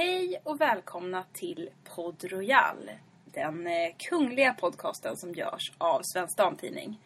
Hej 0.00 0.40
och 0.44 0.60
välkomna 0.60 1.24
till 1.32 1.70
Podd 1.94 2.24
Royal. 2.24 2.90
Den 3.24 3.66
eh, 3.66 3.94
kungliga 4.08 4.54
podcasten 4.54 5.16
som 5.16 5.34
görs 5.34 5.72
av 5.78 6.00
Svensk 6.02 6.36
Damtidning. 6.36 7.00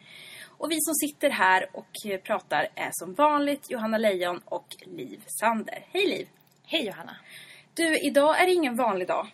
Och 0.58 0.70
vi 0.70 0.76
som 0.80 0.94
sitter 0.94 1.30
här 1.30 1.68
och 1.72 2.10
eh, 2.10 2.20
pratar 2.20 2.68
är 2.74 2.90
som 2.92 3.14
vanligt 3.14 3.70
Johanna 3.70 3.98
Lejon 3.98 4.40
och 4.44 4.66
Liv 4.84 5.24
Sander. 5.26 5.86
Hej 5.92 6.06
Liv! 6.06 6.28
Hej 6.64 6.86
Johanna! 6.86 7.16
Du, 7.74 7.98
idag 7.98 8.40
är 8.42 8.46
det 8.46 8.52
ingen 8.52 8.76
vanlig 8.76 9.08
dag. 9.08 9.26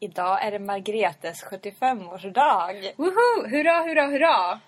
Idag 0.00 0.44
är 0.44 0.50
det 0.50 0.58
Margretes 0.58 1.44
75-årsdag. 1.44 2.92
Woho! 2.96 3.48
Hurra, 3.48 3.82
hurra, 3.82 4.06
hurra! 4.06 4.60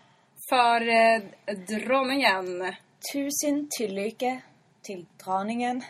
För 0.50 0.88
eh, 0.88 1.22
dronningen. 1.68 2.74
Tusen 3.12 3.68
tillykke 3.78 4.40
till 4.82 5.06
drottningen. 5.24 5.82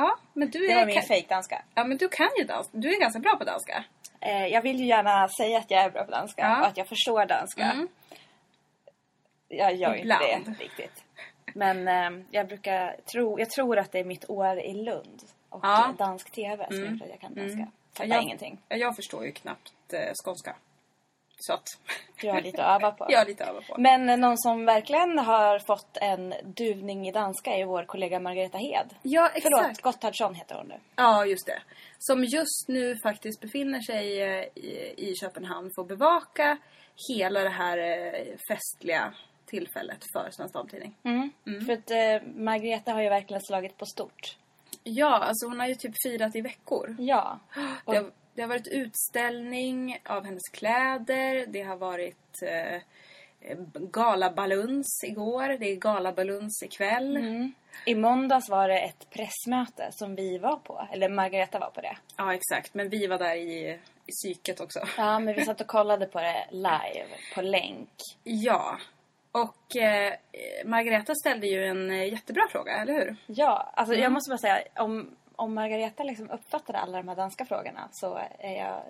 Ja, 0.00 0.16
men 0.32 0.50
du 0.50 0.58
Det 0.66 0.72
är... 0.72 0.76
var 0.76 0.86
min 0.86 1.02
fejkdanska. 1.02 1.62
Ja, 1.74 1.84
men 1.84 1.96
du 1.96 2.08
kan 2.08 2.28
ju 2.38 2.44
danska. 2.44 2.78
Du 2.78 2.94
är 2.96 3.00
ganska 3.00 3.18
bra 3.20 3.36
på 3.36 3.44
danska. 3.44 3.84
Eh, 4.20 4.46
jag 4.46 4.62
vill 4.62 4.80
ju 4.80 4.86
gärna 4.86 5.28
säga 5.28 5.58
att 5.58 5.70
jag 5.70 5.80
är 5.84 5.90
bra 5.90 6.04
på 6.04 6.10
danska 6.10 6.42
Ja. 6.42 6.60
och 6.60 6.66
att 6.66 6.76
jag 6.76 6.88
förstår 6.88 7.26
danska. 7.26 7.62
Mm. 7.62 7.88
Jag 9.48 9.74
gör 9.74 9.94
ju 9.94 10.00
inte 10.02 10.18
det 10.18 10.64
riktigt. 10.64 11.04
Men 11.54 11.88
eh, 11.88 12.24
jag 12.30 12.48
brukar 12.48 12.96
tro, 13.12 13.38
jag 13.38 13.50
tror 13.50 13.78
att 13.78 13.92
det 13.92 13.98
är 13.98 14.04
mitt 14.04 14.30
år 14.30 14.58
i 14.60 14.74
Lund 14.74 15.22
och 15.50 15.60
Ja. 15.62 15.94
dansk 15.98 16.30
TV 16.30 16.66
som 16.70 16.80
gjort 16.92 17.02
att 17.02 17.08
jag 17.08 17.20
kan 17.20 17.34
danska. 17.34 17.68
Mm. 17.98 18.10
Jag- 18.12 18.22
ingenting. 18.22 18.58
Ja, 18.68 18.76
Jag 18.76 18.96
förstår 18.96 19.24
ju 19.24 19.32
knappt 19.32 19.72
eh, 19.92 20.12
skånska. 20.24 20.56
Så 21.38 21.52
att... 21.52 21.78
Du 22.20 22.30
har 22.30 22.40
lite 22.40 22.64
att 22.64 22.82
öva 22.82 22.92
på. 22.92 23.06
jag 23.10 23.18
har 23.18 23.26
lite 23.26 23.44
över 23.44 23.60
på. 23.60 23.74
Men 23.78 24.20
någon 24.20 24.38
som 24.38 24.64
verkligen 24.64 25.18
har 25.18 25.58
fått 25.58 25.96
en 25.96 26.34
duvning 26.44 27.08
i 27.08 27.12
danska 27.12 27.50
är 27.50 27.64
vår 27.64 27.84
kollega 27.84 28.20
Margareta 28.20 28.58
Hed. 28.58 28.94
Ja, 29.02 29.28
exakt. 29.28 29.56
Förlåt, 29.56 29.80
Gotthardsson 29.80 30.34
heter 30.34 30.54
hon 30.54 30.68
nu. 30.68 30.80
Ja, 30.96 31.26
just 31.26 31.46
det. 31.46 31.62
Som 31.98 32.24
just 32.24 32.68
nu 32.68 32.96
faktiskt 33.02 33.40
befinner 33.40 33.80
sig 33.80 34.22
eh, 34.22 34.44
i, 34.54 34.94
i 34.96 35.14
Köpenhamn 35.20 35.70
för 35.74 35.82
att 35.82 35.88
bevaka 35.88 36.58
hela 37.08 37.40
det 37.40 37.48
här 37.48 37.78
eh, 37.78 38.36
festliga 38.48 39.14
tillfället 39.46 40.04
för 40.12 40.30
Svensk 40.30 40.54
Damtidning. 40.54 40.94
För 41.66 41.72
att 41.72 41.90
eh, 41.90 42.28
Margareta 42.34 42.92
har 42.92 43.02
ju 43.02 43.08
verkligen 43.08 43.42
slagit 43.42 43.76
på 43.76 43.86
stort. 43.86 44.36
Ja, 44.82 45.18
alltså 45.18 45.46
hon 45.46 45.60
har 45.60 45.66
ju 45.66 45.74
typ 45.74 45.94
firat 46.02 46.36
i 46.36 46.40
veckor. 46.40 46.96
Ja. 46.98 47.38
Och, 47.84 47.94
Det 47.94 48.10
det 48.36 48.42
har 48.42 48.48
varit 48.48 48.68
utställning 48.68 49.98
av 50.04 50.24
hennes 50.24 50.48
kläder. 50.52 51.46
Det 51.46 51.62
har 51.62 51.76
varit 51.76 52.42
eh, 52.42 52.80
galabaluns 53.74 55.04
igår. 55.06 55.58
Det 55.58 55.72
är 55.72 55.76
galabaluns 55.76 56.62
ikväll. 56.62 57.16
mm. 57.16 57.52
I 57.86 57.94
måndags 57.94 58.48
var 58.48 58.68
det 58.68 58.80
ett 58.80 59.10
pressmöte 59.10 59.88
som 59.92 60.14
vi 60.14 60.38
var 60.38 60.56
på. 60.56 60.88
Eller 60.92 61.08
Margareta 61.08 61.58
var 61.58 61.70
på 61.70 61.80
det. 61.80 61.96
Ja, 62.16 62.34
exakt. 62.34 62.74
Men 62.74 62.88
vi 62.88 63.06
var 63.06 63.18
där 63.18 63.34
i, 63.34 63.78
i 64.06 64.12
psyket 64.12 64.60
också. 64.60 64.80
Ja, 64.96 65.18
men 65.18 65.34
vi 65.34 65.44
satt 65.44 65.60
och 65.60 65.66
kollade 65.66 66.06
på 66.06 66.20
det 66.20 66.46
live, 66.50 67.06
på 67.34 67.42
länk. 67.42 67.90
Ja. 68.22 68.78
Och 69.32 69.76
eh, 69.76 70.14
Margareta 70.64 71.14
ställde 71.14 71.46
ju 71.46 71.64
en 71.64 71.90
eh, 71.90 72.12
jättebra 72.12 72.42
fråga, 72.50 72.72
eller 72.72 72.92
hur? 72.92 73.16
Ja, 73.26 73.72
alltså 73.74 73.94
jag 73.94 74.12
måste 74.12 74.30
bara 74.30 74.38
säga, 74.38 74.62
om, 74.76 75.16
om 75.36 75.54
Margareta 75.54 76.02
liksom 76.04 76.30
uppfattade 76.30 76.78
alla 76.78 76.96
de 76.98 77.08
här 77.08 77.16
danska 77.16 77.44
frågorna 77.44 77.88
så 77.92 78.18
är 78.38 78.52
jag 78.58 78.82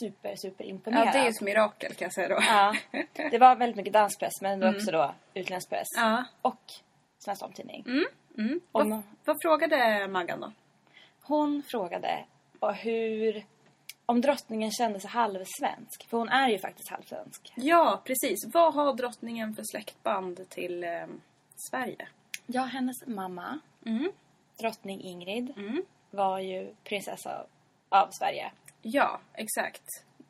super, 0.00 0.34
super 0.36 0.64
imponerad. 0.64 1.06
Ja, 1.06 1.12
det 1.12 1.18
är 1.18 1.28
ett 1.30 1.40
mirakel 1.40 1.94
kan 1.94 2.06
jag 2.06 2.12
säga 2.12 2.28
då. 2.28 2.38
Ja, 2.42 2.74
det 3.30 3.38
var 3.38 3.56
väldigt 3.56 3.76
mycket 3.76 3.92
danspress 3.92 4.40
men 4.40 4.60
det 4.60 4.66
var 4.66 4.74
också 4.76 4.90
då 4.90 5.14
utländsk 5.34 5.68
press. 5.70 5.86
Ja. 5.96 6.24
Och 6.42 6.72
Svensk 7.18 7.40
Damtidning. 7.42 7.84
Mm. 8.38 8.60
Om- 8.72 8.90
Vad, 8.90 9.02
vad 9.24 9.36
frågade 9.42 10.08
Maggan 10.08 10.40
då? 10.40 10.52
Hon 11.22 11.62
frågade 11.70 12.24
hur... 12.82 13.44
Om 14.06 14.20
drottningen 14.20 14.70
kände 14.70 15.00
sig 15.00 15.10
halvsvensk. 15.10 16.06
För 16.10 16.18
hon 16.18 16.28
är 16.28 16.48
ju 16.48 16.58
faktiskt 16.58 16.90
halvsvensk. 16.90 17.52
Ja, 17.54 18.02
precis. 18.04 18.38
Vad 18.54 18.74
har 18.74 18.94
drottningen 18.94 19.54
för 19.54 19.62
släktband 19.72 20.48
till 20.48 20.84
eh, 20.84 21.06
Sverige? 21.70 22.08
Ja, 22.46 22.62
hennes 22.62 23.06
mamma, 23.06 23.58
Mm. 23.86 24.12
Drottning 24.58 25.00
Ingrid, 25.02 25.52
Mm. 25.56 25.82
var 26.10 26.38
ju 26.38 26.74
prinsessa 26.84 27.46
av 27.88 28.08
Sverige. 28.10 28.50
Ja, 28.82 29.20
exakt. 29.34 29.82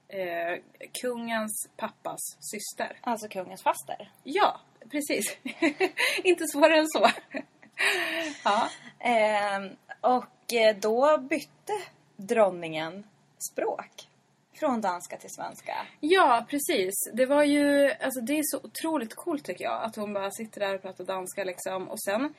Eh, 0.08 0.58
kungens 1.02 1.68
pappas 1.76 2.20
syster. 2.40 2.98
Alltså 3.00 3.28
kungens 3.28 3.62
faster. 3.62 4.12
Ja, 4.24 4.60
precis. 4.90 5.36
Inte 6.24 6.46
svårare 6.46 6.78
än 6.78 6.88
så. 6.88 7.08
ja. 8.44 8.68
Ehm, 8.98 9.70
och 10.00 10.52
eh, 10.54 10.76
då 10.76 11.18
bytte 11.18 11.72
dronningen 12.16 13.04
språk. 13.52 14.08
Från 14.54 14.80
danska 14.80 15.16
till 15.16 15.30
svenska. 15.30 15.74
ja, 16.00 16.46
precis. 16.50 16.94
Det 17.14 17.26
var 17.26 17.42
ju, 17.44 17.92
alltså 17.92 18.20
det 18.20 18.38
är 18.38 18.42
så 18.44 18.58
otroligt 18.66 19.14
coolt 19.14 19.44
tycker 19.44 19.64
jag. 19.64 19.82
Att 19.82 19.96
hon 19.96 20.12
bara 20.12 20.30
sitter 20.30 20.60
där 20.60 20.74
och 20.74 20.82
pratar 20.82 21.04
danska 21.04 21.44
liksom. 21.44 21.88
Och 21.88 22.00
sen, 22.02 22.34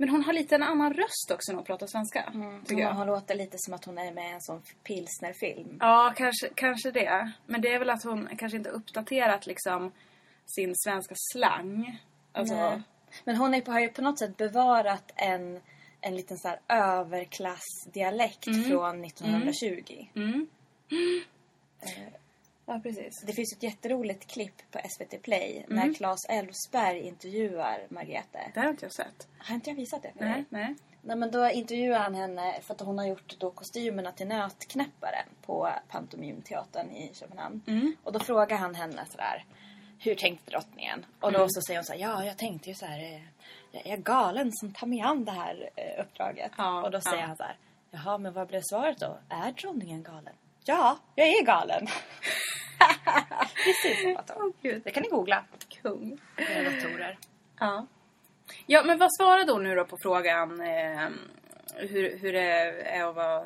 men 0.00 0.08
hon 0.08 0.24
har 0.24 0.32
lite 0.32 0.54
en 0.54 0.62
annan 0.62 0.92
röst 0.92 1.30
också 1.30 1.52
när 1.52 1.56
hon 1.56 1.64
pratar 1.64 1.86
svenska. 1.86 2.22
Tycker 2.64 2.74
Hon, 2.74 2.78
jag. 2.78 2.94
hon 2.94 3.06
låter 3.06 3.34
lite 3.34 3.56
som 3.58 3.74
att 3.74 3.84
hon 3.84 3.98
är 3.98 4.12
med 4.12 4.30
i 4.30 4.32
en 4.32 4.40
sån 4.40 4.62
pilsnerfilm. 4.84 5.76
Ja, 5.80 6.14
kanske, 6.16 6.48
kanske 6.54 6.90
det. 6.90 7.32
Men 7.46 7.60
det 7.60 7.68
är 7.68 7.78
väl 7.78 7.90
att 7.90 8.04
hon 8.04 8.28
kanske 8.38 8.56
inte 8.58 8.70
uppdaterat 8.70 9.46
liksom 9.46 9.92
sin 10.46 10.72
svenska 10.76 11.14
slang. 11.32 12.00
Alltså, 12.32 12.54
Nej. 12.54 12.82
Men 13.24 13.36
hon 13.36 13.54
är 13.54 13.60
på, 13.60 13.72
har 13.72 13.80
ju 13.80 13.88
på 13.88 14.02
något 14.02 14.18
sätt 14.18 14.36
bevarat 14.36 15.12
en, 15.16 15.60
en 16.00 16.16
liten 16.16 16.38
så 16.38 16.48
här 16.48 16.60
överklassdialekt 16.68 18.44
från 18.44 19.04
1920. 19.04 20.06
Mm. 20.14 20.46
Ja, 22.72 22.80
precis. 22.82 23.22
Det 23.26 23.32
finns 23.32 23.52
ett 23.56 23.62
jätteroligt 23.62 24.26
klipp 24.26 24.70
på 24.70 24.78
SVT 24.88 25.22
Play 25.22 25.64
Mm. 25.70 25.76
när 25.88 25.94
Claes 25.94 26.24
Elfsberg 26.28 27.00
intervjuar 27.00 27.86
Margrethe. 27.88 28.50
Det 28.54 28.60
har 28.60 28.68
inte 28.70 28.84
jag 28.84 28.92
sett. 28.92 29.28
Har 29.38 29.54
inte 29.54 29.70
jag 29.70 29.76
visat 29.76 30.02
det 30.02 30.12
för 30.12 30.24
Nej, 30.24 30.32
dig? 30.34 30.44
nej. 30.48 30.74
Nej, 31.02 31.16
men 31.16 31.30
då 31.30 31.50
intervjuar 31.50 31.98
han 31.98 32.14
henne 32.14 32.60
för 32.62 32.74
att 32.74 32.80
hon 32.80 32.98
har 32.98 33.06
gjort 33.06 33.36
då 33.38 33.50
kostymerna 33.50 34.12
till 34.12 34.26
Nötknäpparen 34.28 35.26
på 35.46 35.68
Pantomimteatern 35.88 36.90
i 36.90 37.10
Köpenhamn. 37.14 37.62
Mm. 37.66 37.96
Och 38.04 38.12
då 38.12 38.18
frågar 38.18 38.56
han 38.56 38.74
henne 38.74 39.04
sådär, 39.10 39.44
hur 39.98 40.14
tänkte 40.14 40.50
drottningen? 40.50 41.06
Och 41.20 41.28
Mm. 41.28 41.40
då 41.40 41.46
så 41.48 41.60
säger 41.62 41.78
hon 41.80 41.84
så 41.84 41.92
här, 41.92 42.00
ja 42.00 42.24
jag 42.24 42.36
tänkte 42.38 42.68
ju 42.68 42.74
så 42.74 42.86
här, 42.86 42.98
eh, 43.14 43.20
jag 43.72 43.86
är 43.86 43.96
galen 43.96 44.50
som 44.52 44.72
tar 44.72 44.86
mig 44.86 45.00
an 45.00 45.24
det 45.24 45.32
här 45.32 45.70
eh, 45.76 46.00
uppdraget. 46.02 46.52
Ja, 46.58 46.82
och 46.82 46.90
då 46.90 47.00
säger 47.00 47.18
ja. 47.22 47.26
han 47.26 47.36
så 47.36 47.42
här, 47.42 47.56
jaha 47.90 48.18
men 48.18 48.32
vad 48.32 48.48
blev 48.48 48.60
svaret 48.64 48.98
då? 48.98 49.18
Är 49.28 49.52
drottningen 49.52 50.02
galen? 50.02 50.34
Ja, 50.70 50.98
jag 51.14 51.28
är 51.28 51.42
galen. 51.44 51.86
Precis 53.64 54.04
hon. 54.36 54.52
Gud. 54.62 54.82
Det 54.84 54.90
kan 54.90 55.02
ni 55.02 55.08
googla. 55.08 55.44
Kung. 55.82 56.18
Datorer. 56.36 57.18
Ja. 57.60 57.86
Ja, 58.66 58.82
men 58.84 58.98
vad 58.98 59.08
svarade 59.14 59.52
hon 59.52 59.62
nu 59.64 59.74
då 59.74 59.84
på 59.84 59.96
frågan 60.02 60.60
eh, 60.60 61.08
hur, 61.74 62.18
hur 62.18 62.32
det 62.32 62.50
är 62.90 63.04
att 63.04 63.14
vara 63.14 63.44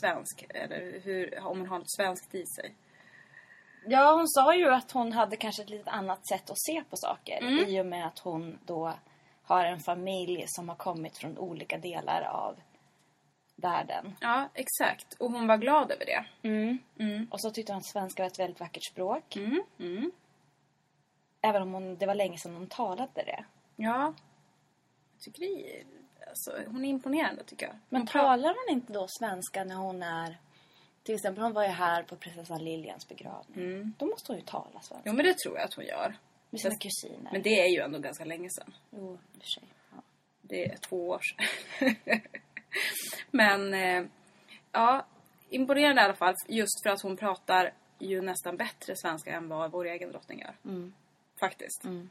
svensk? 0.00 0.44
Eller 0.48 1.00
hur, 1.04 1.38
om 1.46 1.58
hon 1.58 1.68
har 1.68 1.78
något 1.78 1.92
svenskt 1.96 2.34
i 2.34 2.46
sig? 2.46 2.74
Ja, 3.86 4.12
hon 4.12 4.28
sa 4.28 4.54
ju 4.54 4.68
att 4.70 4.92
hon 4.92 5.12
hade 5.12 5.36
kanske 5.36 5.62
ett 5.62 5.70
lite 5.70 5.90
annat 5.90 6.28
sätt 6.28 6.50
att 6.50 6.60
se 6.60 6.82
på 6.90 6.96
saker 6.96 7.38
Mm. 7.38 7.64
i 7.68 7.80
och 7.80 7.86
med 7.86 8.06
att 8.06 8.18
hon 8.18 8.58
då 8.66 8.92
har 9.42 9.64
en 9.64 9.80
familj 9.80 10.44
som 10.46 10.68
har 10.68 10.76
kommit 10.76 11.18
från 11.18 11.38
olika 11.38 11.78
delar 11.78 12.22
av 12.22 12.56
världen. 13.62 14.16
Ja, 14.20 14.48
exakt. 14.54 15.14
Och 15.14 15.30
hon 15.30 15.46
var 15.46 15.56
glad 15.56 15.90
över 15.92 16.04
det. 16.06 16.24
Mm. 16.48 17.28
Och 17.30 17.40
så 17.40 17.50
tyckte 17.50 17.72
hon 17.72 17.78
att 17.78 17.86
svenska 17.86 18.22
var 18.22 18.26
ett 18.30 18.38
väldigt 18.38 18.60
vackert 18.60 18.84
språk. 18.92 19.36
Mm. 19.36 19.62
Mm. 19.78 20.12
Även 21.40 21.62
om 21.62 21.72
hon, 21.72 21.96
det 21.96 22.06
var 22.06 22.14
länge 22.14 22.38
sedan 22.38 22.54
hon 22.54 22.66
talade 22.66 23.08
det. 23.14 23.44
Ja. 23.76 24.14
Jag 25.14 25.20
tycker 25.24 25.40
det 25.40 25.76
är, 25.78 25.84
alltså, 26.28 26.58
hon 26.66 26.84
är 26.84 26.88
imponerande 26.88 27.44
tycker 27.44 27.66
jag. 27.66 27.74
Men 27.88 28.00
Hon 28.00 28.08
pra- 28.08 28.12
talar 28.12 28.48
hon 28.66 28.76
inte 28.78 28.92
då 28.92 29.06
svenska 29.08 29.64
när 29.64 29.74
hon 29.74 30.02
är... 30.02 30.36
Till 31.02 31.14
exempel 31.14 31.42
hon 31.42 31.52
var 31.52 31.62
ju 31.62 31.68
här 31.68 32.02
på 32.02 32.16
prinsessan 32.16 32.64
Liljans 32.64 33.08
begravning. 33.08 33.92
Då 33.98 34.06
måste 34.06 34.32
hon 34.32 34.38
ju 34.38 34.44
tala 34.46 34.80
svenska. 34.80 35.02
Jo, 35.04 35.12
men 35.12 35.24
det 35.24 35.38
tror 35.38 35.56
jag 35.56 35.64
att 35.64 35.74
hon 35.74 35.84
gör. 35.84 36.14
Med 36.50 36.60
sina 36.60 36.70
Fast- 36.70 36.82
kusiner. 36.82 37.32
Men 37.32 37.42
det 37.42 37.60
är 37.60 37.68
ju 37.68 37.80
ändå 37.80 37.98
ganska 37.98 38.24
länge 38.24 38.48
sedan. 38.50 38.74
Jo, 38.90 39.12
i 39.14 39.38
och 39.38 39.42
för 39.42 39.48
sig. 39.48 39.62
Ja. 39.90 39.96
Det 40.42 40.64
är 40.64 40.76
två 40.76 41.08
år 41.08 41.20
sedan. 41.20 41.46
Men 43.30 43.74
eh, 43.74 44.04
ja, 44.72 45.06
imponerande 45.50 46.02
i 46.02 46.04
alla 46.04 46.14
fall. 46.14 46.34
Just 46.48 46.82
för 46.82 46.90
att 46.90 47.02
hon 47.02 47.16
pratar 47.16 47.72
ju 47.98 48.20
nästan 48.20 48.56
bättre 48.56 48.96
svenska 48.96 49.32
än 49.32 49.48
vad 49.48 49.70
vår 49.70 49.84
egen 49.84 50.10
drottning 50.10 50.40
gör. 50.40 50.54
Faktiskt. 51.40 51.84
Mm. 51.84 52.10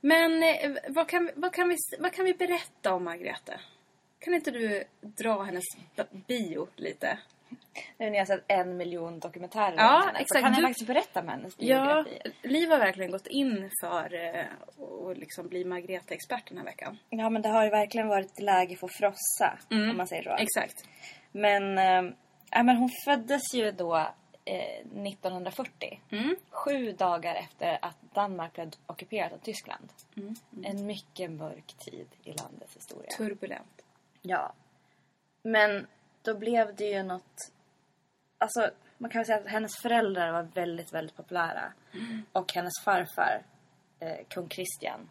Men 0.00 0.42
eh, 0.42 0.76
vad, 0.88 1.08
kan, 1.08 1.30
vad, 1.34 1.52
kan 1.52 1.68
vi, 1.68 1.76
vad 1.98 2.12
kan 2.12 2.24
vi 2.24 2.34
berätta 2.34 2.94
om 2.94 3.04
Margrethe? 3.04 3.60
Kan 4.18 4.34
inte 4.34 4.50
du 4.50 4.84
dra 5.00 5.42
hennes 5.42 5.64
bio 6.26 6.68
lite? 6.76 7.18
Nu 7.98 8.10
när 8.10 8.12
jag 8.12 8.18
har 8.20 8.26
sett 8.26 8.44
en 8.48 8.76
miljon 8.76 9.18
dokumentärer 9.18 9.74
Ja, 9.76 9.96
om 9.96 10.02
henne 10.06 10.12
så 10.18 10.22
exakt. 10.22 10.42
kan 10.44 10.52
jag 10.54 10.62
faktiskt 10.62 10.86
berätta 10.86 11.20
om 11.20 11.28
hennes 11.28 11.54
Ja, 11.58 12.02
biografi. 12.04 12.32
Liv 12.42 12.70
har 12.70 12.78
verkligen 12.78 13.10
gått 13.10 13.26
in 13.26 13.70
för 13.82 14.14
eh, 14.14 14.44
att 15.10 15.18
liksom 15.18 15.48
bli 15.48 15.64
Margrethe-expert 15.64 16.48
den 16.48 16.58
här 16.58 16.64
veckan. 16.64 16.98
Ja, 17.08 17.30
men 17.30 17.42
det 17.42 17.48
har 17.48 17.64
ju 17.64 17.70
verkligen 17.70 18.08
varit 18.08 18.40
läge 18.40 18.76
för 18.76 18.86
att 18.86 18.92
frossa, 18.92 19.58
om 19.70 19.96
man 19.96 20.06
säger 20.06 20.22
så. 20.22 20.30
Exakt. 20.36 20.84
Men, 21.32 21.78
eh, 21.78 22.12
ja, 22.50 22.62
men 22.62 22.76
hon 22.76 22.90
föddes 23.04 23.54
ju 23.54 23.70
då 23.70 23.96
eh, 24.44 24.56
1940. 25.06 26.00
Mm. 26.10 26.36
Sju 26.50 26.92
dagar 26.92 27.34
efter 27.34 27.78
att 27.82 27.96
Danmark 28.14 28.52
blev 28.52 28.70
ockuperat 28.86 29.32
av 29.32 29.38
Tyskland. 29.38 29.92
En 30.64 30.86
mycket 30.86 31.30
mörk 31.30 31.74
tid 31.78 32.06
i 32.24 32.32
landets 32.32 32.76
historia. 32.76 33.10
Turbulent. 33.16 33.82
Ja. 34.22 34.52
Men 35.44 35.86
då 36.22 36.34
blev 36.34 36.74
det 36.76 36.84
ju 36.84 37.02
något... 37.02 37.34
Alltså, 38.38 38.70
man 38.98 39.10
kan 39.10 39.18
väl 39.18 39.26
säga 39.26 39.38
att 39.38 39.46
hennes 39.46 39.76
föräldrar 39.76 40.32
var 40.32 40.42
väldigt, 40.42 40.92
väldigt 40.94 41.16
populära. 41.16 41.72
Och 42.32 42.52
hennes 42.52 42.72
farfar, 42.84 43.42
eh, 44.00 44.26
kung 44.28 44.48
Christian, 44.48 45.10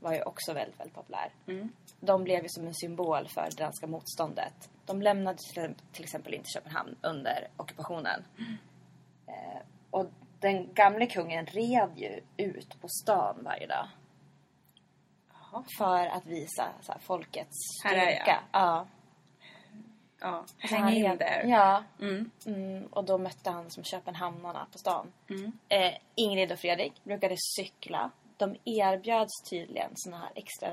var 0.00 0.14
ju 0.14 0.22
också 0.22 0.52
väldigt, 0.52 0.80
väldigt 0.80 0.94
populär. 0.94 1.32
De 2.00 2.24
blev 2.24 2.42
ju 2.42 2.48
som 2.48 2.66
en 2.66 2.74
symbol 2.74 3.28
för 3.28 3.42
det 3.42 3.62
danska 3.62 3.86
motståndet. 3.86 4.70
De 4.86 5.02
lämnade 5.02 5.38
till, 5.92 6.04
exempel 6.04 6.34
inte 6.34 6.48
Köpenhamn 6.54 6.96
under 7.02 7.48
ockupationen. 7.56 8.24
Eh, 9.26 9.62
och 9.90 10.06
den 10.40 10.74
gamle 10.74 11.06
kungen 11.06 11.46
red 11.46 11.90
ju 11.96 12.20
ut 12.36 12.80
på 12.80 12.88
stan 12.88 13.40
varje 13.44 13.66
dag. 13.66 13.88
För 15.78 16.06
att 16.06 16.26
visa 16.26 16.68
här, 16.88 16.98
folkets 16.98 17.56
styrka. 17.80 18.40
Ja. 18.52 18.86
Ja, 20.20 20.44
hang 20.58 20.82
han 20.82 20.92
in 20.92 21.18
there. 21.18 21.48
Ja. 21.48 21.84
Mm. 22.00 22.30
Mm, 22.46 22.86
och 22.86 23.04
då 23.04 23.18
mötte 23.18 23.50
han 23.50 23.70
som 23.70 23.84
Köpenhamnarna 23.84 24.66
på 24.72 24.78
stan. 24.78 25.12
Mm. 25.30 25.52
Eh, 25.68 25.94
Ingrid 26.14 26.52
och 26.52 26.58
Fredrik 26.58 27.04
brukade 27.04 27.34
cykla. 27.56 28.10
De 28.36 28.56
erbjöds 28.64 29.42
tydligen 29.50 29.90
såna 29.94 30.18
här 30.18 30.30
extra 30.34 30.70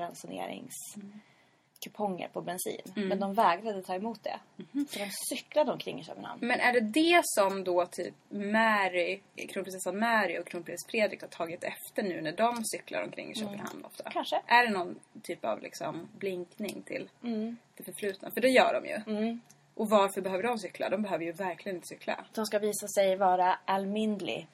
ransoneringskuponger 1.86 2.28
på 2.28 2.40
bensin. 2.42 2.80
Mm. 2.96 3.08
Men 3.08 3.20
de 3.20 3.34
vägrade 3.34 3.82
ta 3.82 3.94
emot 3.94 4.22
det. 4.24 4.40
Mhm. 4.56 4.86
Så 4.90 4.98
de 4.98 5.10
cyklade 5.30 5.72
omkring 5.72 6.00
i 6.00 6.04
Köpenhamn. 6.04 6.40
Men 6.46 6.60
är 6.60 6.72
det 6.72 6.80
det 6.80 7.20
som 7.24 7.64
då 7.64 7.86
typ 7.86 8.14
Mary, 8.28 9.20
kronprinsessan 9.48 9.98
Mary 9.98 10.38
och 10.38 10.46
kronprins 10.46 10.86
Fredrik 10.90 11.20
har 11.20 11.28
tagit 11.28 11.64
efter 11.64 12.02
nu 12.02 12.20
när 12.20 12.32
de 12.32 12.64
cyklar 12.64 13.02
omkring 13.02 13.30
i 13.30 13.34
Köpenhamn 13.34 13.84
ofta? 13.84 14.10
Kanske. 14.10 14.40
Är 14.46 14.64
det 14.66 14.70
någon 14.72 14.98
typ 15.22 15.44
av 15.44 15.62
liksom 15.62 16.08
blinkning 16.18 16.82
till 16.82 17.08
Mm. 17.24 17.56
det 17.76 17.84
förflutna? 17.84 18.30
För 18.30 18.40
det 18.40 18.48
gör 18.48 18.80
de 18.80 18.88
ju. 18.88 19.18
Mm. 19.18 19.40
Och 19.74 19.90
varför 19.90 20.20
behöver 20.20 20.42
de 20.42 20.58
cykla? 20.58 20.88
De 20.88 21.02
behöver 21.02 21.24
ju 21.24 21.32
verkligen 21.32 21.76
inte 21.76 21.86
cykla. 21.88 22.24
De 22.34 22.46
ska 22.46 22.58
visa 22.58 22.88
sig 22.88 23.16
vara 23.16 23.58
allmindlig. 23.64 24.46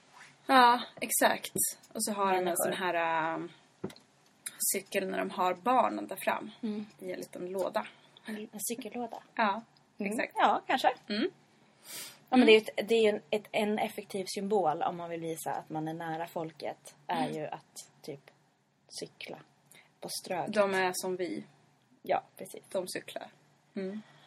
Ja, 0.46 0.80
exakt. 1.00 1.52
Och 1.92 2.04
så 2.04 2.12
har 2.12 2.26
de 2.32 2.38
en 2.38 2.44
Människor. 2.44 2.64
sån 2.64 2.72
här 2.72 3.34
äh, 3.34 3.44
cykel 4.72 5.08
när 5.10 5.18
de 5.18 5.30
har 5.30 5.54
barnen 5.54 6.06
där 6.06 6.16
fram. 6.16 6.50
I 6.98 7.12
en 7.12 7.18
liten 7.18 7.46
låda. 7.52 7.86
En 8.26 8.48
cykellåda. 8.58 9.22
Ja, 9.34 9.62
Mm. 9.98 10.12
exakt. 10.12 10.32
Ja, 10.36 10.62
kanske. 10.66 10.92
Mm. 11.08 11.30
Ja, 12.28 12.36
men 12.36 12.46
det 12.46 12.52
är, 12.52 12.60
ju 12.60 12.66
ett, 12.76 12.88
det 12.88 12.94
är 12.94 13.02
ju 13.02 13.08
en, 13.08 13.20
ett, 13.30 13.44
en 13.52 13.78
effektiv 13.78 14.24
symbol 14.28 14.82
om 14.82 14.96
man 14.96 15.10
vill 15.10 15.20
visa 15.20 15.52
att 15.52 15.70
man 15.70 15.88
är 15.88 15.94
nära 15.94 16.26
folket. 16.26 16.94
Är 17.06 17.22
Mm. 17.26 17.34
ju 17.34 17.46
att 17.46 17.88
typ 18.02 18.30
cykla 18.88 19.38
på 20.00 20.08
strög. 20.08 20.50
De 20.52 20.74
är 20.74 20.92
som 20.94 21.16
vi. 21.16 21.44
Ja, 22.02 22.22
precis. 22.36 22.62
De 22.68 22.88
cyklar. 22.88 23.28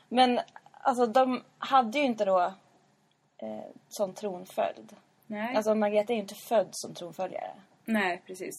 Men 0.09 0.39
alltså 0.71 1.05
de 1.07 1.43
hade 1.57 1.99
ju 1.99 2.05
inte 2.05 2.25
då 2.25 2.41
eh, 3.37 3.65
sån 3.89 4.13
tronföljd. 4.13 4.95
Nej. 5.27 5.55
Alltså 5.55 5.75
Margareta 5.75 6.13
är 6.13 6.15
ju 6.15 6.21
inte 6.21 6.35
född 6.35 6.69
som 6.71 6.93
tronföljare. 6.93 7.51
Nej, 7.85 8.21
precis. 8.25 8.55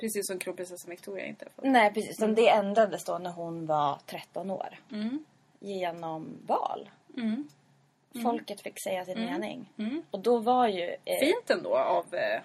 Precis 0.00 0.26
som 0.26 0.38
kronprinsessan 0.38 0.90
Victoria 0.90 1.26
inte 1.26 1.44
har 1.44 1.50
fått. 1.50 1.64
Nej, 1.64 1.92
precis. 1.94 2.18
utan 2.18 2.34
Det 2.34 2.48
ändrades 2.48 3.04
då 3.04 3.18
när 3.18 3.30
hon 3.30 3.66
var 3.66 3.98
13 4.06 4.50
år. 4.50 4.78
Mm. 4.92 5.24
Genom 5.60 6.38
val. 6.46 6.90
Mm. 7.16 7.48
Folket 8.22 8.60
fick 8.62 8.82
säga 8.82 9.04
sin 9.04 9.18
mening. 9.20 9.72
Mm. 9.78 10.02
Och 10.10 10.20
då 10.20 10.38
var 10.38 10.68
ju... 10.68 10.84
Eh, 11.04 11.18
Fint 11.20 11.50
ändå 11.50 11.76
av 11.78 12.14
eh, 12.14 12.42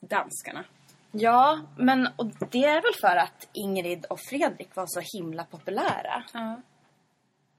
danskarna. 0.00 0.64
Ja, 1.12 1.60
men 1.76 2.08
och 2.16 2.26
det 2.50 2.64
är 2.64 2.82
väl 2.82 2.94
för 3.00 3.16
att 3.16 3.48
Ingrid 3.52 4.04
och 4.04 4.20
Fredrik 4.20 4.76
var 4.76 4.86
så 4.86 5.00
himla 5.18 5.44
populära. 5.44 6.24
Ja. 6.34 6.60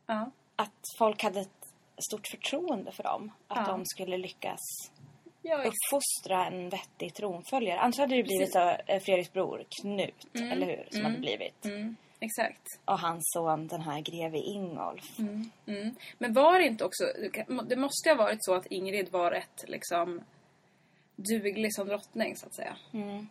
Ja. 0.06 0.32
Att 0.56 0.82
folk 0.98 1.24
hade 1.24 1.40
ett 1.40 1.68
stort 2.10 2.28
förtroende 2.28 2.92
för 2.92 3.04
dem. 3.04 3.32
Att 3.48 3.68
Ja. 3.68 3.74
de 3.74 3.86
skulle 3.86 4.18
lyckas 4.18 4.60
Ja, 5.42 5.64
uppfostra 5.64 6.46
en 6.46 6.70
vettig 6.70 7.14
tronföljare. 7.14 7.80
Annars 7.80 7.98
hade 7.98 8.16
det 8.16 8.24
blivit 8.24 8.52
så, 8.54 8.70
eh, 8.70 9.00
Fredriks 9.02 9.34
bror 9.34 9.66
Knut, 9.82 10.28
eller 10.34 10.68
hur? 10.68 10.88
Som 10.92 11.06
hade 11.06 11.18
blivit. 11.20 11.66
mm, 11.66 11.96
exakt. 12.20 12.62
Och 12.86 13.00
hans 13.00 13.32
son, 13.34 13.68
den 13.68 13.82
här 13.82 14.02
greve 14.02 14.38
Ingolf. 14.38 15.20
Mm. 15.66 15.96
Men 16.18 16.34
var 16.34 16.60
det 16.60 16.66
inte 16.66 16.86
också... 16.86 17.04
Det 17.66 17.76
måste 17.76 18.10
ju 18.10 18.16
ha 18.16 18.24
varit 18.24 18.46
så 18.46 18.56
att 18.56 18.66
Ingrid 18.66 19.10
var 19.12 19.32
rätt 19.32 19.64
liksom 19.68 20.22
duglig 21.16 21.74
som 21.76 21.88
drottning, 21.88 22.36
så 22.36 22.46
att 22.46 22.56
säga. 22.56 22.78
Mm. 22.94 23.28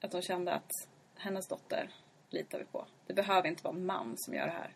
Att 0.00 0.10
de 0.10 0.22
kände 0.22 0.52
att 0.52 0.70
hennes 1.16 1.48
dotter 1.48 1.90
litar 2.30 2.58
vi 2.58 2.64
på. 2.64 2.86
Det 3.06 3.14
behöver 3.14 3.48
inte 3.48 3.64
vara 3.64 3.74
en 3.74 3.86
man 3.86 4.14
som 4.16 4.34
gör 4.34 4.46
det 4.46 4.52
här. 4.52 4.70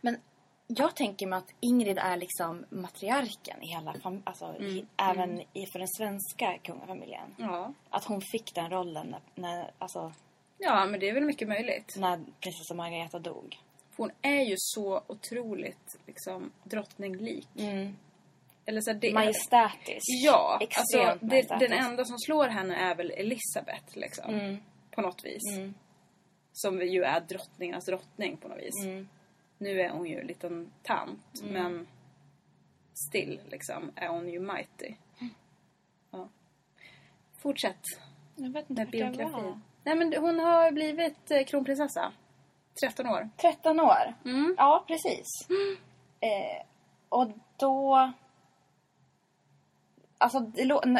Men 0.00 0.16
jag 0.66 0.96
tänker 0.96 1.26
mig 1.26 1.36
att 1.38 1.54
Ingrid 1.60 1.98
är 1.98 2.16
liksom 2.16 2.64
matriarken 2.70 3.62
i 3.62 3.66
hela 3.66 3.94
alltså 4.24 4.56
i, 4.60 4.84
även 4.96 5.40
i, 5.40 5.66
för 5.72 5.78
den 5.78 5.88
svenska 5.88 6.58
kungafamiljen. 6.62 7.34
Ja. 7.38 7.72
Att 7.90 8.04
hon 8.04 8.20
fick 8.32 8.54
den 8.54 8.70
rollen 8.70 9.06
när, 9.10 9.20
när, 9.34 9.70
alltså, 9.78 10.12
Ja, 10.58 10.86
men 10.86 11.00
det 11.00 11.08
är 11.08 11.14
väl 11.14 11.24
mycket 11.24 11.48
möjligt. 11.48 11.94
när 11.96 12.16
prinsessa 12.40 12.74
Margareta 12.74 13.18
dog. 13.18 13.58
För 13.96 14.02
hon 14.02 14.10
är 14.22 14.42
ju 14.42 14.54
så 14.58 15.02
otroligt 15.06 15.96
liksom 16.06 16.52
drottninglik. 16.64 17.48
Eller 18.66 18.80
så 18.80 18.92
det, 18.92 19.12
Majestätisk. 19.14 20.04
Ja, 20.24 20.58
Extremt 20.62 20.78
alltså 20.78 21.26
det, 21.26 21.32
majestätisk. 21.32 21.70
den 21.70 21.78
enda 21.78 22.04
som 22.04 22.18
slår 22.18 22.48
henne 22.48 22.76
är 22.76 22.94
väl 22.94 23.10
Elisabeth 23.10 23.98
liksom. 23.98 24.34
Mm. 24.34 24.58
På 24.90 25.00
något 25.00 25.24
vis. 25.24 25.42
Som 26.52 26.80
ju 26.80 27.02
är 27.02 27.20
drottningarnas 27.20 27.84
drottning 27.84 28.36
på 28.36 28.48
något 28.48 28.58
vis. 28.58 28.86
Mm. 29.58 29.74
Nu 29.74 29.80
är 29.80 29.90
hon 29.90 30.06
ju 30.06 30.20
en 30.20 30.26
liten 30.26 30.72
tant, 30.82 31.42
men 31.42 31.86
still 33.08 33.40
liksom 33.46 33.92
är 33.96 34.08
hon 34.08 34.28
ju 34.28 34.40
mighty. 34.40 34.94
Mm. 35.20 35.34
Ja. 36.10 36.28
Fortsätt 37.38 37.82
Jag 38.36 38.50
vet 38.50 38.70
inte 38.70 38.84
vart 38.84 38.94
jag 38.94 39.28
var. 39.30 39.60
Nej 39.84 39.96
men 39.96 40.14
hon 40.14 40.40
har 40.40 40.72
blivit 40.72 41.30
eh, 41.30 41.44
kronprinsessa. 41.44 42.12
13 42.80 43.06
år. 43.06 43.30
13 43.36 43.80
år. 43.80 44.14
Mm. 44.24 44.54
Ja, 44.58 44.84
precis. 44.86 45.26
Eh, 46.20 46.66
och 47.08 47.28
då... 47.56 48.12
Alltså, 50.18 50.52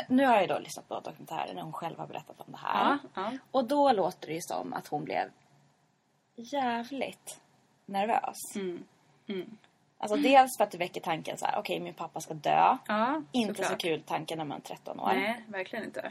nu 0.08 0.26
har 0.26 0.40
jag 0.40 0.48
då 0.48 0.58
lyssnat 0.58 0.88
på 0.88 1.00
dokumentären 1.00 1.56
när 1.56 1.62
hon 1.62 1.72
själv 1.72 1.98
har 1.98 2.06
berättat 2.06 2.40
om 2.40 2.52
det 2.52 2.58
här. 2.58 2.84
Ja, 2.84 2.98
ja. 3.14 3.32
Och 3.50 3.64
då 3.64 3.92
låter 3.92 4.28
det 4.28 4.34
ju 4.34 4.40
som 4.40 4.72
att 4.72 4.86
hon 4.86 5.04
blev 5.04 5.30
jävligt 6.34 7.40
nervös. 7.86 8.36
Mm. 8.56 8.84
Mm. 9.26 9.56
Alltså 9.98 10.16
dels 10.16 10.56
för 10.56 10.64
att 10.64 10.70
det 10.70 10.78
väcker 10.78 11.00
tanken 11.00 11.38
så 11.38 11.46
här: 11.46 11.58
okej 11.58 11.80
min 11.80 11.94
pappa 11.94 12.20
ska 12.20 12.34
dö. 12.34 12.76
Ja, 12.86 13.22
Inte 13.32 13.54
såklart. 13.54 13.70
så 13.70 13.76
kul 13.76 14.02
tanken 14.02 14.38
när 14.38 14.44
man 14.44 14.56
är 14.58 14.62
13 14.62 15.00
år. 15.00 15.06
Nej, 15.14 15.44
verkligen 15.48 15.84
inte. 15.84 16.10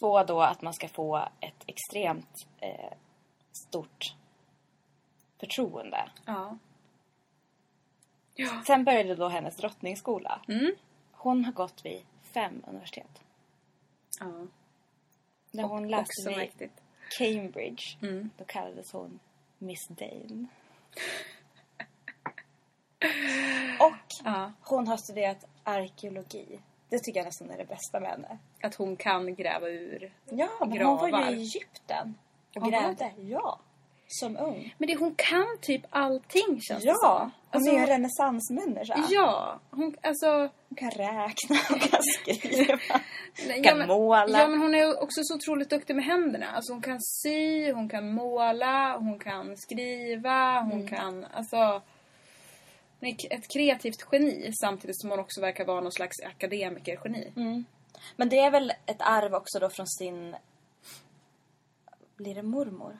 Två 0.00 0.22
då 0.24 0.42
att 0.42 0.62
man 0.62 0.74
ska 0.74 0.88
få 0.88 1.28
ett 1.40 1.64
extremt 1.66 2.46
eh, 2.60 2.92
stort 3.52 4.14
förtroende. 5.40 6.08
Ja. 6.24 6.58
Ja. 8.34 8.62
Sen 8.66 8.84
började 8.84 9.14
då 9.14 9.28
hennes 9.28 9.56
drottningsskola. 9.56 10.40
Mm. 10.48 10.74
Hon 11.12 11.44
har 11.44 11.52
gått 11.52 11.84
vid 11.84 12.02
fem 12.22 12.62
universitet. 12.66 13.22
Ja. 14.20 14.46
När 15.50 15.62
hon 15.64 15.84
Och- 15.84 15.90
läste 15.90 16.28
vid 16.28 16.36
mäktigt. 16.36 16.80
Cambridge, 17.18 17.82
Mm. 18.02 18.30
då 18.36 18.44
kallades 18.44 18.92
hon 18.92 19.18
Miss 19.58 19.88
Dane. 19.88 20.46
Och 23.80 23.92
Ja. 24.24 24.52
hon 24.62 24.88
har 24.88 24.96
studerat 24.96 25.44
arkeologi. 25.64 26.60
Det 26.88 26.98
tycker 26.98 27.20
jag 27.20 27.24
nästan 27.24 27.50
är 27.50 27.58
det 27.58 27.64
bästa 27.64 28.00
med 28.00 28.10
henne. 28.10 28.38
Att 28.62 28.74
hon 28.74 28.96
kan 28.96 29.34
gräva 29.34 29.68
ur. 29.68 30.12
Ja, 30.30 30.48
men 30.60 30.82
hon 30.86 30.96
var 30.96 31.06
ju 31.06 31.12
Gravar. 31.12 31.30
i 31.30 31.34
Egypten 31.40 32.14
och 32.56 32.62
Hon 32.62 32.70
grävde. 32.70 33.12
Ja, 33.20 33.58
som 34.08 34.36
ung. 34.36 34.74
Men 34.78 34.88
det, 34.88 34.96
hon 34.96 35.14
kan 35.14 35.46
typ 35.62 35.82
allting 35.90 36.60
känns 36.60 36.82
det 36.82 36.88
Ja, 36.88 36.94
som. 36.94 37.20
hon 37.20 37.30
Alltså, 37.50 37.70
är 37.70 37.74
ju 37.74 37.80
en 37.80 37.86
renässansmänniska. 37.86 39.04
Ja, 39.10 39.60
hon, 39.70 39.96
alltså... 40.02 40.26
Hon 40.68 40.76
kan 40.76 40.90
räkna, 40.90 41.56
hon 41.68 41.78
kan 41.78 42.00
skriva. 42.02 42.78
nej, 43.48 43.62
Kan 43.62 43.78
ja, 43.80 43.86
måla. 43.86 44.38
Ja, 44.38 44.48
men 44.48 44.60
hon 44.60 44.74
är 44.74 45.02
också 45.02 45.20
så 45.24 45.34
otroligt 45.34 45.70
duktig 45.70 45.96
med 45.96 46.04
händerna. 46.04 46.46
Alltså 46.46 46.72
hon 46.72 46.82
kan 46.82 47.00
sy, 47.00 47.72
hon 47.72 47.88
kan 47.88 48.12
måla, 48.14 48.96
hon 48.98 49.18
kan 49.18 49.56
skriva, 49.56 50.60
hon 50.60 50.72
Mm. 50.72 50.88
kan... 50.88 51.24
Alltså... 51.24 51.82
Hon 53.00 53.08
är 53.08 53.34
ett 53.34 53.48
kreativt 53.52 54.06
geni 54.12 54.50
samtidigt 54.60 55.00
som 55.00 55.10
hon 55.10 55.18
också 55.18 55.40
verkar 55.40 55.64
vara 55.64 55.80
någon 55.80 55.92
slags 55.92 56.16
akademiker-geni. 56.20 57.32
Mm. 57.36 57.64
Men 58.16 58.28
det 58.28 58.38
är 58.38 58.50
väl 58.50 58.72
ett 58.86 59.00
arv 59.02 59.34
också 59.34 59.58
då 59.58 59.70
från 59.70 59.86
sin... 59.86 60.36
Blir 62.16 62.34
det 62.34 62.42
mormor? 62.42 62.98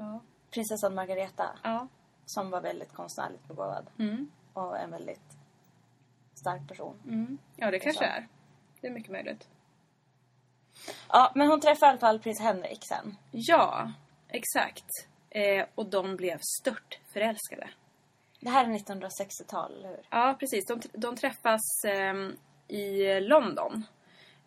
Ja. 0.00 0.20
Prinsessan 0.50 0.94
Margareta. 0.94 1.58
Ja. 1.62 1.88
Som 2.26 2.50
var 2.50 2.60
väldigt 2.60 2.92
konstnärligt 2.92 3.48
begåvad. 3.48 3.90
Mm. 3.98 4.30
Och 4.52 4.78
en 4.78 4.90
väldigt 4.90 5.36
stark 6.34 6.68
person. 6.68 6.96
Mm. 7.06 7.38
Ja, 7.56 7.70
det 7.70 7.78
kanske 7.78 8.04
Så. 8.04 8.10
är. 8.10 8.28
Det 8.80 8.86
är 8.86 8.90
mycket 8.90 9.12
möjligt. 9.12 9.48
Ja, 11.08 11.32
men 11.34 11.48
hon 11.48 11.60
träffade 11.60 11.86
i 11.86 11.90
alla 11.90 11.98
fall 11.98 12.18
prins 12.18 12.40
Henrik 12.40 12.84
sen. 12.88 13.16
Ja, 13.30 13.92
exakt. 14.28 14.86
Eh, 15.30 15.66
och 15.74 15.86
de 15.86 16.16
blev 16.16 16.38
stört 16.60 17.00
förälskade. 17.12 17.70
Det 18.40 18.50
här 18.50 18.64
är 18.64 18.68
1960-tal, 18.68 19.72
eller 19.74 19.88
hur? 19.88 20.06
Ja, 20.10 20.36
precis. 20.40 20.66
De, 20.66 20.80
de 20.92 21.16
träffas 21.16 21.60
ehm, 21.86 22.36
i 22.68 23.20
London. 23.20 23.84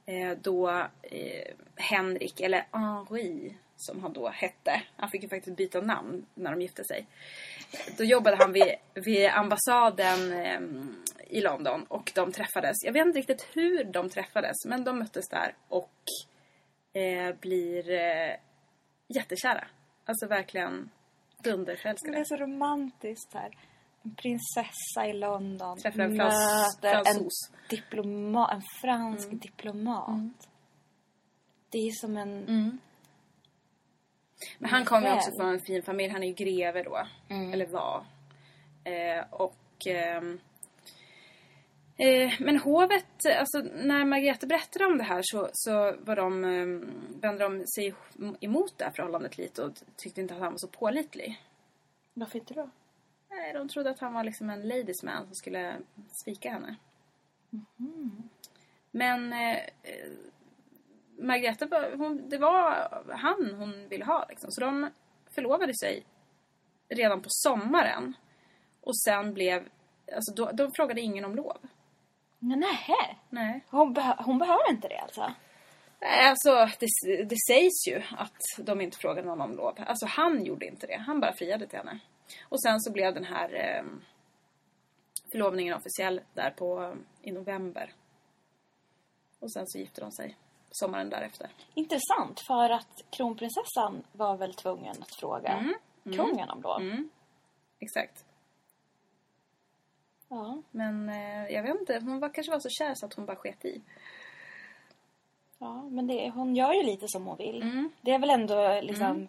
Eh, 0.05 0.37
då 0.41 0.69
eh, 1.01 1.53
Henrik, 1.75 2.41
eller 2.41 2.67
Henri 2.71 3.57
som 3.75 4.01
han 4.03 4.13
då 4.13 4.29
hette. 4.29 4.81
Han 4.95 5.09
fick 5.09 5.23
ju 5.23 5.29
faktiskt 5.29 5.57
byta 5.57 5.81
namn 5.81 6.25
när 6.35 6.51
de 6.51 6.61
gifte 6.61 6.83
sig. 6.83 7.07
Då 7.97 8.03
jobbade 8.03 8.37
han 8.37 8.51
vid, 8.53 8.75
vid 8.93 9.25
ambassaden 9.29 10.31
ehm, 10.33 10.95
i 11.27 11.41
London 11.41 11.83
och 11.87 12.11
de 12.15 12.31
träffades. 12.31 12.75
Jag 12.85 12.93
vet 12.93 13.05
inte 13.05 13.19
riktigt 13.19 13.47
hur 13.53 13.83
de 13.83 14.09
träffades 14.09 14.65
men 14.65 14.83
de 14.83 14.99
möttes 14.99 15.29
där 15.29 15.55
och 15.67 15.91
eh, 16.93 17.35
blir 17.35 17.89
eh, 17.91 18.35
jättekära. 19.15 19.67
Alltså 20.05 20.27
verkligen 20.27 20.89
Det 21.43 21.49
dunderförälskade. 21.51 22.17
är 22.17 22.23
så 22.23 22.35
romantiskt 22.35 23.33
här. 23.33 23.57
En 24.05 24.15
prinsessa 24.15 25.07
i 25.07 25.13
London 25.13 25.77
Träffar 25.79 25.99
en 25.99 26.15
frans- 26.15 26.75
möter 26.81 26.95
en, 26.97 27.03
fransos. 27.05 27.51
diploma, 27.69 28.51
en 28.53 28.61
fransk 28.81 29.27
Mm. 29.27 29.39
diplomat. 29.39 30.47
Det 31.69 31.77
är 31.77 31.91
som 31.91 32.17
en... 32.17 32.37
Mm. 32.47 32.79
Men 34.57 34.69
han 34.69 34.85
kommer 34.85 35.07
ju 35.07 35.15
också 35.15 35.31
från 35.31 35.49
en 35.49 35.59
fin 35.59 35.83
familj. 35.83 36.09
Han 36.09 36.23
är 36.23 36.27
ju 36.27 36.33
greve 36.33 36.83
då. 36.83 37.07
Mm. 37.29 37.53
Eller 37.53 37.65
var. 37.65 38.05
Eh, 38.83 39.25
och... 39.29 39.87
ehm, 39.87 40.39
eh, 41.97 42.33
men 42.39 42.57
hovet, 42.57 43.25
alltså 43.39 43.59
när 43.59 44.05
Margrethe 44.05 44.47
berättade 44.47 44.85
om 44.85 44.97
det 44.97 45.03
här 45.03 45.21
så, 45.23 45.49
så 45.53 45.95
var 45.99 46.15
de, 46.15 46.43
eh, 46.43 46.89
vände 47.21 47.43
de 47.43 47.67
sig 47.67 47.93
emot 48.39 48.73
det 48.77 48.83
här 48.85 48.91
förhållandet 48.91 49.37
lite 49.37 49.63
och 49.63 49.71
tyckte 49.97 50.21
inte 50.21 50.33
att 50.33 50.39
han 50.39 50.51
var 50.51 50.57
så 50.57 50.67
pålitlig. 50.67 51.41
Varför 52.13 52.39
inte 52.39 52.53
då? 52.53 52.69
Nej, 53.29 53.53
de 53.53 53.69
trodde 53.69 53.89
att 53.89 53.99
han 53.99 54.13
var 54.13 54.23
liksom 54.23 54.49
en 54.49 54.67
ladies 54.67 55.03
man 55.03 55.25
som 55.25 55.35
skulle 55.35 55.75
svika 56.09 56.51
henne. 56.51 56.75
Men 58.91 59.33
eh, 59.33 59.59
Margrethe, 61.17 61.65
var- 61.65 61.97
hon, 61.97 62.29
det 62.29 62.37
var 62.37 62.89
han 63.15 63.55
hon 63.57 63.87
ville 63.89 64.05
ha 64.05 64.25
liksom. 64.29 64.51
Så 64.51 64.61
de 64.61 64.89
förlovade 65.35 65.73
sig 65.77 66.05
redan 66.89 67.21
på 67.21 67.27
sommaren. 67.29 68.13
Och 68.81 68.97
sen 68.99 69.33
blev, 69.33 69.69
alltså 70.15 70.33
då, 70.35 70.51
de 70.51 70.71
frågade 70.75 71.01
ingen 71.01 71.25
om 71.25 71.35
lov. 71.35 71.57
Nej, 72.39 73.19
Nej. 73.29 73.65
hon, 73.69 73.93
behö- 73.95 74.23
hon 74.23 74.37
behöver 74.37 74.69
inte 74.71 74.87
det 74.87 74.97
alltså? 74.99 75.33
Alltså, 75.99 76.69
det, 76.79 77.23
det 77.23 77.37
sägs 77.47 77.87
ju 77.87 78.01
att 78.17 78.65
de 78.65 78.81
inte 78.81 78.97
frågade 78.97 79.27
någon 79.27 79.41
om 79.41 79.51
lov. 79.55 79.73
Alltså 79.87 80.05
han 80.05 80.45
gjorde 80.45 80.65
inte 80.65 80.87
det. 80.87 80.97
Han 80.97 81.19
bara 81.19 81.33
friade 81.33 81.67
till 81.67 81.77
henne. 81.77 81.99
Och 82.49 82.61
sen 82.61 82.79
så 82.81 82.91
blev 82.91 83.13
den 83.13 83.23
här 83.23 83.53
eh, 83.53 83.83
förlovningen 85.31 85.73
officiell 85.73 86.21
där 86.33 86.51
på, 86.51 86.95
i 87.21 87.31
november. 87.31 87.93
Och 89.39 89.51
sen 89.53 89.67
så 89.67 89.79
gifte 89.79 90.01
de 90.01 90.11
sig 90.11 90.37
sommaren 90.75 91.09
därefter. 91.09 91.49
Intressant, 91.73 92.39
för 92.47 92.69
att 92.69 93.01
kronprinsessan 93.09 94.03
var 94.11 94.37
väl 94.37 94.53
tvungen 94.53 94.95
att 95.01 95.15
fråga 95.15 95.49
Mm, 96.05 96.17
kungen 96.17 96.49
om 96.49 96.61
lov. 96.61 96.81
Mm. 96.81 97.09
Exakt. 97.79 98.25
Ja, 100.29 100.61
Men 100.71 101.09
eh, 101.09 101.47
jag 101.53 101.63
vet 101.63 101.79
inte, 101.79 101.99
hon 101.99 102.19
var, 102.19 102.29
kanske 102.29 102.51
var 102.51 102.59
så 102.59 102.69
kär 102.69 102.93
så 102.95 103.05
att 103.05 103.13
hon 103.13 103.25
bara 103.25 103.35
sket 103.37 103.65
i. 103.65 103.81
ja, 105.57 105.81
men 105.81 106.07
det, 106.07 106.29
hon 106.29 106.55
gör 106.55 106.73
ju 106.73 106.83
lite 106.83 107.05
som 107.07 107.25
hon 107.25 107.37
vill. 107.37 107.61
Mm. 107.61 107.91
Det 108.01 108.11
är 108.11 108.19
väl 108.19 108.29
ändå 108.29 108.81
liksom... 108.81 109.27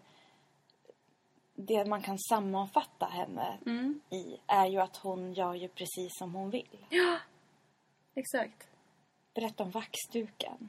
Det 1.56 1.84
man 1.84 2.02
kan 2.02 2.18
sammanfatta 2.18 3.06
henne 3.06 3.58
Mm. 3.66 4.00
i 4.10 4.36
är 4.46 4.66
ju 4.66 4.78
att 4.80 4.96
hon 4.96 5.32
gör 5.32 5.54
ju 5.54 5.68
precis 5.68 6.10
som 6.18 6.34
hon 6.34 6.50
vill. 6.50 6.86
Exakt. 8.14 8.68
Berätta 9.34 9.62
om 9.62 9.70
vaxduken. 9.70 10.68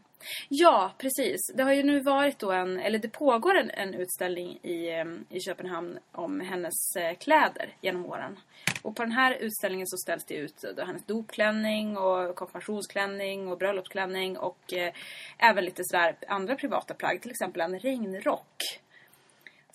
Ja, 0.50 0.94
precis. 0.98 1.52
Det 1.54 1.64
har 1.64 1.74
ju 1.74 1.84
nu 1.84 2.00
varit 2.00 2.40
då 2.40 2.52
en, 2.52 2.80
eller 2.80 3.00
det 3.00 3.10
pågår 3.10 3.56
en, 3.56 3.70
en 3.70 3.94
utställning 3.94 4.60
i, 4.62 5.04
i 5.30 5.40
Köpenhamn 5.40 6.00
om 6.12 6.40
hennes 6.40 6.96
eh, 6.98 7.16
kläder 7.16 7.76
genom 7.82 8.06
åren. 8.06 8.40
Och 8.82 8.96
på 8.96 9.04
den 9.04 9.12
här 9.12 9.34
utställningen 9.34 9.88
så 9.88 9.98
ställs 9.98 10.26
det 10.26 10.36
ut 10.36 10.66
då 10.78 10.86
hennes 10.86 11.06
dopklänning 11.06 11.98
och 11.98 12.36
konfirmationsklänning 12.36 13.48
och 13.48 13.58
bröllopsklänning 13.58 14.38
och 14.38 14.74
eh, 14.74 14.94
även 15.38 15.66
lite 15.66 15.84
sådär 15.84 16.16
andra 16.28 16.56
privata 16.56 16.94
plagg. 16.94 17.22
Till 17.22 17.32
exempel 17.32 17.62
en 17.62 17.80
regnrock. 17.80 18.82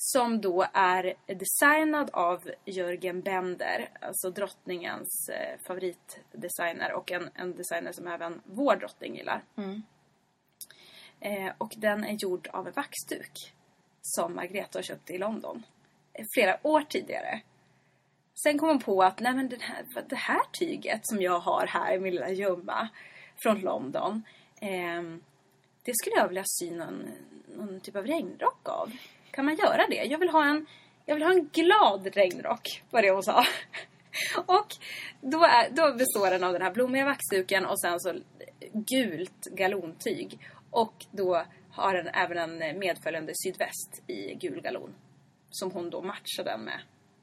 Som 0.02 0.40
då 0.40 0.66
är 0.72 1.14
designad 1.26 2.10
av 2.12 2.50
Jörgen 2.64 3.20
Bender, 3.20 3.90
alltså 4.00 4.30
drottningens 4.30 5.28
eh, 5.28 5.58
favoritdesigner 5.66 6.92
och 6.92 7.12
en, 7.12 7.30
en 7.34 7.56
designer 7.56 7.92
som 7.92 8.06
även 8.06 8.40
vår 8.44 8.76
drottning 8.76 9.16
gillar. 9.16 9.44
Eh, 11.20 11.52
och 11.58 11.74
den 11.76 12.04
är 12.04 12.12
gjord 12.12 12.48
av 12.52 12.66
en 12.66 12.72
vaxduk 12.72 13.54
som 14.02 14.34
Margrethe 14.34 14.78
har 14.78 14.82
köpt 14.82 15.10
i 15.10 15.18
London 15.18 15.62
eh, 16.12 16.26
flera 16.34 16.66
år 16.66 16.82
tidigare. 16.88 17.40
Sen 18.42 18.58
kom 18.58 18.68
hon 18.68 18.80
på 18.80 19.02
att 19.02 19.20
nej 19.20 19.34
men 19.34 19.48
den 19.48 19.60
här, 19.60 19.84
det 20.08 20.16
här 20.16 20.42
tyget 20.52 21.00
som 21.02 21.22
jag 21.22 21.38
har 21.38 21.66
här 21.66 21.94
i 21.94 22.00
min 22.00 22.14
lilla 22.14 22.30
gömma 22.30 22.88
från 23.42 23.60
London 23.60 24.22
ehm, 24.60 25.22
det 25.82 25.92
skulle 25.94 26.16
jag 26.16 26.28
vilja 26.28 26.44
sy 26.46 26.70
någon, 26.70 27.10
någon 27.56 27.80
typ 27.80 27.96
av 27.96 28.06
regnrock 28.06 28.68
av. 28.68 28.92
Kan 29.30 29.44
man 29.44 29.56
göra 29.56 29.86
det? 29.90 30.04
Jag 30.04 30.18
vill 30.18 30.28
ha 30.28 30.44
en, 30.46 30.66
jag 31.06 31.14
vill 31.14 31.24
ha 31.24 31.32
en 31.32 31.48
glad 31.52 32.06
regnrock, 32.16 32.82
var 32.90 33.02
det 33.02 33.10
hon 33.10 33.22
sa. 33.22 33.44
Och 34.46 34.66
då, 35.20 35.44
är, 35.44 35.70
då 35.70 35.92
består 35.92 36.30
den 36.30 36.44
av 36.44 36.52
den 36.52 36.62
här 36.62 36.70
blommiga 36.72 37.04
vaxduken 37.04 37.66
och 37.66 37.80
sen 37.80 38.00
så 38.00 38.14
gult 38.72 39.44
galontyg. 39.50 40.38
Och 40.70 40.94
då 41.10 41.44
har 41.70 41.94
den 41.94 42.08
även 42.14 42.62
en 42.62 42.78
medföljande 42.78 43.32
sydväst 43.44 44.02
i 44.06 44.34
gul 44.34 44.60
galon. 44.60 44.94
Som 45.50 45.70
hon 45.70 45.90
då 45.90 46.02
matchar 46.02 46.44
den 46.44 46.60
med. 46.60 46.80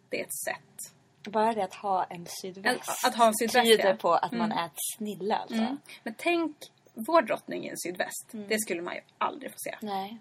Det 0.10 0.20
är 0.20 0.24
ett 0.24 0.36
sätt. 0.46 0.94
Bara 1.34 1.54
det 1.54 1.64
att 1.64 1.74
ha 1.74 2.04
en 2.04 2.26
sydväst 2.42 2.90
Att- 2.90 3.06
att 3.12 3.16
ha 3.18 3.28
en 3.28 3.34
sydväst, 3.36 3.66
tyder 3.66 3.90
ja. 3.90 3.96
på 3.96 4.14
att 4.14 4.32
man 4.32 4.52
Mm. 4.52 4.58
är 4.58 4.66
ett 4.66 4.80
snille 4.98 5.36
alltså. 5.36 5.56
Mm. 5.56 5.78
Men 6.04 6.14
tänk 6.18 6.56
vår 6.94 7.22
drottning 7.22 7.66
i 7.66 7.70
en 7.70 7.78
sydväst. 7.78 8.28
Det 8.32 8.60
skulle 8.60 8.82
man 8.82 8.96
ju 8.96 9.02
aldrig 9.18 9.52
få 9.52 9.58
se. 9.58 9.76
Nej. 9.82 10.18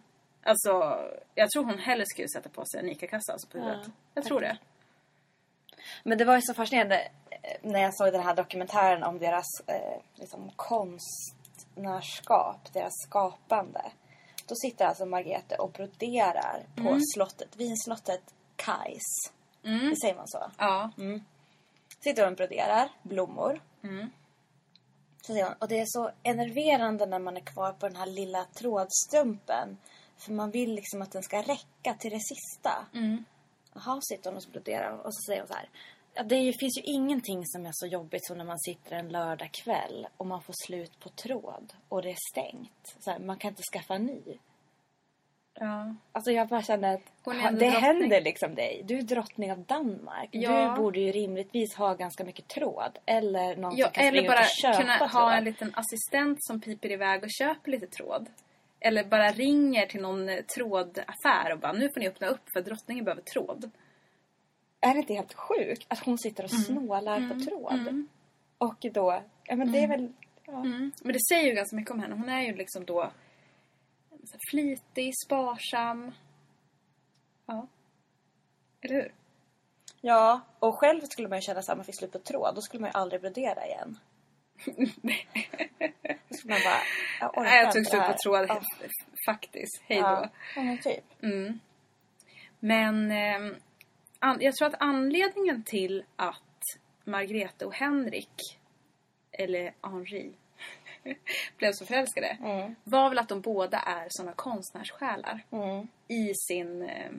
Alltså, 0.47 0.99
jag 1.35 1.51
tror 1.51 1.65
hon 1.65 1.79
hellre 1.79 2.07
skulle 2.07 2.29
sätta 2.29 2.49
på 2.49 2.65
sig 2.65 2.81
en 2.81 2.89
ICA-kassa 2.89 3.33
alltså 3.33 3.49
på 3.49 3.59
huvudet. 3.59 3.81
Ja, 3.85 3.93
jag 4.15 4.25
tror 4.25 4.41
det. 4.41 4.59
Men 6.03 6.19
det 6.19 6.25
var 6.25 6.37
ju 6.37 6.43
så 6.43 6.55
fascinerande 6.55 7.09
eh, 7.31 7.57
när 7.63 7.81
jag 7.81 7.97
såg 7.97 8.13
den 8.13 8.23
här 8.23 8.35
dokumentären 8.35 9.03
om 9.03 9.19
deras 9.19 9.47
eh, 9.67 10.01
liksom 10.15 10.51
konstnärskap, 10.57 12.73
deras 12.73 12.93
skapande. 13.07 13.83
Då 14.47 14.55
sitter 14.55 14.87
alltså 14.87 15.07
Margrethe 15.07 15.57
och 15.57 15.71
broderar 15.71 16.67
på 16.77 16.99
slottet, 17.15 17.57
vinslottet 17.57 18.35
Kais. 18.57 19.33
Mm. 19.65 19.91
Det 19.91 19.97
säger 19.97 20.15
man 20.15 20.29
så. 20.29 20.51
Ja. 20.59 20.91
Sitter 22.01 22.23
hon 22.23 22.33
och 22.33 22.37
broderar 22.37 22.89
blommor. 23.03 23.61
Mm. 23.83 24.11
Så 25.23 25.33
säger 25.33 25.45
hon, 25.45 25.55
och 25.59 25.69
det 25.69 25.81
är 25.81 25.87
så 25.87 26.11
enerverande 26.23 27.07
när 27.07 27.19
man 27.19 27.37
är 27.37 27.41
kvar 27.41 27.73
på 27.73 27.89
den 27.89 27.97
här 27.97 28.07
lilla 28.07 28.45
trådstumpen. 28.45 29.79
För 30.19 30.33
man 30.33 30.51
vill 30.51 30.75
liksom 30.75 31.03
att 31.03 31.13
den 31.13 31.23
ska 31.23 31.43
räcka 31.43 31.95
till 31.99 32.11
det 32.11 32.21
sista. 32.21 32.87
Mm. 32.95 33.25
Jaha, 33.75 34.01
sitter 34.03 34.31
hon 34.31 34.37
och 34.37 34.53
broderar 34.53 34.91
och 35.07 35.15
så 35.15 35.21
säger 35.27 35.41
hon 35.41 35.49
så 35.49 35.55
här. 35.55 35.69
Det 36.25 36.53
finns 36.61 36.79
ju 36.79 36.83
ingenting 36.83 37.47
som 37.47 37.67
är 37.67 37.71
så 37.75 37.87
jobbigt 37.87 38.27
som 38.27 38.39
när 38.39 38.45
man 38.45 38.59
sitter 38.59 38.97
en 38.97 39.09
lördag 39.09 39.51
kväll 39.53 40.07
och 40.17 40.27
man 40.27 40.43
får 40.43 40.55
slut 40.67 41.01
på 41.01 41.09
tråd 41.09 41.73
och 41.89 42.03
det 42.03 42.11
är 42.11 42.17
stängt. 42.33 42.95
Så 43.01 43.11
här, 43.11 43.19
man 43.19 43.37
kan 43.37 43.49
inte 43.49 43.63
skaffa 43.73 43.99
ny. 43.99 44.21
ja. 45.55 45.95
Alltså 46.13 46.31
jag 46.33 46.49
bara 46.49 46.63
känner 46.63 46.95
att 46.95 47.01
det 47.25 47.31
drottning. 47.41 47.71
händer 47.71 48.21
liksom 48.21 48.55
dig. 48.55 48.83
Du 48.85 48.99
är 48.99 49.03
drottning 49.03 49.53
av 49.53 49.59
Danmark. 49.59 50.29
Ja. 50.33 50.71
Du 50.71 50.83
borde 50.83 51.01
ju 51.01 51.13
rimligtvis 51.13 51.75
ha 51.75 51.95
ganska 51.95 52.25
mycket 52.25 52.49
tråd. 52.49 52.99
Eller 53.07 53.57
någon 53.57 53.77
Ja, 53.77 53.87
som 53.87 53.93
kan 53.95 54.05
eller 54.05 54.19
springa 54.19 54.31
bara 54.31 54.41
och 54.41 54.47
köpa 54.63 54.81
kunna 54.81 54.99
tråd. 54.99 55.11
ha 55.11 55.35
en 55.37 55.45
liten 55.45 55.73
assistent 55.75 56.45
som 56.45 56.61
piper 56.61 56.91
iväg 56.93 57.23
och 57.23 57.31
köper 57.31 57.71
lite 57.71 57.87
tråd. 57.87 58.27
Eller 58.87 59.05
bara 59.05 59.33
ringer 59.33 59.87
till 59.87 60.03
någon 60.03 60.31
trådaffär 60.55 61.53
och 61.53 61.59
bara 61.59 61.73
nu 61.73 61.89
får 61.95 62.01
ni 62.01 62.09
öppna 62.09 62.27
upp 62.27 62.51
för 62.53 62.61
drottningen 62.61 63.05
behöver 63.05 63.23
tråd. 63.23 63.71
Är 64.81 64.95
det 64.95 64.99
inte 65.01 65.15
helt 65.15 65.35
sjukt 65.35 65.87
att 65.89 65.99
hon 65.99 66.19
sitter 66.19 66.45
och 66.45 66.53
Mm. 66.53 66.65
snålar 66.65 67.29
på 67.29 67.41
tråd? 67.41 68.07
Och 68.59 68.87
då... 68.93 69.23
Ja 69.45 69.57
men 69.57 69.73
det 69.73 69.79
är 69.79 69.89
väl... 69.89 70.13
Ja. 70.47 70.61
Mm. 70.61 70.93
Men 71.03 71.13
det 71.13 71.19
säger 71.29 71.49
ju 71.49 71.55
ganska 71.55 71.77
mycket 71.77 71.91
om 71.91 72.01
henne. 72.01 72.15
Hon 72.15 72.29
är 72.29 72.43
ju 72.43 72.57
liksom 72.57 72.85
då 72.85 73.11
flitig, 74.51 75.13
sparsam. 75.27 76.13
Ja. 77.47 77.67
Eller 78.81 78.95
hur? 78.95 79.13
ja, 80.01 80.41
och 80.59 80.79
själv 80.79 81.01
skulle 81.01 81.29
man 81.29 81.39
ju 81.39 81.43
känna 81.43 81.63
så 81.63 81.73
här, 81.73 81.77
man 81.77 81.85
fick 81.85 81.99
slut 81.99 82.13
på 82.13 82.19
tråd. 82.19 82.55
Då 82.55 82.61
skulle 82.61 82.81
man 82.81 82.91
ju 82.91 82.99
aldrig 82.99 83.21
brodera 83.21 83.67
igen. 83.67 83.99
skulle 86.31 86.55
man 86.55 86.61
bara... 86.65 86.81
Jag 87.21 87.39
orkar 87.39 87.55
jag 87.57 87.73
tog 87.73 87.87
slut 87.87 88.03
på 88.07 88.13
tråd 88.25 88.47
Ja. 88.49 88.63
faktiskt. 89.27 89.83
Hej 89.85 90.01
då. 90.01 90.29
Ja, 90.57 90.63
men 90.63 90.79
typ. 90.79 91.05
Mm. 91.23 91.61
Men 92.61 93.11
eh, 93.11 93.57
an- 94.19 94.39
jag 94.41 94.55
tror 94.57 94.69
att 94.69 94.75
anledningen 94.81 95.63
till 95.63 96.05
att 96.17 96.43
Margrethe 97.05 97.65
och 97.65 97.75
Henrik, 97.75 98.59
eller 99.33 99.75
Henri, 99.83 100.33
blev 101.57 101.73
så 101.73 101.87
förälskade 101.87 102.37
Mm. 102.45 102.75
var 102.85 103.09
väl 103.09 103.19
att 103.19 103.29
de 103.29 103.41
båda 103.41 103.79
är 103.79 104.07
såna 104.09 104.33
konstnärssjälar 104.33 105.45
Mm. 105.51 105.89
i 106.09 106.33
sin 106.35 106.83
eh, 106.83 107.11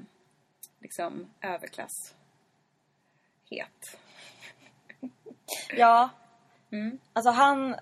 liksom 0.79 1.27
överklass. 1.41 2.15
Het. 3.49 3.99
Ja, 5.77 6.09
Mm. 6.71 6.97
alltså 7.13 7.31
han... 7.31 7.75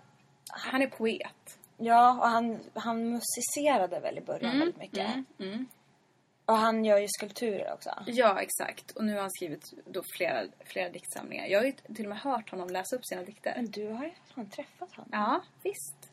Han 0.49 0.81
är 0.81 0.87
poet. 0.87 1.59
Ja, 1.77 2.11
och 2.11 2.27
han, 2.27 2.59
han 2.73 3.09
musicerade 3.09 3.99
väl 3.99 4.17
i 4.17 4.21
början 4.21 4.59
väldigt 4.59 4.77
mycket. 4.77 5.13
Mm. 5.13 5.25
Mm. 5.39 5.65
Och 6.45 6.57
han 6.57 6.85
gör 6.85 6.97
ju 6.97 7.07
skulpturer 7.07 7.73
också. 7.73 7.89
Ja, 8.07 8.41
exakt. 8.41 8.91
Och 8.91 9.05
nu 9.05 9.13
har 9.13 9.21
han 9.21 9.31
skrivit 9.31 9.73
då 9.85 10.01
flera, 10.17 10.43
flera 10.65 10.89
diktsamlingar. 10.89 11.45
Jag 11.45 11.59
har 11.59 11.65
ju 11.65 11.71
till 11.71 12.05
och 12.05 12.09
med 12.09 12.17
hört 12.17 12.51
honom 12.51 12.69
läsa 12.69 12.95
upp 12.95 13.05
sina 13.05 13.23
dikter. 13.23 13.53
Men 13.55 13.71
du 13.71 13.87
har 13.91 14.03
ju 14.03 14.11
fan 14.35 14.49
träffat 14.49 14.95
honom. 14.95 15.09
Ja, 15.11 15.41
visst. 15.63 16.11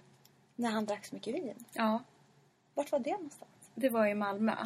När 0.57 0.71
han 0.71 0.87
drack 0.87 1.07
så 1.07 1.15
mycket 1.15 1.35
vin. 1.35 1.65
Ja, 1.73 2.03
Vart 2.75 2.93
var 2.93 2.99
det 2.99 3.13
någonstans? 3.13 3.51
det 3.75 3.89
var 3.89 4.07
i 4.07 4.15
Malmö. 4.15 4.57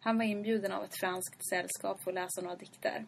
Han 0.00 0.18
var 0.18 0.24
inbjuden 0.24 0.72
av 0.72 0.84
ett 0.84 1.00
franskt 1.00 1.48
sällskap 1.48 2.02
för 2.02 2.10
att 2.10 2.14
läsa 2.14 2.40
några 2.40 2.56
dikter. 2.56 3.06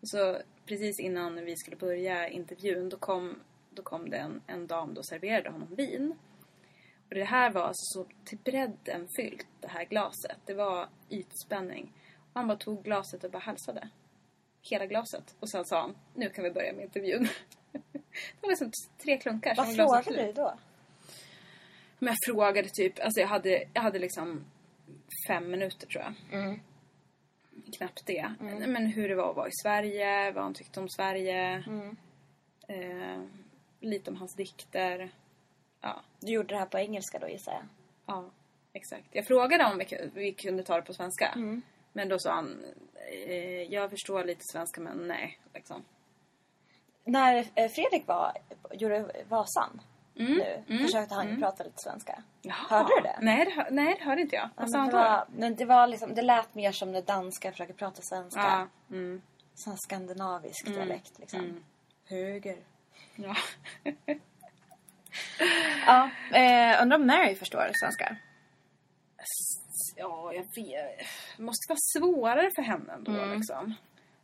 Och 0.00 0.08
så 0.08 0.38
precis 0.66 1.00
innan 1.00 1.44
vi 1.44 1.56
skulle 1.56 1.76
börja 1.76 2.28
intervjun 2.28 2.88
då 2.88 2.96
kom, 2.96 3.40
då 3.74 3.82
kom 3.82 4.10
det 4.10 4.16
en, 4.16 4.42
en 4.46 4.66
dam 4.66 4.96
och 4.96 5.06
serverade 5.06 5.50
honom 5.50 5.74
vin. 5.74 6.14
Och 7.08 7.14
det 7.14 7.24
här 7.24 7.50
var 7.50 7.62
alltså 7.62 7.82
så 7.84 8.06
till 8.24 8.38
bredden 8.38 9.08
fyllt, 9.16 9.46
det 9.60 9.68
här 9.68 9.84
glaset. 9.84 10.38
Det 10.46 10.54
var 10.54 10.88
ytspänning. 11.10 11.92
Och 12.16 12.40
han 12.40 12.46
bara 12.46 12.58
tog 12.58 12.84
glaset 12.84 13.24
och 13.24 13.30
bara 13.30 13.42
halsade. 13.42 13.88
Hela 14.70 14.86
glaset. 14.86 15.36
Och 15.40 15.50
sen 15.50 15.64
sa 15.64 15.80
han, 15.80 15.96
nu 16.14 16.30
kan 16.30 16.44
vi 16.44 16.50
börja 16.50 16.72
med 16.72 16.84
intervjun. 16.84 17.28
det 17.92 18.40
var 18.40 18.48
liksom 18.48 18.70
tre 19.02 19.18
klunkar. 19.18 19.54
Vad 19.56 19.76
frågade 19.76 20.26
du 20.26 20.32
då? 20.32 20.54
Men 21.98 22.08
jag 22.08 22.34
frågade 22.34 22.68
typ, 22.68 23.00
alltså 23.00 23.20
jag 23.20 23.28
hade, 23.28 23.64
jag 23.72 23.82
hade 23.82 23.98
liksom 23.98 24.44
fem 25.28 25.50
minuter 25.50 25.86
tror 25.86 26.04
jag. 26.04 26.40
Mm. 26.40 26.60
Knappt 27.76 28.06
det. 28.06 28.34
Men 28.40 28.86
hur 28.86 29.08
det 29.08 29.14
var 29.14 29.30
att 29.30 29.36
vara 29.36 29.48
i 29.48 29.52
Sverige, 29.62 30.32
vad 30.32 30.42
han 30.42 30.54
tyckte 30.54 30.80
om 30.80 30.88
Sverige. 30.88 31.64
Mm. 31.66 31.96
Eh, 32.68 33.22
lite 33.82 34.10
om 34.10 34.16
hans 34.16 34.34
dikter. 34.34 35.10
Ja, 35.80 36.00
Du 36.20 36.32
gjorde 36.32 36.54
det 36.54 36.58
här 36.58 36.66
på 36.66 36.78
engelska 36.78 37.18
då 37.18 37.28
gissar 37.28 37.52
jag. 37.52 37.62
ja, 38.06 38.24
exakt. 38.72 39.06
Jag 39.10 39.26
frågade 39.26 39.64
om 39.64 39.78
vi, 39.78 40.10
vi 40.14 40.32
kunde 40.32 40.62
ta 40.62 40.76
det 40.76 40.82
på 40.82 40.94
svenska. 40.94 41.28
Mm. 41.28 41.62
Men 41.92 42.08
då 42.08 42.18
sa 42.18 42.32
han, 42.32 42.64
eh, 43.26 43.62
jag 43.62 43.90
förstår 43.90 44.24
lite 44.24 44.44
svenska 44.44 44.80
men 44.80 45.08
nej. 45.08 45.38
Liksom. 45.54 45.84
När 47.04 47.36
eh, 47.54 47.68
Fredrik 47.70 48.06
var, 48.06 48.32
gjorde 48.72 49.24
Vasan 49.28 49.80
Mm, 50.16 50.32
nu 50.34 50.64
mm, 50.68 50.82
försökte 50.86 51.14
han 51.14 51.24
ju 51.24 51.30
mm. 51.30 51.40
prata 51.42 51.64
lite 51.64 51.82
svenska. 51.82 52.22
Jaha. 52.42 52.54
Hörde 52.68 52.88
du 52.96 53.02
det? 53.02 53.18
Nej, 53.20 53.44
det, 53.44 53.50
hör- 53.50 53.70
nej, 53.70 53.96
det 53.98 54.04
hörde 54.04 54.20
inte 54.22 54.36
jag. 54.36 54.48
Vad 54.56 54.70
sa 54.70 54.78
han 54.78 54.86
det 54.86 54.92
då? 54.92 54.98
var, 54.98 55.26
men 55.36 55.54
det 55.56 55.64
var 55.64 55.86
liksom, 55.86 56.14
det 56.14 56.22
lät 56.22 56.54
mer 56.54 56.72
som 56.72 56.92
när 56.92 57.02
danska 57.02 57.50
försöker 57.50 57.74
prata 57.74 58.02
svenska. 58.02 58.40
Ja, 58.90 58.96
mm, 58.96 59.22
Sån 59.54 59.76
skandinavisk 59.78 60.66
dialekt 60.66 61.18
liksom. 61.18 61.40
mm. 61.40 61.64
Höger. 62.04 62.56
Ja. 63.16 63.36
Ja, 65.86 66.10
eh, 66.32 66.82
undrar 66.82 66.98
om 66.98 67.06
Mary 67.06 67.34
förstår 67.34 67.70
svenska. 67.80 68.16
Ja, 69.96 70.32
jag 70.32 70.42
vet. 70.42 71.06
Det 71.36 71.42
måste 71.42 71.68
vara 71.68 71.78
svårare 71.98 72.50
för 72.54 72.62
henne 72.62 72.92
ändå 72.92 73.12
Mm. 73.12 73.36
liksom. 73.38 73.74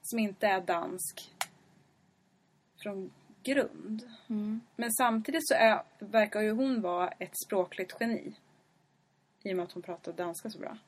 Som 0.02 0.18
inte 0.18 0.46
är 0.46 0.60
dansk 0.60 1.34
från 2.82 3.10
grund. 3.42 4.10
Mm. 4.28 4.60
Men 4.76 4.92
samtidigt 4.92 5.48
så 5.48 5.54
är, 5.54 5.82
verkar 5.98 6.40
ju 6.40 6.50
hon 6.50 6.80
vara 6.80 7.08
ett 7.08 7.38
språkligt 7.46 7.96
geni. 8.00 8.32
I 9.42 9.52
och 9.52 9.56
med 9.56 9.64
att 9.64 9.72
hon 9.72 9.82
pratar 9.82 10.12
danska 10.12 10.50
så 10.50 10.58
bra. 10.58 10.78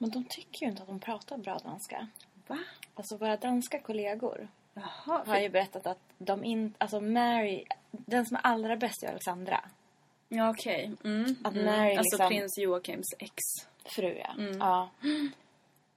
Men 0.00 0.10
de 0.10 0.24
tycker 0.24 0.62
ju 0.66 0.70
inte 0.70 0.82
att 0.82 0.88
de 0.88 1.00
pratar 1.00 1.38
bra 1.38 1.58
danska. 1.58 2.08
Va? 2.46 2.58
Alltså 2.94 3.16
våra 3.16 3.36
danska 3.36 3.80
kollegor 3.80 4.48
Jaha. 4.74 5.22
har 5.26 5.38
ju 5.38 5.48
berättat 5.48 5.86
att 5.86 5.98
de 6.18 6.44
inte... 6.44 6.74
Alltså 6.78 7.00
Mary, 7.00 7.64
den 7.90 8.26
som 8.26 8.36
är 8.36 8.40
allra 8.44 8.76
bäst 8.76 9.02
är 9.02 9.08
Alexandra. 9.08 9.60
Ja, 10.28 10.50
okej. 10.50 10.92
Mm. 11.04 11.36
Att 11.44 11.54
mm. 11.54 11.64
Mary 11.66 11.96
Alltså 11.96 12.16
liksom- 12.16 12.28
prins 12.28 12.58
Joakims 12.58 13.06
ex. 13.18 13.34
Fru 13.84 14.18
ja. 14.18 14.32
Mm. 14.38 14.58
ja. 14.58 14.88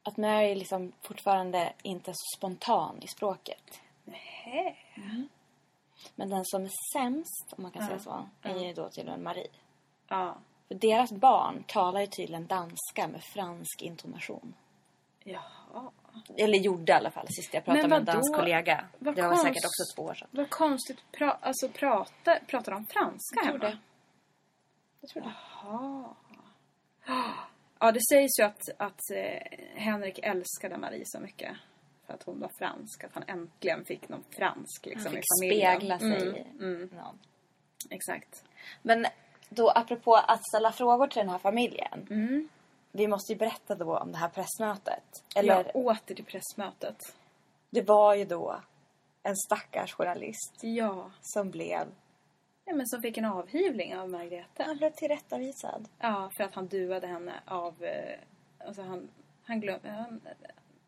Att 0.03 0.17
Mary 0.17 0.55
liksom 0.55 0.91
fortfarande 1.01 1.73
inte 1.83 2.11
är 2.11 2.13
så 2.13 2.37
spontan 2.37 2.97
i 3.01 3.07
språket. 3.07 3.81
Hä? 4.11 4.75
Men 6.15 6.29
den 6.29 6.45
som 6.45 6.63
är 6.63 6.71
sämst, 6.93 7.53
om 7.57 7.63
man 7.63 7.71
kan 7.71 7.81
Ja. 7.81 7.87
säga 7.87 7.99
så, 7.99 8.29
är 8.41 8.65
ju 8.65 8.73
då 8.73 8.89
tydligen 8.89 9.23
Marie. 9.23 9.47
Ja. 10.07 10.35
För 10.67 10.75
deras 10.75 11.11
barn 11.11 11.63
talar 11.67 12.01
ju 12.01 12.07
tydligen 12.07 12.47
danska 12.47 13.07
med 13.07 13.23
fransk 13.23 13.81
intonation. 13.81 14.53
Jaha. 15.23 15.91
Eller 16.37 16.57
gjorde 16.57 16.91
i 16.91 16.95
alla 16.95 17.11
fall 17.11 17.27
sist 17.27 17.53
jag 17.53 17.65
pratade 17.65 17.87
med 17.87 17.97
en 17.99 18.05
dansk 18.05 18.35
kollega. 18.35 18.85
Vad 18.99 19.15
Det 19.15 19.21
var 19.21 19.29
konst- 19.29 19.43
säkert 19.43 19.65
också 19.65 19.95
två 19.95 20.03
år 20.03 20.13
sedan. 20.13 20.27
Vad 20.31 20.49
konstigt. 20.49 20.97
Pra- 21.17 21.37
alltså 21.41 21.69
prata, 21.69 22.39
pratar 22.47 22.71
de 22.71 22.85
franska 22.85 23.35
Jag 23.35 23.43
tror 23.45 23.59
hemma? 23.59 23.69
det. 23.71 23.77
Jag 25.01 25.09
tror 25.09 25.23
det. 25.23 25.33
Jaha. 25.63 26.15
Ja, 27.79 27.91
det 27.91 27.99
sägs 28.11 28.39
ju 28.39 28.43
att, 28.43 28.61
att 28.77 28.99
eh, 29.15 29.57
Henrik 29.75 30.19
älskade 30.23 30.77
Marie 30.77 31.03
så 31.05 31.19
mycket. 31.19 31.57
För 32.07 32.13
att 32.13 32.23
hon 32.23 32.39
var 32.39 32.51
fransk. 32.59 33.03
Att 33.03 33.11
han 33.13 33.23
äntligen 33.27 33.85
fick 33.85 34.09
någon 34.09 34.23
fransk 34.37 34.85
liksom, 34.85 35.05
Han 35.05 35.13
i 35.13 35.17
fick 35.17 35.25
familjen. 35.41 35.75
spegla 35.77 35.99
sig 35.99 36.21
Mm, 36.29 36.35
i 36.35 36.45
mm, 36.59 36.89
någon. 36.93 37.19
exakt. 37.89 38.43
Men 38.81 39.05
då 39.49 39.69
apropå 39.69 40.15
att 40.15 40.47
ställa 40.47 40.71
frågor 40.71 41.07
till 41.07 41.19
den 41.19 41.29
här 41.29 41.37
familjen. 41.37 42.07
Mm. 42.09 42.49
Vi 42.95 43.07
måste 43.07 43.33
ju 43.33 43.37
berätta 43.39 43.75
då 43.75 43.97
om 43.97 44.11
det 44.11 44.17
här 44.17 44.29
pressmötet. 44.29 45.03
Eller 45.35 45.63
Ja, 45.65 45.71
åter 45.73 46.15
till 46.15 46.25
pressmötet. 46.25 46.97
det 47.69 47.81
var 47.81 48.15
ju 48.15 48.25
då 48.25 48.55
en 49.23 49.35
stackars 49.35 49.93
journalist 49.93 50.59
Ja. 50.61 51.11
som 51.21 51.49
blev, 51.51 51.87
ja, 52.65 52.75
men 52.75 52.87
som 52.87 53.01
fick 53.01 53.17
en 53.17 53.25
avhyvling 53.25 53.97
av 53.97 54.09
Margrethe. 54.09 54.63
han 54.63 54.77
blev 54.77 54.91
tillrättavisad. 54.91 55.87
Ja, 55.99 56.31
för 56.37 56.43
att 56.43 56.53
han 56.55 56.67
duade 56.67 57.07
henne 57.07 57.33
av... 57.45 57.83
Eh, 57.83 58.19
alltså 58.67 58.81
han, 58.81 59.09
han, 59.43 59.59
glöm, 59.59 59.79
han, 59.83 60.21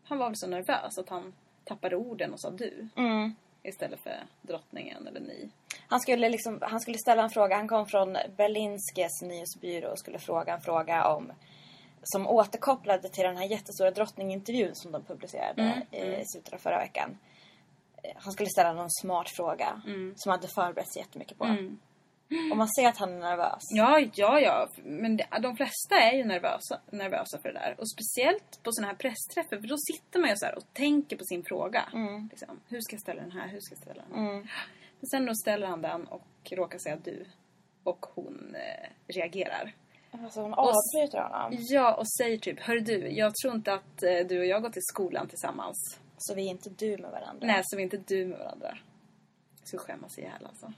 han 0.04 0.17
var 0.17 0.26
väl 0.28 0.38
så 0.38 0.48
nervös 0.48 0.98
att 0.98 1.10
han 1.10 1.34
tappade 1.63 1.96
orden 1.96 2.34
och 2.34 2.39
sa 2.41 2.50
du. 2.50 2.88
Mm. 2.96 3.36
Istället 3.63 4.00
för 4.04 4.24
drottningen 4.41 5.08
eller 5.08 5.20
ni. 5.20 5.50
Han 5.88 6.00
skulle, 6.00 6.30
liksom, 6.30 6.60
han 6.62 6.80
skulle 6.80 6.98
ställa 6.98 7.24
en 7.24 7.30
fråga. 7.30 7.56
Han 7.56 7.67
kom 7.67 7.86
från 7.86 8.13
Berlinskes 8.38 9.22
nyhetsbyrå 9.22 9.89
och 9.91 10.00
skulle 10.00 10.20
fråga 10.20 10.54
en 10.54 10.62
fråga 10.62 11.08
om 11.08 11.32
som 12.03 12.27
återkopplade 12.27 13.10
till 13.10 13.23
den 13.23 13.38
här 13.38 13.45
jättestora 13.45 13.91
drottningintervjun 13.91 14.75
som 14.75 14.91
de 14.91 15.03
publicerade 15.03 15.62
Mm, 15.91 16.13
i 16.21 16.23
slutet 16.25 16.53
av 16.53 16.57
förra 16.57 16.77
veckan. 16.79 17.17
Eh, 18.03 18.12
Han 18.15 18.33
skulle 18.33 18.49
ställa 18.49 18.73
någon 18.73 18.91
smart 18.91 19.29
fråga 19.29 19.81
som 20.15 20.29
han 20.29 20.39
hade 20.39 20.47
förberett 20.47 20.93
sig 20.93 21.01
jättemycket 21.01 21.38
på. 21.38 21.45
Mm. 21.45 21.79
Och 22.51 22.57
man 22.57 22.69
ser 22.69 22.88
att 22.88 22.97
han 22.97 23.13
är 23.13 23.19
nervös. 23.19 23.62
Ja, 23.69 23.99
ja, 24.13 24.39
ja. 24.39 24.69
Men 24.83 25.17
de 25.41 25.55
flesta 25.57 25.95
är 25.95 26.17
ju 26.17 26.25
nervösa, 26.25 26.79
nervösa 26.91 27.39
för 27.41 27.49
det 27.49 27.60
där. 27.60 27.75
Och 27.79 27.89
speciellt 27.91 28.63
på 28.63 28.71
såna 28.71 28.88
här 28.88 28.95
pressträffar. 28.95 29.57
För 29.62 29.67
då 29.67 29.77
sitter 29.77 30.19
man 30.19 30.29
ju 30.29 30.36
så 30.36 30.45
här 30.45 30.55
och 30.57 30.73
tänker 30.73 31.17
på 31.17 31.23
sin 31.23 31.43
fråga. 31.43 31.83
Liksom, 32.29 32.60
hur 32.67 32.81
ska 32.81 32.93
jag 32.93 33.01
ställa 33.01 33.21
den 33.21 33.31
här? 33.31 33.47
Hur 33.47 33.60
ska 33.60 33.73
jag 33.75 33.83
ställa 33.83 34.03
den 34.10 34.15
här? 34.25 34.33
Men 34.99 35.07
sen 35.12 35.25
då 35.25 35.33
ställer 35.36 35.67
han 35.67 35.81
den 35.81 36.07
och 36.07 36.27
råkar 36.51 36.77
säga 36.79 36.95
du. 37.03 37.25
Och 37.83 38.05
hon 38.15 38.55
eh, 38.55 38.89
reagerar. 39.07 39.73
Alltså 40.12 40.41
hon 40.41 40.54
avbryter 40.54 41.22
honom. 41.22 41.58
Ja, 41.60 41.96
och 41.96 42.10
säger 42.10 42.38
typ, 42.38 42.60
hör 42.60 42.80
du, 42.80 43.08
jag 43.08 43.36
tror 43.36 43.56
inte 43.56 43.74
att 43.74 44.04
eh, 44.04 44.28
du 44.28 44.39
och 44.39 44.46
jag 44.46 44.62
går 44.62 44.70
till 44.70 44.82
skolan 44.86 45.28
tillsammans. 45.28 46.00
Så 46.17 46.36
vi 46.36 46.48
är 46.48 46.52
inte 46.52 46.70
du 46.70 46.98
med 46.98 47.12
varandra. 47.12 47.48
Nej, 47.48 47.62
så 47.63 47.78
vi 47.78 47.82
är 47.82 47.84
inte 47.84 47.98
du 47.98 48.26
med 48.26 48.39
varandra. 48.39 48.78
Så 49.63 49.78
skämmas 49.78 50.17
ihjäl 50.17 50.46
alltså. 50.46 50.74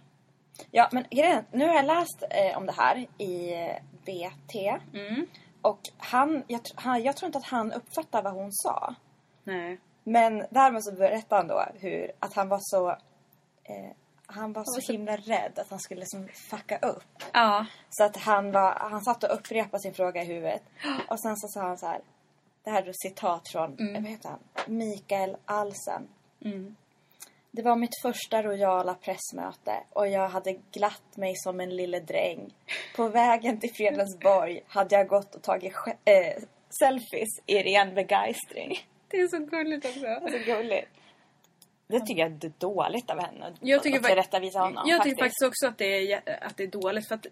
Ja, 0.71 0.89
men 0.91 1.05
grejen, 1.09 1.45
nu 1.51 1.67
har 1.67 1.75
jag 1.75 1.85
läst 1.85 2.23
eh, 2.29 2.57
om 2.57 2.65
det 2.65 2.71
här 2.71 3.07
i 3.17 3.53
eh, 3.53 3.75
BT. 4.05 4.79
Mm. 4.93 5.27
Och 5.61 5.79
han 5.97 6.43
jag, 6.47 6.61
han, 6.75 7.03
jag 7.03 7.17
tror 7.17 7.27
inte 7.27 7.37
att 7.37 7.45
han 7.45 7.73
uppfattar 7.73 8.23
vad 8.23 8.33
hon 8.33 8.51
sa. 8.51 8.95
Nej. 9.43 9.79
Men 10.03 10.45
därmed 10.49 10.83
så 10.83 10.91
berättar 10.91 11.37
han 11.37 11.47
då 11.47 11.65
hur, 11.75 12.11
att 12.19 12.33
han 12.33 12.49
var 12.49 12.59
så... 12.61 12.89
Eh, 13.63 13.91
han 14.31 14.53
var 14.53 14.63
så 14.65 14.81
så- 14.81 14.91
himla 14.91 15.15
rädd 15.17 15.59
att 15.59 15.69
han 15.69 15.79
skulle 15.79 15.99
liksom 15.99 16.27
fucka 16.49 16.77
upp. 16.77 17.23
Ja. 17.33 17.65
Så 17.89 18.03
att 18.03 18.17
han 18.17 18.51
var, 18.51 18.75
han 18.79 19.01
satt 19.01 19.23
och 19.23 19.33
upprepade 19.33 19.81
sin 19.81 19.93
fråga 19.93 20.21
i 20.21 20.25
huvudet. 20.25 20.63
Och 21.07 21.19
sen 21.19 21.37
så 21.37 21.47
sa 21.47 21.61
han 21.61 21.77
så 21.77 21.85
här. 21.87 22.01
Det 22.63 22.69
här 22.69 22.83
är 22.83 22.89
ett 22.89 22.99
citat 23.01 23.49
från, 23.49 23.77
Mm. 23.79 23.93
vad 24.03 24.11
heter 24.11 24.29
han? 24.29 24.39
Mikael 24.77 25.37
Alsen. 25.45 26.07
Det 27.51 27.61
var 27.61 27.75
mitt 27.75 28.01
första 28.01 28.43
rojala 28.43 28.93
pressmöte 28.93 29.83
och 29.89 30.07
jag 30.07 30.29
hade 30.29 30.53
glatt 30.71 31.17
mig 31.17 31.33
som 31.35 31.59
en 31.59 31.75
lille 31.75 31.99
dräng. 31.99 32.53
På 32.95 33.07
vägen 33.07 33.59
till 33.59 33.73
Fredensborg 33.73 34.61
hade 34.67 34.95
jag 34.95 35.07
gått 35.07 35.35
och 35.35 35.41
tagit 35.41 35.73
eh, 36.05 36.43
selfies 36.79 37.29
i 37.45 37.63
ren 37.63 37.95
begeistring. 37.95 38.77
Det 39.07 39.17
är 39.17 39.27
så 39.27 39.39
gulligt 39.39 39.85
också. 39.85 39.99
Så 40.31 40.37
gulligt. 40.45 40.87
Det 41.89 41.99
tycker 41.99 42.21
jag 42.21 42.43
är 42.43 42.51
dåligt 42.59 43.09
av 43.09 43.19
henne. 43.19 43.53
Jag 43.59 43.83
tycker 43.83 43.99
att 43.99 44.05
tillrättavisa 44.05 44.59
honom. 44.59 44.83
Jag 44.87 45.03
tycker 45.03 45.17
faktiskt 45.17 45.43
också 45.43 45.67
att 45.67 45.77
det, 45.77 46.11
är, 46.11 46.43
att 46.43 46.57
det 46.57 46.63
är 46.63 46.67
dåligt. 46.67 47.07
För 47.07 47.15
att 47.15 47.25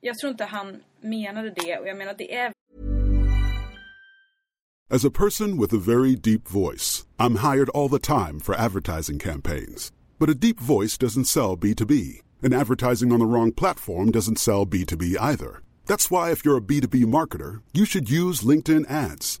jag 0.00 0.18
tror 0.18 0.30
inte 0.30 0.44
han 0.44 0.82
menade 1.00 1.50
det. 1.50 1.78
Och 1.78 1.88
jag 1.88 1.96
menar 1.96 2.14
det 2.18 2.36
är 2.36 2.52
As 4.92 5.04
a 5.04 5.10
person 5.10 5.60
with 5.60 5.72
a 5.72 5.78
very 5.78 6.16
deep 6.16 6.48
voice, 6.48 7.06
I'm 7.16 7.36
hired 7.36 7.68
all 7.70 7.88
the 7.88 8.00
time 8.00 8.40
for 8.40 8.56
advertising 8.56 9.20
campaigns. 9.20 9.92
But 10.18 10.30
a 10.30 10.34
deep 10.34 10.58
voice 10.58 10.98
doesn't 10.98 11.26
sell 11.26 11.56
B2B, 11.56 12.22
and 12.42 12.52
advertising 12.52 13.12
on 13.12 13.20
the 13.20 13.26
wrong 13.26 13.52
platform 13.52 14.10
doesn't 14.10 14.38
sell 14.38 14.66
B2B 14.66 15.16
either. 15.20 15.62
That's 15.86 16.10
why, 16.10 16.32
if 16.32 16.44
you're 16.44 16.58
a 16.58 16.60
B2B 16.60 17.04
marketer, 17.04 17.62
you 17.72 17.84
should 17.84 18.10
use 18.10 18.42
LinkedIn 18.42 18.90
ads. 18.90 19.40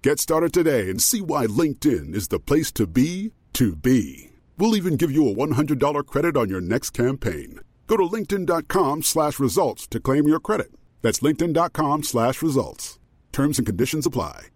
Get 0.00 0.20
started 0.20 0.52
today 0.52 0.90
and 0.90 1.02
see 1.02 1.20
why 1.20 1.46
LinkedIn 1.48 2.14
is 2.14 2.28
the 2.28 2.38
place 2.38 2.70
to 2.72 2.86
be 2.86 3.32
to 3.54 3.74
be. 3.74 4.30
We'll 4.56 4.76
even 4.76 4.96
give 4.96 5.10
you 5.10 5.28
a 5.28 5.34
$100 5.34 6.06
credit 6.06 6.36
on 6.36 6.48
your 6.48 6.60
next 6.60 6.90
campaign. 6.90 7.58
Go 7.88 7.96
to 7.96 8.04
linkedin.com 8.04 9.02
slash 9.02 9.40
results 9.40 9.88
to 9.88 9.98
claim 9.98 10.28
your 10.28 10.38
credit. 10.38 10.70
That's 11.02 11.18
linkedin.com 11.18 12.04
slash 12.04 12.42
results. 12.42 13.00
Terms 13.32 13.58
and 13.58 13.66
conditions 13.66 14.06
apply. 14.06 14.48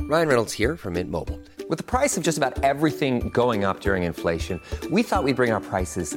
Ryan 0.00 0.28
Reynolds 0.28 0.52
here 0.54 0.76
from 0.76 0.94
Mint 0.94 1.10
Mobile. 1.10 1.38
With 1.68 1.78
the 1.78 1.84
price 1.84 2.16
of 2.16 2.22
just 2.22 2.38
about 2.38 2.62
everything 2.62 3.28
going 3.30 3.64
up 3.64 3.80
during 3.80 4.04
inflation, 4.04 4.60
we 4.90 5.02
thought 5.02 5.24
we'd 5.24 5.36
bring 5.36 5.52
our 5.52 5.60
prices 5.60 6.16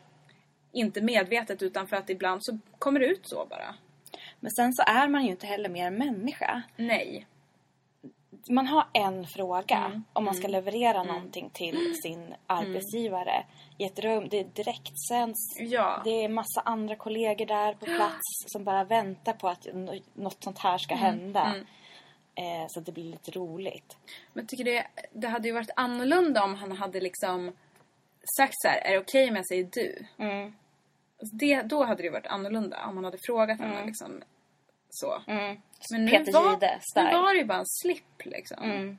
Inte 0.71 1.01
medvetet 1.01 1.61
utan 1.61 1.87
för 1.87 1.95
att 1.95 2.09
ibland 2.09 2.45
så 2.45 2.57
kommer 2.79 2.99
det 2.99 3.05
ut 3.05 3.27
så 3.27 3.45
bara. 3.49 3.75
Men 4.39 4.51
sen 4.51 4.73
så 4.73 4.83
är 4.87 5.07
man 5.07 5.23
ju 5.25 5.31
inte 5.31 5.47
heller 5.47 5.69
mer 5.69 5.91
människa. 5.91 6.61
Nej. 6.75 7.27
Man 8.49 8.67
har 8.67 8.87
en 8.93 9.27
fråga 9.27 9.77
Mm. 9.77 10.03
om 10.13 10.23
man 10.25 10.35
ska 10.35 10.47
leverera 10.47 11.03
någonting 11.03 11.49
till 11.53 11.95
sin 12.03 12.33
arbetsgivare 12.47 13.45
i 13.77 13.83
ett 13.85 13.99
rum. 13.99 14.27
Det 14.29 14.39
är 14.39 14.43
direktsänds. 14.43 15.39
Ja. 15.59 16.01
Det 16.03 16.09
är 16.23 16.29
massa 16.29 16.61
andra 16.65 16.95
kollegor 16.95 17.45
där 17.45 17.73
på 17.73 17.85
plats 17.85 18.19
som 18.47 18.63
bara 18.63 18.83
väntar 18.83 19.33
på 19.33 19.47
att 19.49 19.67
något 20.13 20.43
sånt 20.43 20.59
här 20.59 20.77
ska 20.77 20.93
Mm. 20.95 21.05
hända. 21.05 21.55
Eh, 22.35 22.67
så 22.69 22.79
att 22.79 22.85
det 22.85 22.91
blir 22.91 23.03
lite 23.11 23.31
roligt. 23.31 23.97
Men 24.33 24.43
jag 24.43 24.49
tycker 24.49 24.63
det, 24.63 24.87
det 25.13 25.27
hade 25.27 25.47
ju 25.47 25.53
varit 25.53 25.69
annorlunda 25.75 26.43
om 26.43 26.55
han 26.55 26.71
hade 26.71 26.99
liksom 27.01 27.51
sagt 28.37 28.53
så 28.61 28.67
här, 28.67 28.77
är 28.81 28.91
det 28.91 28.99
okej 28.99 29.29
om 29.29 29.35
jag 29.35 29.47
säger 29.47 29.69
du? 29.71 30.05
Mm. 30.17 30.53
Alltså 31.21 31.35
det, 31.35 31.61
då 31.61 31.83
hade 31.83 32.03
det 32.03 32.09
varit 32.09 32.27
annorlunda 32.27 32.85
om 32.85 32.95
man 32.95 33.03
hade 33.05 33.17
frågat 33.25 33.59
henne 33.59 33.85
liksom 33.85 34.21
så. 34.89 35.21
Men 35.27 35.59
nu 35.91 35.97
Mm. 35.97 36.09
Peter 36.11 36.31
var, 36.33 36.51
nu 36.51 36.79
style. 36.81 37.09
Mm. 37.09 37.21
var 37.21 37.33
det 37.33 37.39
ju 37.39 37.45
bara 37.45 37.57
en 37.59 37.65
slip 37.67 38.25
liksom. 38.25 38.97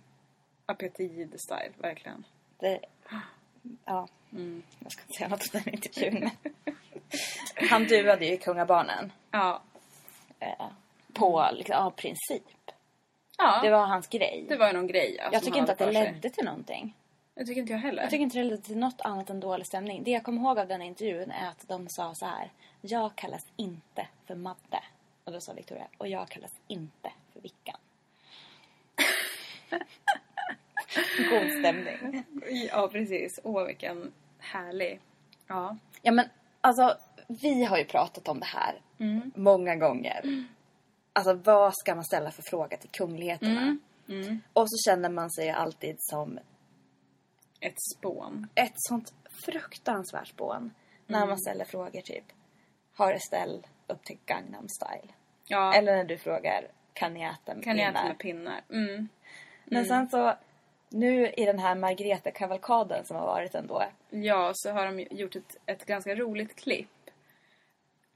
Ja, 0.66 0.74
Peter 0.74 1.04
Jihde 1.04 1.38
style, 1.38 1.72
verkligen. 1.78 2.24
Det, 2.61 2.80
ja, 3.85 4.08
Mm. 4.32 4.62
jag 4.78 4.92
ska 4.92 5.02
inte 5.02 5.14
säga 5.18 5.28
något 5.28 5.54
om 5.54 5.61
den 5.64 5.74
intervjun. 5.74 6.30
Han 7.70 7.85
duade 7.85 8.26
ju 8.26 8.37
kungabarnen. 8.37 9.12
Ja. 9.30 9.62
Eh, 10.40 10.66
på 11.14 11.48
liksom, 11.52 11.72
ja, 11.74 11.90
princip. 11.96 12.42
Ja, 13.38 13.61
Det 13.62 13.70
var 13.70 13.87
hans 13.87 14.06
grej. 14.08 14.44
det 14.48 14.56
var 14.56 14.66
ju 14.66 14.72
någon 14.72 14.87
grej. 14.87 15.16
ja, 15.18 15.28
jag 15.32 15.42
tycker 15.42 15.58
inte 15.58 15.72
att 15.72 15.78
det 15.78 15.85
för 15.85 15.92
sig. 15.92 16.04
ledde 16.12 16.30
till 16.30 16.44
någonting. 16.44 16.94
Det 17.34 17.44
tycker 17.44 17.60
inte 17.60 17.72
jag 17.72 17.80
heller. 17.80 18.02
Jag 18.02 18.10
tycker 18.10 18.22
inte 18.22 18.38
det 18.38 18.44
ledde 18.44 18.62
till 18.62 18.78
något 18.78 19.00
annat 19.00 19.30
än 19.30 19.40
dålig 19.40 19.66
stämning. 19.66 20.04
Det 20.04 20.10
jag 20.10 20.24
kommer 20.24 20.42
ihåg 20.42 20.58
av 20.58 20.68
den 20.68 20.82
intervjun 20.82 21.30
är 21.30 21.48
att 21.48 21.68
de 21.68 21.88
sa 21.88 22.14
så 22.14 22.26
här. 22.26 22.50
Jag 22.80 23.14
kallas 23.14 23.46
inte 23.56 24.08
för 24.26 24.34
Madde. 24.34 24.82
Och 25.24 25.32
då 25.32 25.40
sa 25.40 25.52
Victoria. 25.52 25.86
Och 25.98 26.08
jag 26.08 26.28
kallas 26.28 26.52
inte 26.68 27.12
för 27.32 27.40
Vickan. 27.40 27.76
God 31.30 31.50
stämning. 31.58 32.24
Ja, 32.68 32.88
precis. 32.92 33.40
Åh, 33.44 33.66
vilken 33.66 34.12
härlig. 34.38 35.00
Ja. 35.46 35.76
Ja 36.02 36.12
men 36.12 36.28
alltså, 36.60 36.96
vi 37.26 37.64
har 37.64 37.78
ju 37.78 37.84
pratat 37.84 38.28
om 38.28 38.40
det 38.40 38.46
här 38.46 38.80
många 39.34 39.76
gånger. 39.76 40.46
Alltså 41.12 41.34
vad 41.34 41.76
ska 41.76 41.94
man 41.94 42.04
ställa 42.04 42.30
för 42.30 42.42
fråga 42.42 42.76
till 42.76 42.90
kungligheterna? 42.90 43.78
Och 44.52 44.70
så 44.70 44.90
känner 44.90 45.08
man 45.08 45.30
sig 45.30 45.50
alltid 45.50 45.96
som 45.98 46.38
Ett 47.62 47.83
spån. 47.96 48.46
ett 48.55 48.72
sånt 48.77 49.12
fruktansvärt 49.44 50.29
spån. 50.29 50.70
När 51.07 51.27
man 51.27 51.38
ställer 51.38 51.64
frågor 51.64 52.01
typ. 52.01 52.25
Har 52.94 53.12
Estelle 53.12 53.59
upptäckt 53.87 54.27
Gangnam 54.27 54.68
style? 54.68 55.12
Ja, 55.44 55.75
Eller 55.75 55.96
när 55.96 56.05
du 56.05 56.18
frågar, 56.18 56.68
kan 56.92 57.14
ni 57.14 57.22
äta 57.22 57.55
med 57.55 57.64
kan 57.64 57.79
jag 57.79 57.88
äta 57.88 57.98
pinnar? 57.98 58.09
med 58.09 58.18
pinnar? 58.18 58.61
Mm. 58.70 59.09
Men 59.64 59.85
sen 59.85 60.09
så, 60.09 60.35
nu 60.88 61.29
i 61.29 61.44
den 61.44 61.59
här 61.59 61.75
Margrethe-kavalkaden 61.75 63.05
som 63.05 63.16
har 63.16 63.27
varit 63.27 63.55
ändå. 63.55 63.83
Ja, 64.11 64.53
så 64.55 64.70
har 64.70 64.87
de 64.87 65.01
gjort 65.11 65.37
ett, 65.37 65.57
ett 65.66 65.85
ganska 65.87 66.14
roligt 66.14 66.57
klipp. 66.57 66.88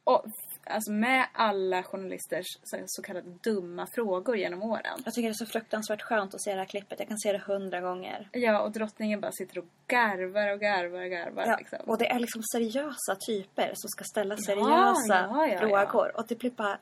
Och 0.05 0.25
alltså 0.67 0.93
med 0.93 1.27
alla 1.33 1.83
journalisters 1.83 2.47
så, 2.87 3.03
kallade 3.03 3.31
dumma 3.31 3.87
frågor 3.95 4.37
genom 4.37 4.63
åren. 4.63 4.99
Jag 5.05 5.15
tycker 5.15 5.29
det 5.29 5.33
är 5.33 5.45
så 5.45 5.47
fruktansvärt 5.47 6.03
skönt 6.03 6.35
att 6.35 6.43
se 6.43 6.53
det 6.53 6.59
här 6.59 6.67
klippet. 6.67 6.99
Jag 6.99 7.09
kan 7.09 7.19
se 7.19 7.33
det 7.33 7.39
hundra 7.39 7.81
gånger. 7.81 8.29
Ja, 8.33 8.61
och 8.61 8.73
drottningen 8.73 9.21
bara 9.21 9.33
sitter 9.33 9.59
och 9.59 9.67
garvar 9.87 10.53
och 10.53 10.61
garvar 10.61 11.03
och 11.03 11.11
garvar. 11.11 11.47
Ja, 11.47 11.57
liksom. 11.59 11.79
och 11.87 11.99
det 11.99 12.07
är 12.07 12.19
liksom 12.19 12.43
seriösa 12.43 13.17
typer 13.27 13.73
som 13.75 13.89
ska 13.89 14.05
ställa 14.05 14.37
seriösa 14.37 15.29
ja, 15.31 15.47
ja, 15.47 15.59
frågor. 15.59 16.17
Och 16.17 16.27
det 16.29 16.39
blir 16.39 16.51
bara 16.51 16.79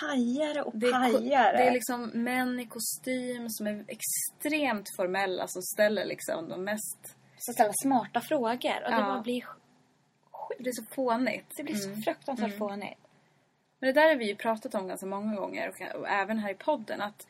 pajare 0.00 0.62
och 0.62 0.76
det, 0.76 0.92
pajare. 0.92 1.56
det 1.56 1.62
är 1.62 1.72
liksom 1.72 2.10
män 2.14 2.60
i 2.60 2.66
kostym 2.66 3.48
som 3.48 3.66
är 3.66 3.84
extremt 3.88 4.96
formella 4.96 5.44
som 5.48 5.62
ställer 5.62 6.04
liksom 6.04 6.48
de 6.48 6.64
mest... 6.64 6.98
Som 7.38 7.54
ställer 7.54 7.74
smarta 7.82 8.20
frågor. 8.20 8.84
Och 8.84 8.90
det 8.90 9.02
bara 9.02 9.20
blir, 9.20 9.44
Det 10.58 10.62
blir 10.62 10.72
så 10.72 10.84
fånigt. 10.94 11.56
det 11.56 11.62
blir 11.62 11.74
så 11.74 12.02
fruktansvärt 12.02 12.58
fånigt. 12.58 13.00
Men 13.78 13.94
det 13.94 14.00
där 14.00 14.08
har 14.08 14.16
vi 14.16 14.28
ju 14.28 14.36
pratat 14.36 14.74
om 14.74 14.88
ganska 14.88 15.06
många 15.06 15.36
gånger 15.36 15.68
och, 15.68 16.00
och 16.00 16.08
även 16.08 16.38
här 16.38 16.50
i 16.50 16.54
podden 16.54 17.00
att, 17.00 17.26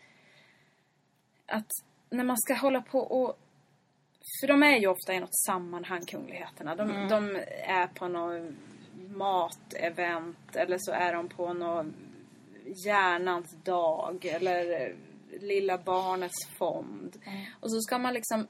att 1.46 1.70
när 2.10 2.24
man 2.24 2.38
ska 2.38 2.54
hålla 2.54 2.82
på 2.82 2.98
och... 2.98 3.38
För 4.40 4.48
de 4.48 4.62
är 4.62 4.78
ju 4.78 4.86
ofta 4.86 5.14
i 5.14 5.20
något 5.20 5.38
sammanhang, 5.46 6.04
kungligheterna. 6.06 6.74
De, 6.74 7.08
de 7.08 7.36
är 7.62 7.86
på 7.86 8.08
något 8.08 8.52
matevent 9.08 10.56
eller 10.56 10.76
så 10.78 10.92
är 10.92 11.12
de 11.12 11.28
på 11.28 11.52
någon 11.52 11.94
hjärnans 12.86 13.56
dag 13.64 14.24
eller 14.24 14.80
eh, 14.80 14.94
lilla 15.40 15.78
barnets 15.78 16.46
fond. 16.58 17.16
Och 17.60 17.70
så 17.70 17.80
ska 17.80 17.98
man 17.98 18.14
liksom... 18.14 18.46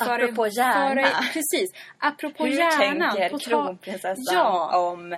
Apropå 0.00 0.46
hjärna. 0.46 1.02
föra- 1.06 1.22
precis. 1.32 1.70
Apropå 1.98 2.44
Hur 2.44 2.52
hjärnan. 2.52 3.16
tänker 3.16 3.28
på 3.30 3.38
ta- 3.38 3.44
kronprinsessan 3.50 4.34
Ja. 4.34 4.78
om... 4.78 5.12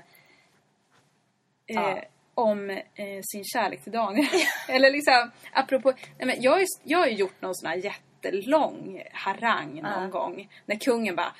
eh, 1.67 1.99
om 2.35 2.71
eh, 2.71 2.81
sin 3.23 3.45
kärlek 3.45 3.83
till 3.83 3.93
Daniel. 3.93 4.27
Eller 4.69 4.91
liksom, 4.91 5.31
apropå... 5.53 5.93
Nej 6.19 6.27
men 6.27 6.43
jag, 6.43 6.53
har 6.53 6.59
ju, 6.59 6.67
jag 6.85 6.99
har 6.99 7.07
ju 7.07 7.15
gjort 7.15 7.43
någon 7.43 7.55
sån 7.55 7.69
här 7.69 7.77
jättelång 7.77 9.03
harang 9.13 9.81
någon 9.83 10.11
gång. 10.11 10.49
När 10.67 10.77
kungen 10.77 11.17
bara 11.17 11.33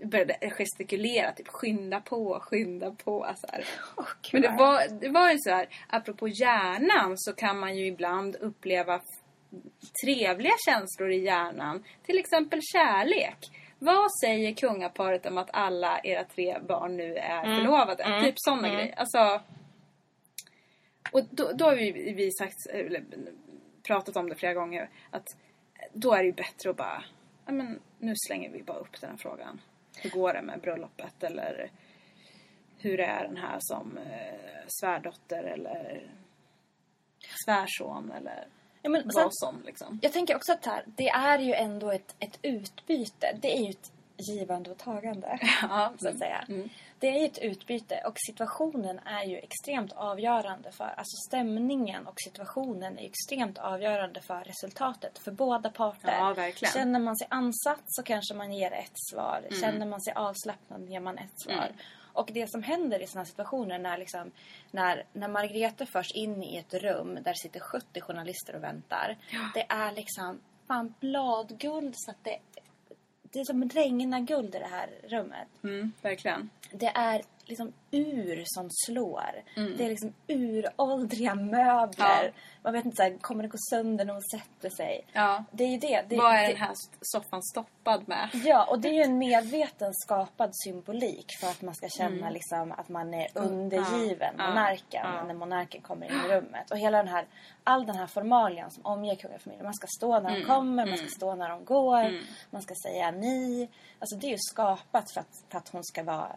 eh, 0.00 0.08
började 0.08 0.50
gestikulera, 0.50 1.32
typ 1.32 1.48
skynda 1.48 2.00
på, 2.00 2.38
skynda 2.42 2.90
på. 2.90 3.34
Så 3.36 3.46
här. 3.52 3.64
Men 4.32 4.42
det 4.42 4.54
var, 4.58 5.00
det 5.00 5.08
var 5.08 5.30
ju 5.32 5.38
så 5.38 5.50
här, 5.50 5.68
apropå 5.88 6.28
hjärnan 6.28 7.14
så 7.18 7.32
kan 7.32 7.58
man 7.58 7.76
ju 7.76 7.86
ibland 7.86 8.36
uppleva 8.36 9.00
trevliga 10.04 10.54
känslor 10.66 11.10
i 11.10 11.24
hjärnan. 11.24 11.84
Till 12.06 12.18
exempel 12.18 12.60
kärlek. 12.62 13.38
Vad 13.78 14.18
säger 14.22 14.54
kungaparet 14.54 15.26
om 15.26 15.38
att 15.38 15.50
alla 15.52 16.00
era 16.04 16.24
tre 16.24 16.58
barn 16.68 16.96
nu 16.96 17.16
är 17.16 17.42
förlovade? 17.42 18.20
Typ 18.24 18.34
sådana 18.36 18.68
grejer. 18.68 18.94
Alltså, 18.96 19.42
och 21.12 21.24
då, 21.30 21.52
då 21.52 21.64
har 21.64 21.76
vi, 21.76 22.12
vi 22.12 22.30
sagt, 22.32 22.56
pratat 23.86 24.16
om 24.16 24.28
det 24.28 24.34
flera 24.34 24.54
gånger. 24.54 24.90
Att 25.10 25.26
då 25.92 26.12
är 26.12 26.18
det 26.18 26.26
ju 26.26 26.32
bättre 26.32 26.70
att 26.70 26.76
bara, 26.76 27.04
ja 27.46 27.52
men 27.52 27.80
nu 27.98 28.12
slänger 28.16 28.50
vi 28.50 28.62
bara 28.62 28.78
upp 28.78 29.00
den 29.00 29.10
här 29.10 29.16
frågan. 29.16 29.60
Hur 29.96 30.10
går 30.10 30.32
det 30.32 30.42
med 30.42 30.60
bröllopet? 30.60 31.22
Eller 31.22 31.70
hur 32.78 33.00
är 33.00 33.24
den 33.28 33.36
här 33.36 33.56
som 33.60 33.98
eh, 33.98 34.66
svärdotter 34.68 35.44
eller 35.44 36.10
svärson 37.44 38.12
eller 38.12 38.48
Ja, 38.82 38.90
men 38.90 39.02
vad 39.14 39.34
som 39.34 39.62
liksom. 39.66 39.98
jag 40.02 40.12
tänker 40.12 40.36
också 40.36 40.52
att 40.52 40.66
här, 40.66 40.82
det 40.86 41.08
är 41.08 41.38
ju 41.38 41.54
ändå 41.54 41.90
ett, 41.90 42.14
ett 42.18 42.38
utbyte. 42.42 43.38
Det 43.40 43.56
är 43.58 43.62
ju 43.62 43.70
ett 43.70 43.92
givande 44.18 44.70
och 44.70 44.78
tagande. 44.78 45.38
Ja, 45.62 45.92
så 45.98 46.08
att 46.08 46.18
säga. 46.18 46.44
Det 46.98 47.08
är 47.08 47.20
ju 47.20 47.26
ett 47.26 47.38
utbyte 47.38 48.02
och 48.06 48.14
situationen 48.26 48.98
är 48.98 49.24
ju 49.24 49.36
extremt 49.36 49.92
avgörande 49.92 50.72
för, 50.72 50.94
alltså 50.96 51.16
stämningen 51.28 52.06
och 52.06 52.20
situationen 52.20 52.98
är 52.98 53.06
extremt 53.06 53.58
avgörande 53.58 54.20
för 54.20 54.44
resultatet 54.44 55.18
för 55.18 55.30
båda 55.30 55.70
parter. 55.70 56.16
Ja, 56.18 56.34
verkligen. 56.34 56.72
Känner 56.72 57.00
man 57.00 57.16
sig 57.16 57.26
ansatt 57.30 57.82
så 57.86 58.02
kanske 58.02 58.34
man 58.34 58.52
ger 58.52 58.72
ett 58.72 58.98
svar. 59.10 59.46
Känner 59.60 59.86
man 59.86 60.00
sig 60.00 60.12
avslappnad 60.12 60.88
ger 60.88 61.00
man 61.00 61.18
ett 61.18 61.40
svar. 61.40 61.68
Och 62.12 62.30
det 62.32 62.50
som 62.50 62.62
händer 62.62 63.02
i 63.02 63.06
sådana 63.06 63.26
situationer 63.26 63.78
när, 63.78 63.98
liksom, 63.98 64.30
när, 64.70 65.04
när 65.12 65.28
Margrethe 65.28 65.86
förs 65.86 66.12
in 66.12 66.42
i 66.42 66.56
ett 66.56 66.74
rum 66.74 67.18
där 67.24 67.34
sitter 67.34 67.60
70 67.60 68.00
journalister 68.00 68.56
och 68.56 68.62
väntar. 68.62 69.16
Det 69.54 69.66
är 69.68 69.92
liksom 69.92 70.40
fan 70.66 70.94
bladguld 71.00 71.94
så 71.96 72.10
att 72.10 72.24
det, 72.24 72.38
det 73.22 73.40
är 73.40 73.44
som 73.44 73.68
regnar 73.68 74.20
guld 74.20 74.54
i 74.54 74.58
det 74.58 74.68
här 74.70 74.90
rummet. 75.08 75.48
Mm, 75.64 75.92
verkligen. 76.02 76.50
Det 76.72 76.92
är 76.94 77.22
liksom 77.44 77.72
ur 77.90 78.42
som 78.46 78.68
slår. 78.70 79.42
Mm. 79.56 79.76
Det 79.76 79.84
är 79.84 79.88
liksom 79.88 80.12
uråldriga 80.26 81.34
möbler. 81.34 82.32
Man 82.68 82.72
vet 82.72 82.84
inte, 82.84 82.96
så 82.96 83.02
här, 83.02 83.18
kommer 83.20 83.42
det 83.42 83.48
gå 83.48 83.58
sönder 83.70 84.04
när 84.04 84.12
hon 84.12 84.22
sätter 84.22 84.70
sig? 84.70 85.06
Ja. 85.12 85.44
Det 85.50 85.64
är 85.64 85.68
ju 85.68 85.78
det. 85.78 86.04
det 86.08 86.16
Vad 86.16 86.34
är 86.34 86.40
det, 86.40 86.46
den 86.48 86.56
här 86.56 86.74
soffan 87.00 87.42
stoppad 87.42 88.08
med? 88.08 88.28
Ja, 88.44 88.64
och 88.64 88.78
det 88.80 88.88
är 88.88 88.92
ju 88.92 89.02
en 89.02 89.18
medveten 89.18 89.94
skapad 89.94 90.50
symbolik 90.64 91.26
för 91.40 91.46
att 91.46 91.62
man 91.62 91.74
ska 91.74 91.88
känna 91.88 92.16
Mm. 92.16 92.32
liksom 92.32 92.72
att 92.72 92.88
man 92.88 93.14
är 93.14 93.28
undergiven 93.34 94.34
Ja, 94.38 94.48
monarken 94.48 95.06
ja. 95.14 95.24
när 95.24 95.34
monarken 95.34 95.82
kommer 95.82 96.06
in 96.06 96.12
i 96.12 96.34
rummet. 96.34 96.70
Och 96.70 96.78
hela 96.78 96.98
den 96.98 97.08
här, 97.08 97.26
all 97.64 97.86
den 97.86 97.96
här 97.96 98.06
formalian 98.06 98.70
som 98.70 98.86
omger 98.86 99.14
kungafamiljen. 99.14 99.64
Man 99.64 99.74
ska 99.74 99.86
stå 99.98 100.20
när 100.20 100.30
de 100.30 100.36
Mm. 100.36 100.48
kommer, 100.48 100.86
man 100.86 100.98
ska 100.98 101.06
stå 101.08 101.34
när 101.34 101.48
de 101.48 101.64
går, 101.64 102.22
man 102.50 102.62
ska 102.62 102.74
säga 102.74 103.10
ni. 103.10 103.68
Alltså 103.98 104.16
det 104.16 104.26
är 104.26 104.30
ju 104.30 104.38
skapat 104.38 105.12
för 105.12 105.20
att, 105.20 105.44
för 105.50 105.58
att 105.58 105.68
hon 105.68 105.84
ska 105.84 106.02
vara 106.02 106.32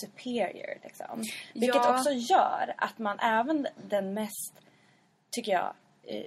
superior 0.00 0.78
liksom. 0.82 1.22
Vilket 1.54 1.76
Ja. 1.84 1.96
också 1.98 2.10
gör 2.12 2.74
att 2.76 2.98
man 2.98 3.18
även 3.18 3.66
den 3.88 4.14
mest, 4.14 4.54
tycker 5.36 5.52
jag, 5.52 5.72
eh, 6.04 6.26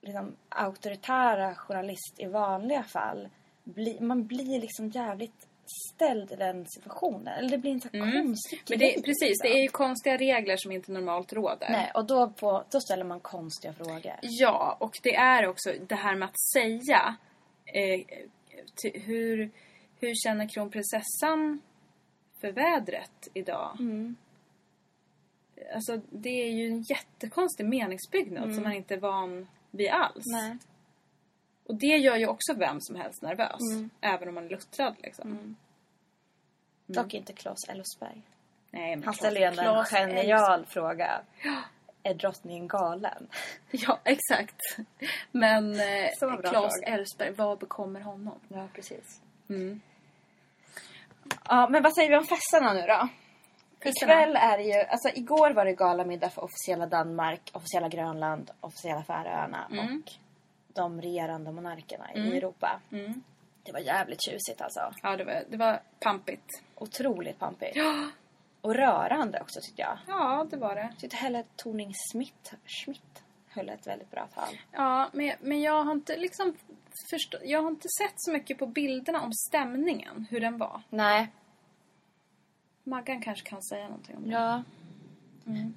liksom, 0.00 0.36
auktoritära 0.48 1.54
journalist 1.54 2.14
i 2.18 2.26
vanliga 2.26 2.82
fall 2.82 3.28
bli, 3.64 4.00
man 4.00 4.26
blir 4.26 4.60
liksom 4.60 4.88
jävligt 4.88 5.48
ställd 5.94 6.32
i 6.32 6.36
den 6.36 6.66
situationen. 6.68 7.38
Eller 7.38 7.48
det 7.48 7.58
blir 7.58 7.72
en 7.72 7.80
sån 7.80 7.90
här 7.92 8.22
konstig 8.22 8.58
Mm. 8.58 8.64
Men 8.68 8.78
det, 8.78 9.02
precis, 9.02 9.22
liksom. 9.22 9.50
det 9.50 9.58
är 9.58 9.62
ju 9.62 9.68
konstiga 9.68 10.16
regler 10.16 10.56
som 10.56 10.72
inte 10.72 10.92
normalt 10.92 11.32
råder. 11.32 11.68
Nej, 11.70 11.90
och 11.94 12.06
då, 12.06 12.30
på, 12.30 12.64
då 12.70 12.80
ställer 12.80 13.04
man 13.04 13.20
konstiga 13.20 13.72
frågor. 13.72 14.14
Ja, 14.22 14.76
och 14.80 14.98
det 15.02 15.14
är 15.14 15.46
också 15.46 15.72
det 15.88 15.94
här 15.94 16.14
med 16.14 16.28
att 16.28 16.40
säga 16.52 17.16
eh, 17.64 18.00
hur, 18.94 19.50
hur 20.00 20.14
känner 20.14 20.48
kronprinsessan 20.48 21.60
för 22.40 22.52
vädret 22.52 23.28
idag? 23.34 23.76
Mm. 23.80 24.16
Alltså 25.74 26.00
det 26.10 26.42
är 26.42 26.50
ju 26.50 26.66
en 26.66 26.82
jättekonstig 26.82 27.66
meningsbyggnad 27.66 28.54
som 28.54 28.62
man 28.62 28.72
inte 28.72 28.94
är 28.94 28.98
van 28.98 29.48
vid 29.70 29.90
alls. 29.90 30.24
Mm. 30.34 30.48
Nej. 30.48 30.58
Och 31.64 31.74
det 31.74 31.96
gör 31.96 32.16
ju 32.16 32.26
också 32.26 32.54
vem 32.54 32.80
som 32.80 32.96
helst 32.96 33.22
nervös. 33.22 33.60
Mm. 33.72 33.90
Även 34.00 34.28
om 34.28 34.34
man 34.34 34.44
är 34.44 34.48
luttrad 34.48 34.96
liksom. 34.98 35.56
Dock 36.86 37.14
inte 37.14 37.32
Claes 37.32 37.68
Elfsberg. 37.68 38.22
Nej, 38.70 38.96
men 38.96 39.04
Han 39.04 39.14
ställer 39.14 39.40
ju 39.40 39.46
ändå 39.46 39.62
en 39.62 39.84
genial 39.84 40.66
fråga. 40.66 41.20
Är 42.02 42.14
drottningen 42.14 42.68
galen? 42.68 43.28
Ja, 43.70 44.00
exakt. 44.04 44.60
Men 45.30 45.80
eh, 45.80 46.40
Claes. 46.50 46.82
Elfsberg, 46.82 47.30
vad 47.32 47.58
bekommer 47.58 48.00
honom? 48.00 48.40
Ja, 48.48 48.68
precis. 48.74 49.20
Mm. 49.48 49.80
Ja, 51.44 51.68
men 51.68 51.82
vad 51.82 51.94
säger 51.94 52.10
vi 52.10 52.16
om 52.16 52.24
festerna 52.24 52.72
nu 52.72 52.80
då? 52.80 53.08
Ikväll 53.84 54.36
är 54.36 54.58
det 54.58 54.64
ju, 54.64 54.74
alltså 54.74 55.08
igår 55.08 55.50
var 55.50 55.64
det 55.64 55.72
galamiddag 55.72 56.30
för 56.30 56.44
officiella 56.44 56.86
Danmark, 56.86 57.50
officiella 57.52 57.88
Grönland, 57.88 58.50
officiella 58.60 59.02
Färöarna 59.02 59.66
och 60.04 60.12
de 60.74 61.00
regerande 61.02 61.52
monarkerna 61.52 62.14
i 62.14 62.18
Europa. 62.36 62.80
Det 63.62 63.72
var 63.72 63.80
jävligt 63.80 64.22
tjusigt 64.22 64.60
alltså. 64.60 64.80
Ja, 65.02 65.16
det 65.16 65.24
var, 65.24 65.42
det 65.50 65.56
var 65.56 65.80
pampigt. 66.00 66.62
Otroligt 66.74 67.38
pampigt. 67.38 67.76
Och 68.60 68.74
rörande 68.74 69.40
också 69.40 69.60
tyckte 69.60 69.82
jag. 69.82 69.98
Ja, 70.06 70.46
det 70.50 70.56
var 70.56 70.74
det. 70.74 70.80
Jag 70.80 70.98
tyckte 70.98 71.16
Helle 71.16 71.44
Thorning 71.56 71.92
Schmidt, 72.12 72.52
Schmidt 72.66 73.22
höll 73.48 73.68
ett 73.68 73.86
väldigt 73.86 74.10
bra 74.10 74.28
tal. 74.34 74.58
Ja, 74.72 75.08
men, 75.12 75.32
men 75.40 75.60
jag 75.60 75.84
har 75.84 75.92
inte 75.92 76.16
liksom 76.16 76.54
förstå- 77.10 77.38
Jag 77.44 77.62
har 77.62 77.68
inte 77.68 77.88
sett 78.02 78.14
så 78.16 78.32
mycket 78.32 78.58
på 78.58 78.66
bilderna 78.66 79.20
om 79.22 79.32
stämningen, 79.32 80.26
hur 80.30 80.40
den 80.40 80.58
var. 80.58 80.82
Nej. 80.90 81.28
Maggan 82.88 83.22
kanske 83.22 83.48
kan 83.48 83.62
säga 83.62 83.84
någonting 83.84 84.16
om 84.16 84.22
det. 84.24 84.30
Ja. 84.32 84.62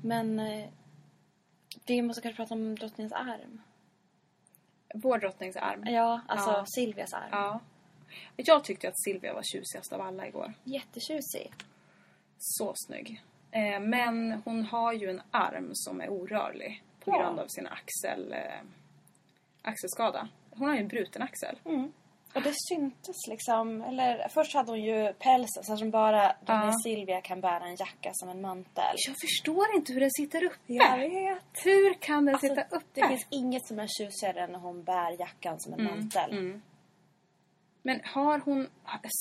Men 0.01 0.39
eh, 0.39 0.67
vi 1.85 2.01
måste 2.01 2.21
kanske 2.21 2.37
prata 2.37 2.53
om 2.53 2.75
drottningens 2.75 3.13
arm. 3.13 3.61
Vår 4.95 5.17
drottnings 5.17 5.55
arm. 5.55 5.83
Ja, 5.85 6.21
alltså 6.27 6.49
Ja. 6.49 6.65
Silvias 6.75 7.13
arm. 7.13 7.29
Ja. 7.31 7.59
Jag 8.35 8.63
tyckte 8.63 8.87
att 8.87 8.99
Silvia 8.99 9.33
var 9.33 9.43
tjusigast 9.43 9.93
av 9.93 10.01
alla 10.01 10.27
igår. 10.27 10.53
Jättetjusig. 10.63 11.53
Så 12.37 12.73
snygg. 12.75 13.23
Eh, 13.51 13.79
men 13.79 14.41
hon 14.45 14.65
har 14.65 14.93
ju 14.93 15.09
en 15.09 15.21
arm 15.31 15.69
som 15.73 16.01
är 16.01 16.09
orörlig 16.09 16.83
på 16.99 17.11
Ja. 17.11 17.23
grund 17.23 17.39
av 17.39 17.47
sin 17.47 17.67
axel, 17.67 18.33
eh, 18.33 18.61
axelskada. 19.61 20.27
Hon 20.49 20.67
har 20.67 20.75
ju 20.75 20.81
en 20.81 20.87
bruten 20.87 21.21
axel. 21.21 21.59
Och 22.35 22.41
det 22.41 22.53
syntes 22.69 23.15
liksom. 23.29 23.81
Eller 23.81 24.27
först 24.29 24.53
hade 24.53 24.71
hon 24.71 24.81
ju 24.83 25.13
pälsen 25.13 25.63
så 25.63 25.77
som 25.77 25.91
bara 25.91 26.35
Ja. 26.45 26.73
Silvia 26.83 27.21
kan 27.21 27.41
bära 27.41 27.65
en 27.65 27.75
jacka 27.75 28.09
som 28.13 28.29
en 28.29 28.41
mantel. 28.41 28.95
Jag 29.07 29.15
förstår 29.21 29.75
inte 29.75 29.93
hur 29.93 29.99
den 29.99 30.11
sitter 30.11 30.43
uppe. 30.43 30.57
Jag 30.73 30.97
vet. 30.97 31.43
Hur 31.65 31.93
kan 31.93 32.25
den 32.25 32.35
Alltså, 32.35 32.47
sitta 32.47 32.63
uppe? 32.75 33.01
det 33.01 33.07
finns 33.07 33.27
inget 33.29 33.67
som 33.67 33.79
är 33.79 33.87
tjusigare 33.87 34.43
än 34.43 34.51
när 34.51 34.59
hon 34.59 34.83
bär 34.83 35.19
jackan 35.19 35.59
som 35.59 35.73
en 35.73 35.83
mantel. 35.83 36.31
mm. 36.31 36.61
Men 37.81 38.01
har 38.03 38.39
hon... 38.39 38.67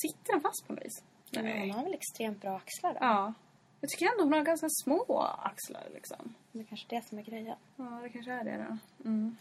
Sitter 0.01 0.31
den 0.33 0.41
fast 0.41 0.67
på 0.67 0.73
något 0.73 0.83
vis? 0.85 1.03
Men 1.31 1.59
hon 1.59 1.71
har 1.71 1.83
väl 1.83 1.93
extremt 1.93 2.41
bra 2.41 2.55
axlar 2.55 2.93
då? 2.93 2.99
Ja. 3.01 3.33
Jag 3.81 3.89
tycker 3.89 4.05
ändå 4.11 4.23
hon 4.23 4.33
har 4.33 4.41
ganska 4.41 4.67
små 4.83 5.19
axlar 5.43 5.87
liksom. 5.93 6.35
Det 6.51 6.59
är 6.59 6.63
kanske 6.63 6.87
det 6.95 7.07
som 7.07 7.17
är 7.19 7.23
grejen. 7.23 7.57
Ja, 7.75 7.83
det 8.03 8.09
kanske 8.09 8.31
är 8.31 8.43
det 8.43 8.57
då. 8.69 8.77
Mm. 9.09 9.37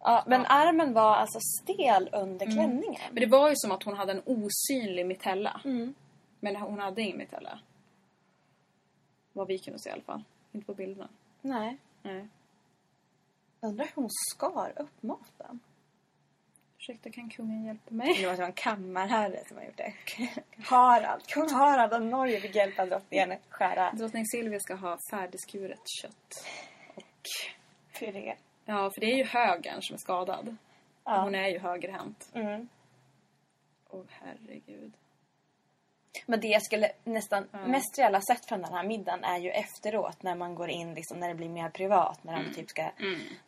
Ja, 0.00 0.24
men 0.26 0.46
armen 0.46 0.92
var 0.92 1.16
alltså 1.16 1.38
stel 1.40 2.10
under 2.12 2.46
klänningen. 2.46 3.00
Men 3.12 3.20
det 3.20 3.26
var 3.26 3.48
ju 3.48 3.54
som 3.56 3.72
att 3.72 3.82
hon 3.82 3.96
hade 3.96 4.12
en 4.12 4.22
osynlig 4.24 5.06
mitella. 5.06 5.60
Mm. 5.64 5.94
Men 6.40 6.56
hon 6.56 6.78
hade 6.78 7.02
ingen 7.02 7.18
mitella. 7.18 7.58
Vad 9.32 9.46
vi 9.46 9.58
kunde 9.58 9.78
se 9.78 9.88
i 9.88 9.92
alla 9.92 10.02
fall. 10.02 10.24
Inte 10.52 10.66
på 10.66 10.74
bilderna. 10.74 11.08
Nej. 11.40 11.76
Nej. 12.02 12.28
Undrar 13.60 13.84
hur 13.84 14.02
hon 14.02 14.10
skar 14.10 14.72
upp 14.76 15.02
maten. 15.02 15.60
Ursäkta, 16.78 17.10
kan 17.10 17.30
kungen 17.30 17.64
hjälpa 17.64 17.94
mig? 17.94 18.06
Det 18.06 18.26
måste 18.26 18.36
vara 18.36 18.46
en 18.46 18.52
kammarherre 18.52 19.44
som 19.48 19.56
har 19.56 19.64
gjort 19.64 19.76
det. 19.76 19.94
Harald. 20.64 21.26
Kung 21.26 21.50
Harald 21.50 21.92
av 21.92 22.02
Norge 22.02 22.40
fick 22.40 22.54
hjälpa 22.54 22.86
drottningen 22.86 23.38
skära 23.48 23.92
Drottning 23.92 24.26
Silvia 24.26 24.60
ska 24.60 24.74
ha 24.74 24.98
färdigskuret 25.10 25.80
kött. 26.02 26.46
Och... 26.94 27.04
puré. 27.98 28.36
Ja, 28.68 28.90
för 28.94 29.00
det 29.00 29.06
är 29.12 29.16
ju 29.16 29.24
högern 29.24 29.82
som 29.82 29.94
är 29.94 29.98
skadad. 29.98 30.56
Ja. 31.04 31.20
Hon 31.22 31.34
är 31.34 31.48
ju 31.48 31.58
högerhänt. 31.58 32.30
Mm. 32.34 32.68
Åh 33.90 34.02
herregud. 34.08 34.92
Men 36.26 36.40
det 36.40 36.48
jag 36.48 36.62
skulle 36.62 36.92
nästan 37.04 37.46
mest 37.66 37.98
reella 37.98 38.20
sett 38.20 38.46
från 38.46 38.62
den 38.62 38.72
här 38.72 38.84
middagen 38.84 39.24
är 39.24 39.38
ju 39.38 39.50
efteråt 39.50 40.22
när 40.22 40.34
man 40.34 40.54
går 40.54 40.70
in, 40.70 40.94
liksom, 40.94 41.20
när 41.20 41.28
det 41.28 41.34
blir 41.34 41.48
mer 41.48 41.70
privat. 41.70 42.24
När 42.24 42.42
de 42.42 42.54
typ 42.54 42.70
ska 42.70 42.90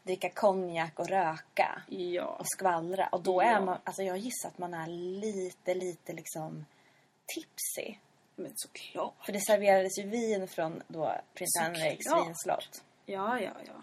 dricka 0.02 0.31
konjak 0.31 0.98
och 0.98 1.09
röka 1.09 1.83
Ja. 1.88 2.24
och 2.24 2.46
skvallra. 2.46 3.07
Och 3.12 3.22
då 3.22 3.42
Ja. 3.42 3.57
är 3.57 3.61
man, 3.61 3.78
alltså 3.85 4.02
jag 4.02 4.18
gissar 4.18 4.48
att 4.48 4.59
man 4.59 4.74
är 4.74 4.87
lite, 5.20 5.74
lite 5.74 6.12
liksom 6.12 6.66
tipsy. 7.26 7.94
Men 8.37 8.52
såklart. 8.54 9.14
För 9.24 9.33
det 9.33 9.40
serverades 9.40 9.98
ju 9.98 10.02
vin 10.09 10.48
från 10.48 10.83
då 10.88 11.14
prins. 11.35 11.59
Henriks 11.61 12.07
vinslott. 12.16 12.83
Ja, 13.07 13.40
ja, 13.40 13.50
ja. 13.66 13.83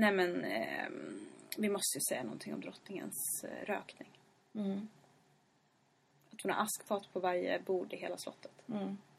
Nej 0.00 0.12
men, 0.12 0.44
ehm, 0.44 1.26
vi 1.56 1.68
måste 1.68 1.98
ju 1.98 2.00
säga 2.08 2.22
någonting 2.22 2.54
om 2.54 2.60
drottningens 2.60 3.44
eh, 3.44 3.66
rökning. 3.66 4.08
Mm. 4.54 4.88
Att 6.32 6.42
hon 6.42 6.52
har 6.52 6.62
askfat 6.62 7.12
på 7.12 7.20
varje 7.20 7.58
bord 7.60 7.92
i 7.92 7.96
hela 7.96 8.16
slottet. 8.16 8.52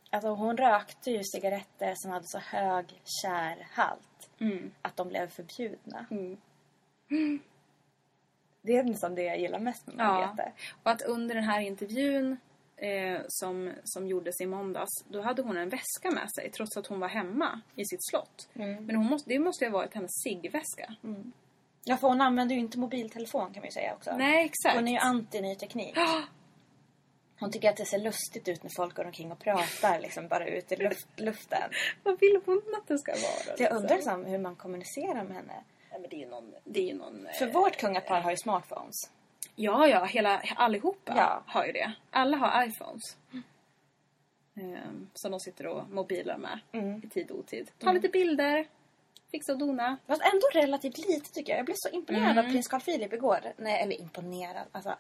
Alltså 0.09 0.29
hon 0.29 0.57
rökte 0.57 1.11
ju 1.11 1.23
cigaretter 1.23 1.93
som 1.95 2.11
hade 2.11 2.27
så 2.27 2.39
hög 2.39 3.01
kärhalt 3.23 4.29
Mm. 4.39 4.71
att 4.81 4.95
de 4.97 5.07
blev 5.07 5.27
förbjudna. 5.27 6.05
Mm. 6.11 6.37
Det 8.61 8.77
är 8.77 8.83
nästan 8.83 9.15
det 9.15 9.23
jag 9.23 9.39
gillar 9.39 9.59
mest 9.59 9.87
med 9.87 9.95
Ja. 9.99 10.03
Margrethe. 10.13 10.51
Och 10.83 10.91
att 10.91 11.01
under 11.01 11.35
den 11.35 11.43
här 11.43 11.61
intervjun 11.61 12.37
eh, 12.81 13.21
som, 13.27 13.71
som 13.83 14.07
gjordes 14.07 14.41
i 14.41 14.45
måndags, 14.45 14.89
då 15.09 15.21
hade 15.21 15.41
hon 15.41 15.57
en 15.57 15.69
väska 15.69 16.11
med 16.11 16.31
sig 16.31 16.51
trots 16.51 16.77
att 16.77 16.87
hon 16.87 16.99
var 16.99 17.07
hemma 17.07 17.61
i 17.75 17.85
sitt 17.85 18.09
slott. 18.09 18.49
Men 18.53 18.95
hon 18.95 19.05
måste, 19.05 19.29
det 19.29 19.39
måste 19.39 19.65
ju 19.65 19.71
ha 19.71 19.77
varit 19.77 19.93
hennes 19.93 20.11
ciggväska. 20.23 20.95
Ja, 21.83 21.97
för 21.97 22.07
hon 22.07 22.21
använder 22.21 22.55
ju 22.55 22.61
inte 22.61 22.79
mobiltelefon 22.79 23.53
kan 23.53 23.61
man 23.61 23.65
ju 23.65 23.71
säga 23.71 23.93
också. 23.93 24.15
Nej, 24.17 24.45
exakt. 24.45 24.75
Hon 24.75 24.87
är 24.87 24.91
ju 24.91 24.97
anti 24.97 25.41
ny 25.41 25.55
teknik. 25.55 25.97
Hon 27.39 27.51
tycker 27.51 27.69
att 27.69 27.77
det 27.77 27.85
ser 27.85 27.99
lustigt 27.99 28.47
ut 28.47 28.63
när 28.63 28.71
folk 28.75 28.95
går 28.95 29.05
omkring 29.05 29.31
och 29.31 29.39
pratar 29.39 29.99
liksom 29.99 30.27
bara 30.27 30.47
ut 30.47 30.71
i 30.71 30.75
luft, 30.75 31.07
luften. 31.15 31.71
Vad 32.03 32.19
vill 32.19 32.41
hon 32.45 32.61
att 32.81 32.87
det 32.87 32.97
ska 32.97 33.11
vara? 33.11 33.57
Så 33.57 33.63
jag 33.63 33.71
undrar 33.71 33.95
liksom 33.95 34.25
hur 34.25 34.37
man 34.37 34.55
kommunicerar 34.55 35.23
med 35.23 35.35
henne. 35.35 35.63
Nej, 35.91 35.99
men 35.99 36.09
det 36.09 36.15
är 36.15 36.19
ju 36.19 36.27
någon... 36.27 36.53
Det 36.63 36.79
är 36.79 36.87
ju 36.87 36.93
någon 36.93 37.27
eh, 37.27 37.33
För 37.33 37.47
vårt 37.47 37.77
kungapar 37.77 38.21
har 38.21 38.31
ju 38.31 38.37
smartphones. 38.37 38.95
Ja, 39.55 39.87
ja, 39.87 40.05
hela, 40.05 40.41
allihopa 40.55 41.13
Ja. 41.15 41.43
har 41.47 41.65
ju 41.65 41.71
det. 41.71 41.91
Alla 42.09 42.37
har 42.37 42.63
iPhones. 42.67 43.17
Ehm, 44.55 45.09
som 45.13 45.31
de 45.31 45.39
sitter 45.39 45.67
och 45.67 45.89
mobilar 45.89 46.37
med 46.37 46.59
i 47.03 47.07
tid 47.07 47.31
och 47.31 47.39
otid. 47.39 47.71
Ta 47.79 47.91
lite 47.91 48.09
bilder, 48.09 48.67
fixa 49.31 49.51
och 49.53 49.57
dona. 49.59 49.97
Fast 50.07 50.21
ändå 50.33 50.47
relativt 50.53 50.97
lite 50.97 51.33
tycker 51.33 51.51
jag. 51.51 51.59
Jag 51.59 51.65
blev 51.65 51.75
så 51.77 51.89
imponerad 51.89 52.37
av 52.37 52.43
prins 52.43 52.67
Carl 52.67 52.81
Philip 52.81 53.13
igår. 53.13 53.53
Nej, 53.57 53.81
eller 53.81 54.01
imponerad. 54.01 54.67
Alltså, 54.71 54.95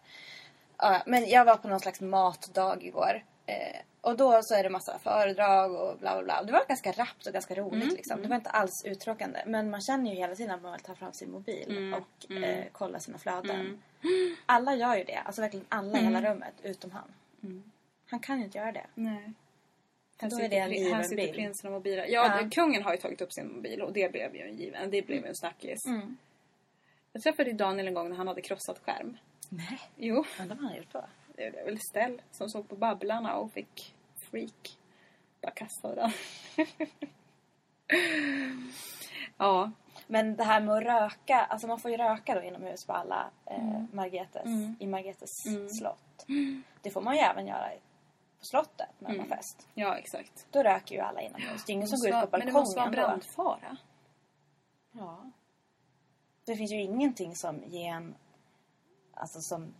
ja, 0.77 1.03
men 1.05 1.29
jag 1.29 1.45
var 1.45 1.55
på 1.57 1.67
någon 1.67 1.79
slags 1.79 2.01
matdag 2.01 2.77
igår. 2.83 3.23
Eh, 3.51 3.81
och 4.01 4.17
då 4.17 4.43
så 4.43 4.55
är 4.55 4.63
det 4.63 4.69
massa 4.69 4.99
föredrag 4.99 5.71
och 5.75 5.97
bla 5.99 6.13
bla 6.15 6.23
bla. 6.23 6.43
Det 6.43 6.51
var 6.51 6.65
ganska 6.67 6.91
rappt 6.91 7.27
och 7.27 7.33
ganska 7.33 7.55
roligt 7.55 7.93
liksom. 7.93 8.21
Det 8.21 8.27
var 8.27 8.35
inte 8.35 8.49
alls 8.49 8.85
uttråkande. 8.85 9.39
Men 9.45 9.69
man 9.69 9.81
känner 9.81 10.11
ju 10.11 10.17
hela 10.17 10.35
tiden 10.35 10.55
att 10.55 10.61
man 10.61 10.71
vill 10.71 10.81
ta 10.81 10.95
fram 10.95 11.13
sin 11.13 11.31
mobil 11.31 11.93
och 11.93 12.31
Eh, 12.31 12.65
kolla 12.71 12.99
sina 12.99 13.17
flöden. 13.17 13.81
Alla 14.45 14.75
gör 14.75 14.95
ju 14.97 15.03
det. 15.03 15.17
Alltså 15.25 15.41
verkligen 15.41 15.65
alla 15.69 15.99
i 15.99 16.03
hela 16.03 16.21
rummet 16.31 16.53
utom 16.63 16.91
han. 16.91 17.13
Han 18.05 18.19
kan 18.19 18.37
ju 18.39 18.43
inte 18.45 18.57
göra 18.57 18.71
det. 18.71 18.85
Nej. 18.95 19.33
Här 20.17 20.29
Då 20.29 20.35
är 20.35 20.41
sitter, 20.41 20.49
det 20.49 20.55
en 20.87 20.93
här 20.93 21.03
sitter 21.03 21.33
prinsen 21.33 21.67
och 21.67 21.73
mobilar. 21.73 22.05
Ja, 22.05 22.39
Ja. 22.41 22.49
kungen 22.51 22.83
har 22.83 22.91
ju 22.91 22.97
tagit 22.97 23.21
upp 23.21 23.33
sin 23.33 23.53
mobil 23.55 23.81
och 23.81 23.93
det 23.93 24.11
blev 24.11 24.35
ju 24.35 24.41
en 24.41 24.55
given. 24.57 24.89
Det 24.91 25.01
blev 25.01 25.21
ju 25.21 25.27
en 25.27 25.35
snackis. 25.35 25.79
Jag 27.13 27.23
träffade 27.23 27.53
Daniel 27.53 27.87
en 27.87 27.93
gång 27.93 28.09
när 28.09 28.15
han 28.15 28.27
hade 28.27 28.41
krossat 28.41 28.79
skärm. 28.85 29.17
Nej. 29.49 29.79
Jo, 29.95 30.25
Undrar 30.41 30.55
vad 30.55 30.65
han 30.65 30.77
gjort 30.77 30.91
då? 30.93 31.03
Det 31.49 31.59
är 31.59 31.65
väl 31.65 31.79
Stell 31.79 32.21
som 32.31 32.49
såg 32.49 32.69
på 32.69 32.75
Babblarna 32.75 33.35
och 33.35 33.51
fick 33.51 33.95
freak. 34.31 34.77
Bara 35.41 35.51
kastade 35.51 35.95
den. 35.95 36.11
ja. 39.37 39.71
Men 40.07 40.35
det 40.35 40.43
här 40.43 40.61
med 40.61 40.75
att 40.75 40.83
röka, 40.83 41.35
alltså 41.35 41.67
man 41.67 41.79
får 41.79 41.91
ju 41.91 41.97
röka 41.97 42.35
då 42.35 42.41
inomhus 42.41 42.85
på 42.85 42.93
alla 42.93 43.31
eh, 43.45 43.83
Margretes, 43.91 44.45
i 44.79 44.87
Margretes 44.87 45.29
slott. 45.79 46.25
Det 46.81 46.91
får 46.91 47.01
man 47.01 47.15
ju 47.15 47.19
även 47.19 47.47
göra 47.47 47.69
på 48.39 48.45
slottet 48.45 48.89
när 48.99 49.09
man 49.09 49.19
har 49.19 49.35
fest. 49.35 49.67
Ja, 49.73 49.97
exakt. 49.97 50.47
Då 50.51 50.63
röker 50.63 50.95
ju 50.95 51.01
alla 51.01 51.21
inomhus. 51.21 51.65
Det 51.65 51.71
är 51.71 51.73
ingen 51.73 51.87
som 51.87 51.99
går 51.99 52.23
ut 52.23 52.31
på 52.31 52.37
Men 52.37 52.47
det 52.47 52.53
måste 52.53 52.79
vara 52.79 52.85
en 52.85 52.91
balkongen 52.91 53.19
brandfara. 53.19 53.77
Ja. 54.91 55.31
Det 56.45 56.55
finns 56.55 56.71
ju 56.71 56.81
ingenting 56.81 57.35
som 57.35 57.63
ger 57.63 57.93
en, 57.93 58.15
alltså 59.13 59.39
som 59.41 59.73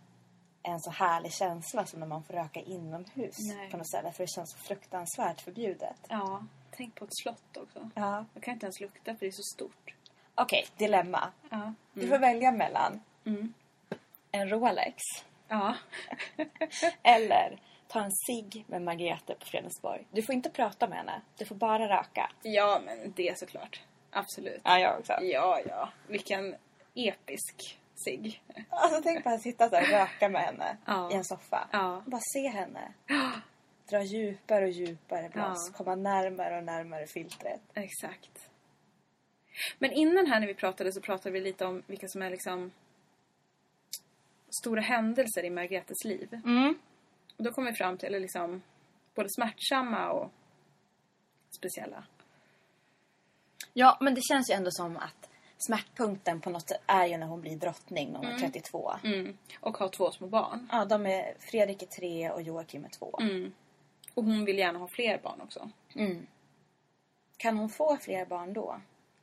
en 0.62 0.80
så 0.80 0.90
härlig 0.90 1.32
känsla 1.32 1.86
som 1.86 2.00
när 2.00 2.06
man 2.06 2.24
får 2.24 2.34
röka 2.34 2.60
inomhus 2.60 3.36
Nej. 3.38 3.70
på 3.70 3.76
något 3.76 3.88
ställe. 3.88 4.12
För 4.12 4.24
det 4.24 4.28
känns 4.30 4.52
så 4.52 4.58
fruktansvärt 4.58 5.40
förbjudet. 5.40 5.96
Ja, 6.08 6.46
tänk 6.70 6.94
på 6.94 7.04
ett 7.04 7.16
slott 7.22 7.56
också. 7.56 7.90
Ja. 7.94 8.24
Jag 8.34 8.42
kan 8.42 8.54
inte 8.54 8.66
ens 8.66 8.80
lukta 8.80 9.14
för 9.14 9.20
det 9.20 9.26
är 9.26 9.30
så 9.32 9.42
stort. 9.42 9.94
Okej, 10.34 10.66
dilemma. 10.76 11.28
Ja. 11.50 11.72
Du 11.92 12.08
får 12.08 12.18
välja 12.18 12.52
mellan 12.52 13.00
Mm. 13.24 13.54
en 14.30 14.48
Rolex 14.48 14.96
Ja. 15.48 15.74
Eller 17.02 17.60
ta 17.88 18.00
en 18.00 18.12
cigg 18.12 18.64
med 18.68 18.82
Margrethe 18.82 19.34
på 19.34 19.46
Fredensborg. 19.46 20.06
Du 20.10 20.22
får 20.22 20.34
inte 20.34 20.50
prata 20.50 20.88
med 20.88 20.98
henne. 20.98 21.20
Du 21.36 21.44
får 21.44 21.54
bara 21.54 21.88
röka. 21.88 22.30
Ja, 22.42 22.80
men 22.84 23.12
det 23.16 23.38
såklart. 23.38 23.80
Absolut. 24.10 24.60
Ja, 24.64 24.78
jag 24.78 24.98
också. 24.98 25.12
Ja, 25.20 25.60
ja. 25.68 25.88
Vilken 26.06 26.54
episk 26.94 27.78
sig. 28.04 28.42
Alltså 28.70 29.00
tänk 29.02 29.24
bara 29.24 29.34
att 29.34 29.42
sitta 29.42 29.68
här 29.68 29.82
och 29.82 29.88
röka 29.88 30.28
med 30.28 30.42
henne 30.42 30.76
Ja. 30.86 31.10
i 31.12 31.14
en 31.14 31.24
soffa. 31.24 31.68
Ja. 31.72 32.02
Bara 32.06 32.20
se 32.34 32.48
henne. 32.48 32.92
Dra 33.90 34.02
djupare 34.02 34.64
och 34.64 34.70
djupare 34.70 35.28
blås. 35.28 35.70
Ja. 35.70 35.76
Komma 35.76 35.94
närmare 35.94 36.58
och 36.58 36.64
närmare 36.64 37.06
filtret. 37.06 37.60
Exakt. 37.74 38.50
Men 39.78 39.92
innan 39.92 40.26
här 40.26 40.40
när 40.40 40.46
vi 40.46 40.54
pratade 40.54 40.92
så 40.92 41.00
pratade 41.00 41.30
vi 41.30 41.40
lite 41.40 41.64
om 41.66 41.82
vilka 41.86 42.08
som 42.08 42.22
är 42.22 42.30
liksom 42.30 42.70
stora 44.62 44.80
händelser 44.80 45.44
i 45.44 45.50
Margretes 45.50 46.04
liv. 46.04 46.40
Och 47.38 47.44
då 47.44 47.52
kom 47.52 47.64
vi 47.64 47.72
fram 47.72 47.98
till, 47.98 48.06
eller 48.06 48.20
liksom, 48.20 48.62
både 49.14 49.28
smärtsamma 49.30 50.10
och 50.10 50.30
speciella. 51.56 52.04
Ja, 53.72 53.98
men 54.00 54.14
det 54.14 54.20
känns 54.22 54.50
ju 54.50 54.54
ändå 54.54 54.70
som 54.70 54.96
att 54.96 55.30
smärtpunkten 55.62 56.40
på 56.40 56.50
något 56.50 56.72
är 56.86 57.06
ju 57.06 57.16
när 57.16 57.26
hon 57.26 57.40
blir 57.40 57.56
drottning 57.56 58.12
när 58.12 58.18
hon 58.18 58.26
är 58.26 58.38
32. 58.38 58.92
Mm. 59.04 59.38
Och 59.60 59.76
har 59.76 59.88
två 59.88 60.10
små 60.10 60.26
barn. 60.26 60.68
Ja, 60.72 60.84
de 60.84 61.06
är 61.06 61.34
Fredrik 61.38 61.82
är 61.82 61.86
tre 61.86 62.30
och 62.30 62.42
Joakim 62.42 62.84
är 62.84 62.88
två. 62.88 63.18
Mm. 63.20 63.52
Och 64.14 64.24
hon 64.24 64.44
vill 64.44 64.58
gärna 64.58 64.78
ha 64.78 64.88
fler 64.88 65.20
barn 65.22 65.40
också. 65.40 65.70
Kan 67.36 67.56
hon 67.56 67.68
få 67.68 67.96
fler 67.96 68.26
barn 68.26 68.52
då? 68.52 68.80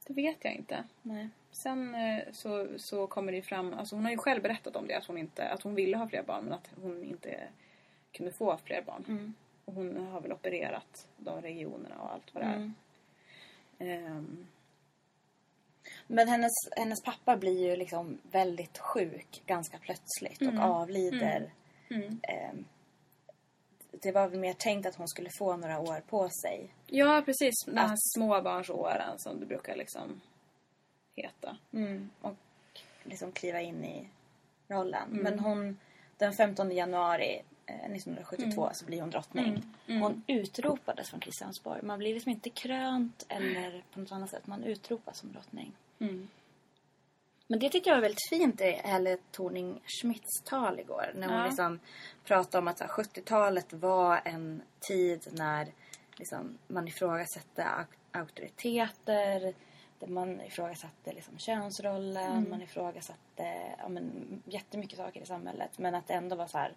Det 0.07 0.13
vet 0.13 0.37
jag 0.41 0.53
inte. 0.53 0.83
Nej. 1.01 1.29
Sen 1.51 1.95
eh, 1.95 2.23
så, 2.31 2.67
så 2.77 3.07
kommer 3.07 3.31
det 3.31 3.41
fram, 3.41 3.73
alltså 3.73 3.95
hon 3.95 4.05
har 4.05 4.11
ju 4.11 4.17
själv 4.17 4.41
berättat 4.41 4.75
om 4.75 4.87
det, 4.87 4.97
att 4.97 5.05
hon, 5.05 5.17
inte, 5.17 5.49
att 5.49 5.61
hon 5.61 5.75
ville 5.75 5.97
ha 5.97 6.09
fler 6.09 6.23
barn 6.23 6.43
men 6.43 6.53
att 6.53 6.69
hon 6.81 7.03
inte 7.03 7.39
kunde 8.11 8.31
få 8.31 8.57
fler 8.63 8.81
barn. 8.81 9.33
Och 9.65 9.73
hon 9.73 10.07
har 10.07 10.21
väl 10.21 10.33
opererat 10.33 11.07
de 11.17 11.41
regionerna 11.41 11.95
och 12.01 12.13
allt 12.13 12.33
vad 12.33 12.43
det 12.43 12.47
är. 12.47 12.71
Ehm, 13.79 14.47
Men 16.11 16.27
hennes, 16.27 16.51
hennes 16.77 17.03
pappa 17.03 17.37
blir 17.37 17.67
ju 17.69 17.75
liksom 17.75 18.17
väldigt 18.31 18.77
sjuk 18.77 19.43
ganska 19.45 19.77
plötsligt 19.77 20.41
och 20.41 20.47
avlider. 20.63 21.51
Ehm, 22.21 22.65
det 23.91 24.11
var 24.11 24.27
väl 24.27 24.39
mer 24.39 24.53
tänkt 24.53 24.85
att 24.85 24.95
hon 24.95 25.07
skulle 25.07 25.29
få 25.39 25.57
några 25.57 25.79
år 25.79 26.01
på 26.09 26.29
sig. 26.29 26.73
Ja, 26.87 27.21
precis. 27.25 27.53
De 27.65 27.77
här 27.77 27.93
Att- 27.93 28.11
småbarnsåren 28.17 29.19
som 29.19 29.39
det 29.39 29.45
brukar 29.45 29.75
liksom 29.75 30.21
heta. 31.15 31.57
och 32.21 32.35
liksom 33.03 33.31
kliva 33.31 33.61
in 33.61 33.83
i 33.85 34.07
rollen. 34.67 35.07
Men 35.11 35.39
hon, 35.39 35.77
den 36.17 36.33
15 36.33 36.71
januari 36.71 37.41
eh, 37.65 37.75
1972 37.91 38.69
så 38.73 38.85
blir 38.85 39.01
hon 39.01 39.09
drottning. 39.09 39.63
Hon 39.87 40.23
utropades 40.27 41.09
från 41.09 41.19
Kristiansborg. 41.19 41.81
Man 41.83 41.99
blir 41.99 42.13
liksom 42.13 42.31
inte 42.31 42.49
krönt 42.49 43.25
eller 43.29 43.83
på 43.93 43.99
något 43.99 44.11
annat 44.11 44.29
sätt. 44.29 44.47
Man 44.47 44.63
utropas 44.63 45.17
som 45.17 45.31
drottning. 45.31 45.73
Men 47.47 47.59
det 47.59 47.69
tyckte 47.69 47.89
jag 47.89 47.95
var 47.95 48.01
väldigt 48.01 48.29
fint 48.29 48.61
i 48.61 48.71
Helle 48.71 49.17
Thorning 49.31 49.81
Schmidts 49.85 50.41
tal 50.45 50.79
igår. 50.79 51.11
När 51.15 51.27
hon 51.27 51.37
Ja. 51.37 51.45
liksom 51.45 51.79
pratade 52.23 52.57
om 52.57 52.67
att 52.67 52.77
så 52.77 52.83
här, 52.83 52.91
70-talet 52.91 53.73
var 53.73 54.21
en 54.25 54.61
tid 54.79 55.27
när 55.31 55.67
liksom, 56.17 56.57
man 56.67 56.87
ifrågasatte 56.87 57.63
auk- 57.63 58.19
auktoriteter. 58.19 59.53
Där 59.99 60.07
man 60.07 60.41
ifrågasatte 60.41 61.13
liksom, 61.13 61.37
könsrollen. 61.37 62.49
Man 62.49 62.61
ifrågasatte 62.61 63.75
ja, 63.77 63.89
men, 63.89 64.11
jättemycket 64.45 64.97
saker 64.97 65.21
i 65.21 65.25
samhället. 65.25 65.77
Men 65.77 65.95
att 65.95 66.07
det 66.07 66.13
ändå 66.13 66.35
var 66.35 66.47
så 66.47 66.57
här... 66.57 66.73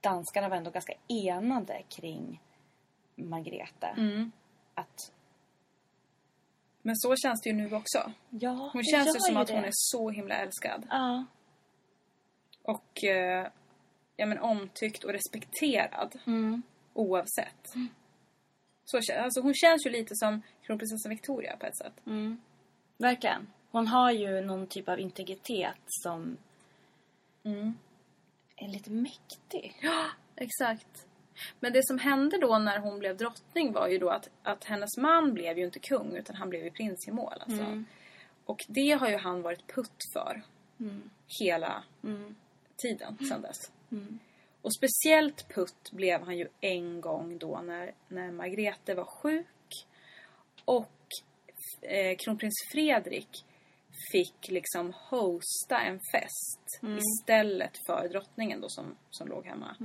Danskarna 0.00 0.48
var 0.48 0.56
ändå 0.56 0.70
ganska 0.70 0.92
enade 1.08 1.82
kring 1.88 2.42
Margrethe. 3.14 3.94
Att 4.74 5.12
Men 6.82 6.96
så 6.96 7.16
känns 7.16 7.40
det 7.42 7.50
ju 7.50 7.56
nu 7.56 7.74
också. 7.74 8.12
ja, 8.30 8.70
Hon 8.72 8.84
känns 8.84 9.16
ju 9.16 9.20
som 9.20 9.36
att 9.36 9.46
det. 9.48 9.54
hon 9.54 9.64
är 9.64 9.70
så 9.72 10.10
himla 10.10 10.34
älskad. 10.34 10.86
Ja. 10.90 11.24
Och 12.62 13.04
eh, 13.04 13.46
ja, 14.16 14.26
men 14.26 14.38
omtyckt 14.38 15.04
och 15.04 15.12
respekterad. 15.12 16.18
Mm. 16.26 16.62
Oavsett. 16.92 17.66
Så, 18.84 18.98
kä- 18.98 19.18
alltså, 19.22 19.40
hon 19.40 19.54
känns 19.54 19.86
ju 19.86 19.90
lite 19.90 20.16
som 20.16 20.42
kronprinsessan 20.62 21.10
Victoria 21.10 21.56
på 21.56 21.66
ett 21.66 21.76
sätt. 21.76 22.06
Mm. 22.06 22.40
Verkligen. 22.98 23.46
Hon 23.70 23.86
har 23.88 24.10
ju 24.10 24.40
någon 24.40 24.66
typ 24.66 24.88
av 24.88 25.00
integritet 25.00 25.76
som 25.86 26.36
är 28.56 28.68
lite 28.68 28.90
mäktig. 28.90 29.76
Exakt. 30.36 31.06
Men 31.60 31.72
det 31.72 31.86
som 31.86 31.98
hände 31.98 32.38
då 32.38 32.58
när 32.58 32.78
hon 32.78 32.98
blev 32.98 33.16
drottning 33.16 33.72
var 33.72 33.88
ju 33.88 33.98
då 33.98 34.10
att, 34.10 34.30
att 34.42 34.64
hennes 34.64 34.96
man 34.96 35.34
blev 35.34 35.58
ju 35.58 35.64
inte 35.64 35.78
kung 35.78 36.16
utan 36.16 36.36
han 36.36 36.50
blev 36.50 36.64
ju 36.64 36.70
prinsgemål. 36.70 37.34
Alltså. 37.40 37.62
Och 38.44 38.64
det 38.68 38.90
har 38.90 39.08
ju 39.08 39.16
han 39.16 39.42
varit 39.42 39.66
putt 39.74 39.98
för. 40.12 40.42
Hela 41.40 41.82
tiden 42.76 43.18
sedan 43.28 43.42
dess. 43.42 43.72
Och 44.62 44.74
speciellt 44.74 45.48
putt 45.54 45.90
blev 45.92 46.22
han 46.22 46.38
ju 46.38 46.48
en 46.60 47.00
gång 47.00 47.38
då 47.38 47.60
när, 47.64 47.94
när 48.08 48.32
Margrethe 48.32 48.94
var 48.94 49.04
sjuk. 49.04 49.86
Och 50.64 51.08
eh, 51.82 52.16
kronprins 52.16 52.54
Fredrik 52.72 53.44
fick 54.12 54.48
liksom 54.48 54.92
hosta 54.96 55.80
en 55.80 56.00
fest 56.12 56.80
istället 56.98 57.72
för 57.86 58.08
drottningen 58.08 58.60
då 58.60 58.68
som, 58.68 58.96
som 59.10 59.28
låg 59.28 59.46
hemma. 59.46 59.76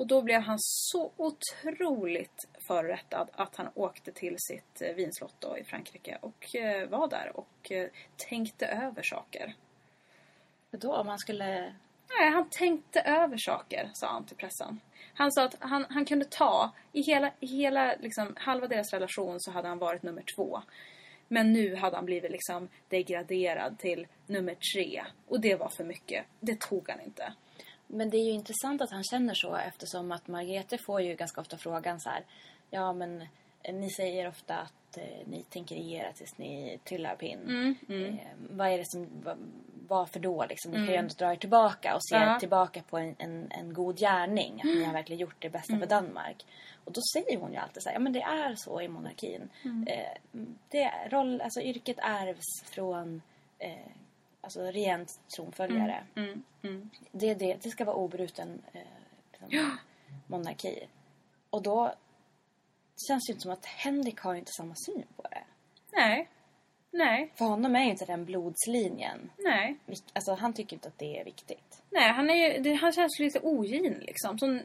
Och 0.00 0.06
då 0.06 0.22
blev 0.22 0.40
han 0.40 0.56
så 0.60 1.12
otroligt 1.16 2.48
förorättad 2.66 3.28
att 3.32 3.56
han 3.56 3.68
åkte 3.74 4.12
till 4.12 4.36
sitt 4.38 4.82
eh, 4.82 4.94
vinslott 4.94 5.34
då 5.38 5.58
i 5.58 5.64
Frankrike 5.64 6.18
och 6.20 6.56
eh, 6.56 6.88
var 6.88 7.08
där 7.08 7.32
och 7.34 7.72
eh, 7.72 7.88
tänkte 8.16 8.66
över 8.66 9.02
saker. 9.02 9.54
Då 10.70 10.94
om 10.94 11.06
man 11.06 11.18
skulle... 11.18 11.74
Nej, 12.18 12.30
han 12.30 12.48
tänkte 12.50 13.00
över 13.00 13.36
saker, 13.36 13.90
sa 13.94 14.06
han 14.06 14.24
till 14.24 14.36
pressen. 14.36 14.80
Han 15.14 15.32
sa 15.32 15.44
att 15.44 15.56
han, 15.58 15.86
han 15.90 16.04
kunde 16.04 16.24
ta, 16.24 16.70
i 16.92 17.02
hela, 17.02 17.30
i 17.40 17.46
hela 17.46 17.94
liksom, 17.96 18.36
halva 18.36 18.66
deras 18.66 18.92
relation 18.92 19.40
så 19.40 19.50
hade 19.50 19.68
han 19.68 19.78
varit 19.78 20.02
nummer 20.02 20.22
två. 20.22 20.62
Men 21.28 21.52
nu 21.52 21.76
hade 21.76 21.96
han 21.96 22.06
blivit 22.06 22.30
liksom 22.30 22.68
degraderad 22.88 23.78
till 23.78 24.06
nummer 24.26 24.54
tre. 24.74 25.04
Och 25.28 25.40
det 25.40 25.54
var 25.54 25.68
för 25.68 25.84
mycket. 25.84 26.26
Det 26.40 26.60
tog 26.60 26.88
han 26.88 27.00
inte. 27.00 27.32
Men 27.92 28.10
det 28.10 28.16
är 28.16 28.24
ju 28.24 28.30
intressant 28.30 28.82
att 28.82 28.90
han 28.90 29.04
känner 29.04 29.34
så 29.34 29.54
eftersom 29.56 30.12
att 30.12 30.28
Margrethe 30.28 30.78
får 30.86 31.00
ju 31.00 31.14
ganska 31.14 31.40
ofta 31.40 31.56
frågan 31.58 32.00
så 32.00 32.08
här. 32.10 32.24
Ja 32.70 32.92
men 32.92 33.22
eh, 33.62 33.74
ni 33.74 33.90
säger 33.90 34.28
ofta 34.28 34.56
att 34.56 34.96
eh, 34.96 35.26
ni 35.26 35.42
tänker 35.42 35.74
regera 35.74 36.12
tills 36.12 36.38
ni 36.38 36.78
trillar 36.84 37.16
pinn. 37.16 37.76
Eh, 37.88 38.26
vad 38.50 38.68
är 38.68 38.78
det 38.78 38.90
som, 38.90 39.06
va- 39.24 39.36
varför 39.88 40.20
då 40.20 40.44
liksom? 40.48 40.70
Ni 40.72 40.76
kan 40.76 40.86
ju 40.86 40.94
ändå 40.94 41.14
dra 41.18 41.32
er 41.32 41.36
tillbaka 41.36 41.94
och 41.94 42.04
se 42.04 42.16
Ja. 42.16 42.38
tillbaka 42.40 42.82
på 42.82 42.98
en, 42.98 43.14
en, 43.18 43.46
en 43.50 43.72
god 43.74 43.98
gärning. 43.98 44.54
Att 44.58 44.64
ni 44.64 44.84
har 44.84 44.92
verkligen 44.92 45.20
gjort 45.20 45.36
det 45.38 45.50
bästa 45.50 45.78
för 45.78 45.86
Danmark. 45.86 46.46
Och 46.84 46.92
då 46.92 47.00
säger 47.12 47.38
hon 47.40 47.52
ju 47.52 47.58
alltid 47.58 47.82
så 47.82 47.88
här, 47.88 47.96
ja 47.96 48.00
men 48.00 48.12
det 48.12 48.22
är 48.22 48.54
så 48.56 48.80
i 48.80 48.88
monarkin. 48.88 49.48
Eh, 49.86 50.16
det 50.68 50.90
roll, 51.10 51.40
alltså 51.40 51.60
yrket 51.60 51.96
ärvs 51.98 52.62
från 52.64 53.22
eh, 53.58 53.70
alltså 54.40 54.60
regent 54.62 55.20
tronföljare. 55.36 56.04
Det, 57.12 57.30
är 57.30 57.34
det, 57.34 57.62
det 57.62 57.70
ska 57.70 57.84
vara 57.84 57.96
obruten 57.96 58.62
eh, 58.72 58.80
liksom, 59.32 59.78
monarki. 60.26 60.88
Och 61.50 61.62
då 61.62 61.94
känns 63.08 63.26
det 63.26 63.30
ju 63.30 63.34
inte 63.34 63.42
som 63.42 63.52
att 63.52 63.66
Henrik 63.66 64.20
har 64.20 64.34
inte 64.34 64.52
samma 64.52 64.74
syn 64.74 65.06
på 65.16 65.22
det. 65.22 65.44
Nej. 65.92 66.28
Nej. 66.90 67.32
För 67.34 67.44
honom 67.44 67.76
är 67.76 67.84
ju 67.84 67.90
inte 67.90 68.04
den 68.04 68.24
blodslinjen. 68.24 69.30
Nej. 69.38 69.76
Alltså 70.12 70.34
han 70.34 70.52
tycker 70.52 70.76
inte 70.76 70.88
att 70.88 70.98
det 70.98 71.20
är 71.20 71.24
viktigt. 71.24 71.82
Nej, 71.90 72.12
han, 72.12 72.30
är 72.30 72.34
ju, 72.34 72.62
det, 72.62 72.74
han 72.74 72.92
känns 72.92 73.18
lite 73.18 73.40
ogin 73.40 73.98
liksom. 74.00 74.38
Så, 74.38 74.60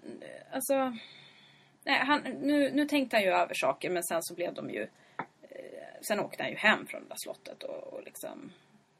alltså, 0.52 0.98
nej, 1.84 2.00
han, 2.00 2.22
nu, 2.22 2.72
nu 2.72 2.88
tänkte 2.88 3.16
han 3.16 3.24
ju 3.24 3.30
över 3.30 3.54
saker 3.54 3.90
men 3.90 4.04
sen 4.04 4.24
så 4.24 4.36
blev 4.36 4.54
de 4.54 4.70
ju... 4.70 4.82
Eh, 5.42 6.02
sen 6.08 6.20
åkte 6.20 6.44
han 6.44 6.52
ju 6.52 6.58
hem 6.58 6.88
från 6.88 7.02
det 7.02 7.10
där 7.10 7.16
slottet 7.18 7.64
och, 7.64 7.94
och 7.94 8.04
liksom... 8.04 8.52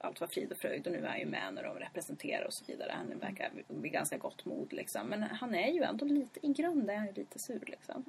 Allt 0.06 0.22
var 0.22 0.28
frid 0.28 0.52
och 0.52 0.58
fröjd 0.58 0.88
och 0.88 0.94
nu 0.94 1.00
är 1.00 1.08
han 1.10 1.20
ju 1.20 1.26
med 1.26 1.54
när 1.54 1.64
de 1.64 1.80
representerar 1.80 2.46
och 2.46 2.54
så 2.54 2.66
vidare. 2.66 2.92
Han 2.96 3.20
verkar 3.20 3.52
vid 3.68 3.92
ganska 3.92 4.18
gott 4.18 4.46
mod 4.46 4.74
liksom. 4.74 5.08
Men 5.08 5.24
han 5.24 5.56
är 5.56 5.72
ju 5.72 5.84
ändå 5.84 6.06
lite, 6.06 6.46
i 6.48 6.54
grunden 6.54 6.90
är 6.90 6.96
han 6.98 7.08
ju 7.08 7.14
lite 7.14 7.40
sur 7.40 7.64
liksom. 7.66 8.04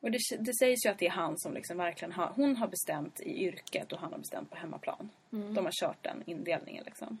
Och 0.00 0.10
det, 0.10 0.18
det 0.38 0.54
sägs 0.54 0.86
ju 0.86 0.90
att 0.90 0.98
det 0.98 1.06
är 1.06 1.10
han 1.10 1.38
som 1.38 1.54
liksom 1.54 1.76
verkligen 1.76 2.12
har... 2.12 2.26
Hon 2.26 2.56
har 2.56 2.68
bestämt 2.68 3.20
i 3.20 3.44
yrket 3.44 3.92
och 3.92 3.98
han 3.98 4.12
har 4.12 4.18
bestämt 4.18 4.50
på 4.50 4.56
hemmaplan. 4.56 5.10
De 5.54 5.64
har 5.64 5.72
kört 5.72 6.02
den 6.02 6.22
indelningen 6.26 6.84
liksom. 6.84 7.18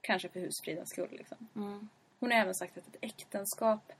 Kanske 0.00 0.28
för 0.28 0.40
husfridens 0.40 0.88
skull 0.88 1.08
liksom. 1.10 1.48
Hon 2.20 2.30
har 2.32 2.38
även 2.38 2.54
sagt 2.54 2.78
att 2.78 2.88
ett 2.88 2.96
äktenskap, 3.00 3.92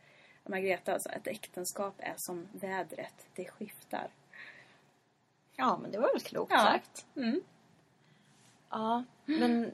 Margareta 0.45 0.93
alltså, 0.93 1.09
ett 1.09 1.27
äktenskap 1.27 1.95
är 1.99 2.15
som 2.17 2.49
vädret, 2.53 3.27
det 3.35 3.45
skiftar. 3.45 4.09
Ja, 5.59 5.79
men 5.83 5.91
det 5.91 5.99
var 5.99 6.13
väl 6.13 6.21
klokt 6.21 6.53
Ja. 6.53 6.59
sagt. 6.59 7.07
Mm. 7.17 7.41
Ja, 8.71 9.05
men 9.25 9.73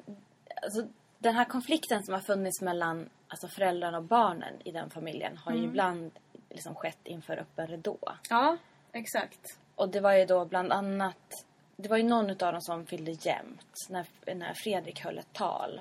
alltså, 0.63 0.87
den 1.19 1.35
här 1.35 1.45
konflikten 1.45 2.05
som 2.05 2.15
har 2.15 2.21
funnits 2.21 2.61
mellan 2.63 3.09
alltså, 3.29 3.49
föräldrarna 3.49 3.99
och 3.99 4.05
barnen 4.05 4.55
i 4.65 4.71
den 4.73 4.91
familjen 4.91 5.37
har 5.37 5.53
ju 5.53 5.65
ibland 5.65 6.11
liksom 6.51 6.75
skett 6.75 6.99
inför 7.07 7.37
öppen 7.37 7.67
ridå. 7.67 7.99
Ja, 8.31 8.57
exakt. 8.93 9.59
Och 9.75 9.89
det 9.89 10.01
var 10.01 10.13
ju 10.13 10.25
då 10.27 10.45
bland 10.45 10.73
annat... 10.73 11.45
Det 11.77 11.89
var 11.89 11.97
ju 11.97 12.03
någon 12.03 12.31
av 12.31 12.37
dem 12.53 12.61
som 12.61 12.87
fyllde 12.87 13.11
jämnt 13.11 13.77
när, 13.89 14.07
när 14.35 14.55
Fredrik 14.55 15.01
höll 15.05 15.19
ett 15.19 15.33
tal. 15.33 15.79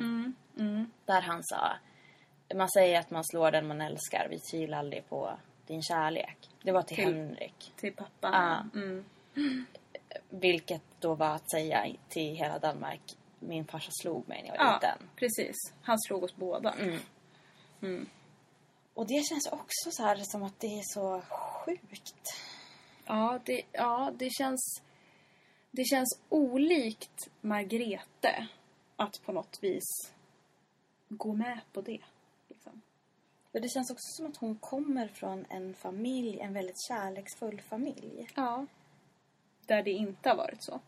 Där 1.06 1.22
han 1.22 1.44
sa... 1.44 1.72
Man 2.56 2.70
säger 2.70 3.00
att 3.00 3.10
man 3.12 3.24
slår 3.24 3.52
den 3.52 3.68
man 3.68 3.82
älskar. 3.82 4.28
Vi 4.30 4.40
tvivlar 4.40 4.78
aldrig 4.80 5.10
på 5.10 5.34
din 5.68 5.82
kärlek. 5.82 6.50
Det 6.64 6.72
var 6.72 6.82
till, 6.82 6.96
Till- 6.98 7.06
Henrik. 7.06 7.74
Till 7.76 7.94
pappa. 7.96 8.30
Ja. 8.74 8.82
Mm. 10.30 10.40
Vilket 10.42 10.82
då 11.00 11.16
var 11.16 11.36
att 11.36 11.52
säga 11.52 11.96
till 12.10 12.36
hela 12.36 12.60
Danmark. 12.60 13.02
Min 13.40 13.66
farsa 13.66 13.92
slog 14.02 14.28
mig 14.28 14.42
när 14.42 14.50
jag 14.50 14.58
var 14.58 14.66
Ja, 14.66 14.74
liten. 14.76 15.10
precis. 15.16 15.56
Han 15.82 16.00
slog 16.00 16.24
oss 16.24 16.36
båda. 16.36 16.76
Och 18.94 19.08
det 19.08 19.24
känns 19.30 19.48
också 19.52 19.92
så 19.92 20.04
här 20.04 20.16
som 20.16 20.44
att 20.44 20.60
det 20.60 20.68
är 20.68 20.84
så 20.94 21.22
sjukt. 21.22 22.16
Ja, 23.06 23.40
det, 23.46 23.62
ja, 23.72 24.12
det 24.18 24.30
känns... 24.30 24.82
Det 25.72 25.86
känns 25.86 26.20
olikt 26.30 27.28
Margrete 27.42 28.48
att 28.96 29.22
på 29.26 29.32
något 29.32 29.58
vis 29.62 30.12
gå 31.10 31.34
med 31.34 31.60
på 31.74 31.82
det. 31.82 32.00
Liksom. 32.50 32.82
För 33.52 33.60
det 33.60 33.70
känns 33.70 33.92
också 33.92 34.08
som 34.12 34.26
att 34.26 34.38
hon 34.38 34.56
kommer 34.56 35.08
från 35.08 35.46
en 35.50 35.74
familj, 35.74 36.40
en 36.40 36.54
väldigt 36.54 36.82
kärleksfull 36.88 37.62
familj. 37.62 38.28
Ja. 38.36 38.66
Där 39.66 39.84
det 39.84 39.92
inte 39.92 40.30
har 40.30 40.36
varit 40.36 40.64
så. 40.64 40.80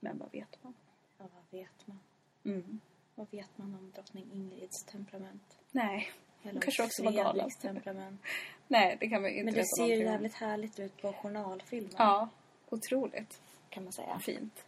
Men 0.00 0.18
vad 0.18 0.32
vet 0.32 0.62
man? 0.64 0.74
Ja, 1.18 1.24
vad 1.34 1.60
vet 1.60 1.86
man? 1.86 1.98
Mm. 2.44 2.80
Vad 3.14 3.30
vet 3.30 3.58
man 3.58 3.74
om 3.74 3.90
drottning 3.94 4.30
Ingrids 4.32 4.84
temperament? 4.84 5.58
Nej, 5.70 6.08
Eller 6.42 6.60
kanske 6.60 6.82
också 6.84 7.04
var 7.04 7.12
galen. 7.12 7.50
Temperament. 7.50 8.20
Nej, 8.68 8.96
det 9.00 9.08
kan 9.08 9.22
vi 9.22 9.30
inte 9.30 9.44
Men 9.44 9.54
det 9.54 9.60
veta 9.60 9.76
ser 9.76 9.86
ju 9.86 10.06
om. 10.06 10.12
jävligt 10.12 10.34
härligt 10.34 10.78
ut 10.78 11.02
på 11.02 11.12
journalfilmen. 11.12 11.92
Ja, 11.98 12.28
otroligt 12.68 13.40
Kan 13.70 13.84
man 13.84 13.92
säga. 13.92 14.18
fint. 14.18 14.64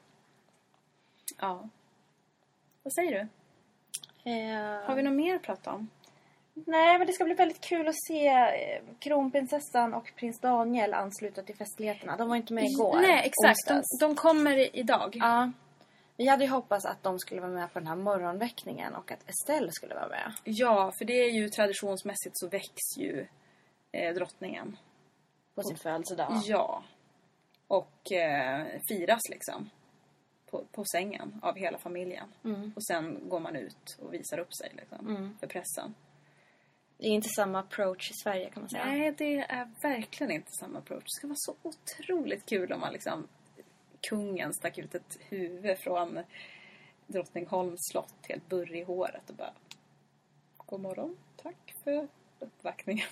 Ja. 1.38 1.68
Vad 2.82 2.92
säger 2.94 3.12
du? 3.12 3.20
Eh, 4.30 4.86
Har 4.86 4.94
vi 4.94 5.02
något 5.02 5.14
mer 5.16 5.34
att 5.36 5.42
prata 5.42 5.72
om? 5.72 5.88
Nej, 6.66 6.98
men 6.98 7.06
det 7.06 7.12
ska 7.12 7.24
bli 7.24 7.34
väldigt 7.34 7.60
kul 7.60 7.88
att 7.88 8.04
se 8.08 8.26
eh, 8.26 8.82
kronprinsessan 8.98 9.94
och 9.94 10.12
prins 10.16 10.40
Daniel 10.40 10.94
ansluta 10.94 11.42
till 11.42 11.56
festligheterna. 11.56 12.16
De 12.16 12.28
var 12.28 12.36
inte 12.36 12.52
med 12.52 12.64
igår. 12.64 13.00
Nej, 13.00 13.22
exakt. 13.26 13.68
De, 13.68 14.06
de 14.06 14.14
kommer 14.14 14.76
idag. 14.76 15.16
Ja. 15.20 15.50
Vi 16.16 16.26
hade 16.26 16.44
ju 16.44 16.50
hoppats 16.50 16.86
att 16.86 17.02
de 17.02 17.18
skulle 17.18 17.40
vara 17.40 17.50
med 17.50 17.72
på 17.72 17.78
den 17.78 17.88
här 17.88 17.96
morgonväckningen 17.96 18.94
och 18.94 19.12
att 19.12 19.28
Estelle 19.28 19.72
skulle 19.72 19.94
vara 19.94 20.08
med. 20.08 20.32
Ja, 20.44 20.92
för 20.98 21.04
det 21.04 21.12
är 21.12 21.30
ju 21.30 21.48
traditionsmässigt 21.48 22.38
så 22.38 22.48
väcks 22.48 22.98
ju 22.98 23.26
eh, 23.92 24.14
drottningen. 24.14 24.76
På 25.54 25.62
sin 25.62 25.76
födelsedag. 25.76 26.40
Ja. 26.44 26.82
Och 27.68 28.12
eh, 28.12 28.66
firas 28.88 29.28
liksom. 29.30 29.70
På, 30.50 30.64
på 30.72 30.84
sängen 30.84 31.40
av 31.42 31.56
hela 31.56 31.78
familjen. 31.78 32.26
Mm. 32.44 32.72
Och 32.76 32.84
sen 32.84 33.28
går 33.28 33.40
man 33.40 33.56
ut 33.56 33.98
och 33.98 34.14
visar 34.14 34.38
upp 34.38 34.54
sig 34.54 34.70
liksom. 34.76 35.36
För 35.40 35.46
pressen. 35.46 35.94
Det 36.98 37.06
är 37.06 37.10
inte 37.10 37.28
samma 37.28 37.58
approach 37.58 38.10
i 38.10 38.14
Sverige 38.14 38.50
kan 38.50 38.62
man 38.62 38.70
säga. 38.70 38.84
Nej, 38.84 39.14
det 39.18 39.38
är 39.38 39.68
verkligen 39.82 40.32
inte 40.32 40.50
samma 40.60 40.78
approach. 40.78 41.04
Det 41.04 41.10
ska 41.10 41.26
vara 41.26 41.36
så 41.38 41.54
otroligt 41.62 42.46
kul 42.46 42.72
om 42.72 42.80
man 42.80 42.92
liksom... 42.92 43.28
Kungen 44.00 44.54
stack 44.54 44.78
ut 44.78 44.94
ett 44.94 45.18
huvud 45.20 45.78
från 45.78 46.20
Drottningholms 47.06 47.80
slott 47.92 48.14
helt 48.28 48.48
burrig 48.48 48.80
i 48.80 48.84
håret 48.84 49.30
och 49.30 49.36
bara... 49.36 49.52
God 50.56 50.80
morgon, 50.80 51.16
tack 51.42 51.74
för 51.84 52.08
uppvaktningen. 52.38 53.08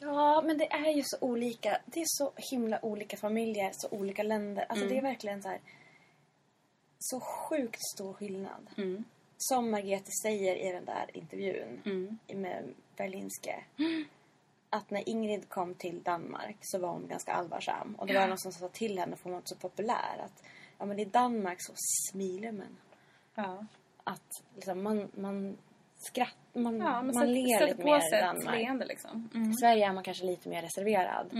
Ja, 0.00 0.42
men 0.46 0.58
det 0.58 0.72
är 0.72 0.96
ju 0.96 1.02
så 1.04 1.16
olika. 1.20 1.80
Det 1.86 2.00
är 2.00 2.06
så 2.06 2.32
himla 2.36 2.84
olika 2.84 3.16
familjer, 3.16 3.70
så 3.72 3.88
olika 3.90 4.22
länder. 4.22 4.66
Alltså 4.68 4.86
det 4.86 4.98
är 4.98 5.02
verkligen 5.02 5.42
så 5.42 5.48
här... 5.48 5.60
Så 6.98 7.20
sjukt 7.20 7.80
stor 7.94 8.12
skillnad. 8.12 8.70
Som 9.48 9.70
Margrethe 9.70 10.10
säger 10.22 10.56
i 10.56 10.72
den 10.72 10.84
där 10.84 11.10
intervjun 11.12 11.80
med 12.34 12.74
Berlinske. 12.96 13.64
Att 14.70 14.90
när 14.90 15.08
Ingrid 15.08 15.48
kom 15.48 15.74
till 15.74 16.02
Danmark 16.02 16.56
så 16.60 16.78
var 16.78 16.88
hon 16.88 17.08
ganska 17.08 17.32
allvarsam. 17.32 17.94
Och 17.98 18.06
det 18.06 18.18
var 18.18 18.26
någon 18.28 18.38
som 18.38 18.52
sa 18.52 18.68
till 18.68 18.98
henne, 18.98 19.16
för 19.16 19.24
hon 19.24 19.32
var 19.32 19.38
inte 19.38 19.48
så 19.48 19.56
populär, 19.56 20.18
att 20.24 20.42
ja, 20.78 20.84
men 20.84 20.98
i 20.98 21.04
Danmark 21.04 21.58
så 21.60 21.72
smiler 22.10 22.52
man. 22.52 22.76
Ja, 23.34 23.66
Att 24.04 24.42
liksom, 24.54 24.82
man, 24.82 25.08
man 25.14 25.56
skrattar, 25.96 26.60
man, 26.60 26.78
ja 26.78 27.02
man 27.02 27.14
sätt, 27.14 27.28
ler 27.28 27.66
lite 27.66 27.84
mer 27.84 28.18
i 28.18 28.20
Danmark. 28.20 28.56
leende 28.56 28.84
liksom. 28.84 29.28
Mm. 29.34 29.50
I 29.50 29.54
Sverige 29.54 29.86
är 29.86 29.92
man 29.92 30.04
kanske 30.04 30.24
lite 30.24 30.48
mer 30.48 30.62
reserverad. 30.62 31.30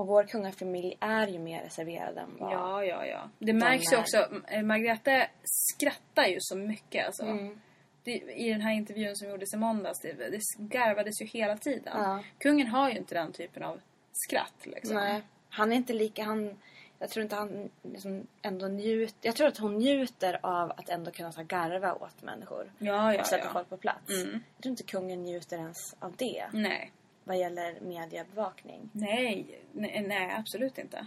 Och 0.00 0.06
vår 0.06 0.24
kungafamilj 0.24 0.96
är 1.00 1.26
ju 1.26 1.38
mer 1.38 1.62
reserverad 1.62 2.18
än 2.18 2.36
vad... 2.38 2.52
Ja, 2.52 2.84
ja, 2.84 3.06
ja. 3.06 3.30
Det 3.38 3.52
märks 3.52 3.92
ju 3.92 3.96
också. 3.96 4.16
eh, 4.48 4.62
Margrethe 4.62 5.30
skrattar 5.44 6.24
ju 6.24 6.36
så 6.40 6.56
mycket 6.56 7.06
alltså. 7.06 7.22
Mm. 7.22 7.60
Det, 8.04 8.10
I 8.12 8.52
den 8.52 8.60
här 8.60 8.72
intervjun 8.72 9.16
som 9.16 9.28
gjordes 9.28 9.54
i 9.54 9.56
måndags, 9.56 10.00
det, 10.00 10.12
det 10.12 10.40
garvades 10.58 11.22
ju 11.22 11.26
hela 11.26 11.56
tiden. 11.56 11.92
Ja. 12.02 12.22
Kungen 12.38 12.66
har 12.66 12.90
ju 12.90 12.96
inte 12.96 13.14
den 13.14 13.32
typen 13.32 13.62
av 13.62 13.80
skratt 14.12 14.66
liksom. 14.66 14.96
Nej, 14.96 15.22
han 15.48 15.72
är 15.72 15.76
inte 15.76 15.92
lika... 15.92 16.24
Han, 16.24 16.58
jag 16.98 17.10
tror 17.10 17.22
inte 17.22 17.36
han 17.36 17.70
liksom 17.82 18.26
ändå 18.42 18.66
njuter... 18.66 19.18
Jag 19.22 19.36
tror 19.36 19.48
att 19.48 19.58
hon 19.58 19.78
njuter 19.78 20.40
av 20.42 20.70
att 20.70 20.88
ändå 20.88 21.10
kunna 21.10 21.32
här 21.36 21.44
garva 21.44 21.94
åt 21.94 22.22
människor. 22.22 22.72
Ja, 22.78 23.14
ja, 23.14 23.20
och 23.20 23.26
sätta 23.26 23.44
ja. 23.44 23.52
folk 23.52 23.68
på 23.68 23.76
plats. 23.76 24.10
Mm. 24.10 24.42
Jag 24.56 24.62
tror 24.62 24.70
inte 24.70 24.82
kungen 24.82 25.22
njuter 25.22 25.56
ens 25.58 25.96
av 25.98 26.16
det. 26.16 26.46
Nej. 26.52 26.92
Vad 27.30 27.38
gäller 27.38 27.80
mediebevakning. 27.80 28.90
Nej, 28.92 29.60
nej, 29.72 30.04
nej, 30.08 30.34
absolut 30.38 30.78
inte. 30.78 31.06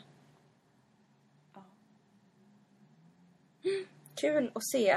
Kul 4.16 4.52
att 4.56 4.68
se. 4.72 4.94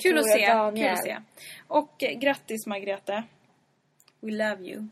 Kul 0.00 0.18
att 0.18 0.24
Victoria 0.24 0.46
se, 0.46 0.52
Daniel. 0.52 0.86
kul 0.86 0.92
att 0.94 1.04
se. 1.04 1.22
Och 1.66 2.02
eh, 2.02 2.18
grattis 2.18 2.66
Margrethe. 2.66 3.22
We 4.20 4.30
love 4.30 4.62
you. 4.62 4.86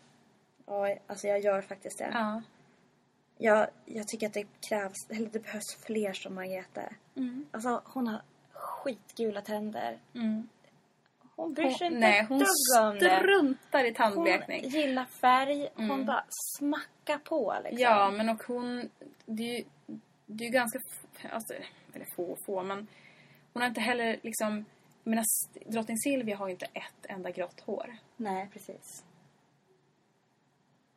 Ja, 0.66 0.96
alltså 1.06 1.28
jag 1.28 1.40
gör 1.40 1.62
faktiskt 1.62 1.98
det. 1.98 2.10
Ja. 2.12 2.42
Jag, 3.38 3.68
jag 3.84 4.08
tycker 4.08 4.26
att 4.26 4.34
det 4.34 4.46
krävs, 4.68 5.10
eller 5.10 5.28
det 5.28 5.40
behövs 5.40 5.76
fler 5.86 6.12
som 6.12 6.34
Margrethe. 6.34 6.94
Mm. 7.16 7.46
Alltså 7.50 7.82
hon 7.84 8.06
har 8.06 8.22
skitgula 8.52 9.40
tänder. 9.40 9.98
Hon 11.36 11.54
bryr 11.54 11.64
Hon, 11.64 11.74
sig 11.74 11.86
inte 11.86 11.98
nej, 11.98 12.24
hon 12.28 12.32
om 12.80 12.98
det. 12.98 13.18
struntar 13.20 13.84
i 13.84 13.88
Hon 13.88 13.94
tandblekning. 13.94 14.68
gillar 14.68 15.04
färg. 15.04 15.68
Hon 15.74 16.06
bara 16.06 16.24
smackar 16.58 17.18
på 17.18 17.54
liksom. 17.64 17.78
Ja, 17.80 18.10
men 18.10 18.28
och 18.28 18.42
hon... 18.42 18.90
Det 19.26 19.42
är 19.42 19.58
ju, 19.58 19.64
det 20.26 20.44
är 20.44 20.50
ganska... 20.50 20.78
Alltså, 21.32 21.54
eller 21.94 22.06
få 22.16 22.36
få, 22.46 22.62
men... 22.62 22.86
Hon 23.52 23.62
har 23.62 23.68
inte 23.68 23.80
heller 23.80 24.18
liksom... 24.22 24.64
Jag 25.04 25.10
menar, 25.10 25.24
drottning 25.72 25.98
Silvia 25.98 26.36
har 26.36 26.46
ju 26.46 26.52
inte 26.52 26.66
ett 26.66 27.06
enda 27.08 27.30
grått 27.30 27.60
hår. 27.60 27.96
Nej, 28.16 28.48
precis. 28.52 29.04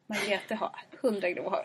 Margrethe 0.07 0.55
har 0.55 0.71
hundra 1.01 1.29
grå 1.29 1.49
hår. 1.49 1.61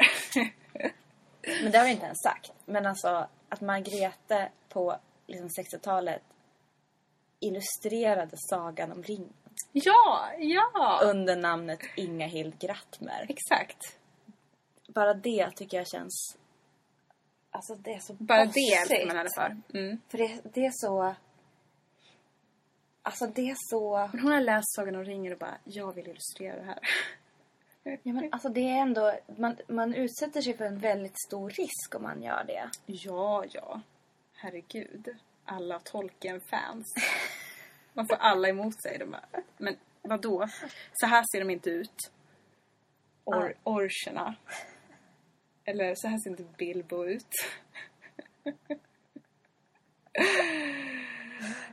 Men 1.63 1.73
det 1.73 1.79
har 1.79 1.85
vi 1.85 1.91
inte 1.91 2.05
ens 2.07 2.23
sagt. 2.23 2.53
Men 2.65 2.87
alltså 2.87 3.29
att 3.49 3.61
Margrethe 3.61 4.49
på 4.69 4.97
liksom 5.27 5.49
60-talet 5.49 6.23
illustrerade 7.43 8.37
sagan 8.37 8.93
om 8.93 9.03
ringen 9.03 9.33
ja, 9.73 10.33
ja! 10.39 11.01
under 11.05 11.37
namnet 11.37 11.81
Inga 11.97 12.27
Hild 12.27 12.59
Grattmer. 12.59 13.27
Exakt. 13.29 13.99
Bara 14.89 15.15
det 15.15 15.51
tycker 15.57 15.77
jag 15.77 15.89
känns... 15.89 16.37
Alltså 17.51 17.75
det 17.75 17.95
är 17.95 17.99
så 17.99 18.13
Bara 18.13 18.41
det 18.41 18.47
bossigt. 18.47 18.91
älskar 18.91 19.07
man 19.07 19.17
henne 19.17 19.31
för. 19.35 19.79
Mm. 19.79 20.01
För 20.09 20.19
det, 20.19 20.41
det 20.55 20.67
är 20.67 20.73
så... 20.75 21.15
Alltså 23.03 23.27
det 23.27 23.51
är 23.51 23.57
så... 23.59 24.09
Men 24.13 24.21
hon 24.21 24.33
har 24.33 24.41
läst 24.41 24.75
Sagan 24.75 24.97
om 24.97 25.05
ringen 25.05 25.33
och 25.33 25.39
bara, 25.39 25.59
jag 25.65 25.95
vill 25.95 26.09
illustrera 26.09 26.57
det 26.57 26.65
här. 26.65 26.79
Ja, 27.83 28.13
men 28.13 28.29
alltså 28.33 28.49
det 28.49 28.61
är 28.61 28.81
ändå... 28.81 29.13
Man, 29.39 29.57
man 29.69 29.95
utsätter 29.95 30.41
sig 30.41 30.57
för 30.57 30.65
en 30.65 30.79
väldigt 30.79 31.21
stor 31.27 31.51
risk 31.51 31.95
om 31.95 32.03
man 32.03 32.23
gör 32.23 32.45
det. 32.45 32.71
Ja, 32.87 33.45
ja. 33.51 33.81
Herregud. 34.35 35.09
Alla 35.45 35.79
Tolkien-fans. 35.79 36.95
Man 37.93 38.07
får 38.09 38.17
alla 38.17 38.49
emot 38.49 38.83
sig. 38.83 38.99
De 38.99 39.11
bara, 39.11 39.25
men 39.59 39.77
vad 40.03 40.21
då? 40.21 40.49
Så 40.93 41.07
här 41.07 41.25
ser 41.33 41.39
de 41.41 41.51
inte 41.51 41.71
ut. 41.71 42.11
Or- 43.25 43.55
orcherna. 43.65 44.35
Eller 45.65 45.95
så 45.95 46.09
här 46.09 46.19
ser 46.19 46.31
inte 46.31 46.45
Bilbo 46.59 47.05
ut. 47.05 47.27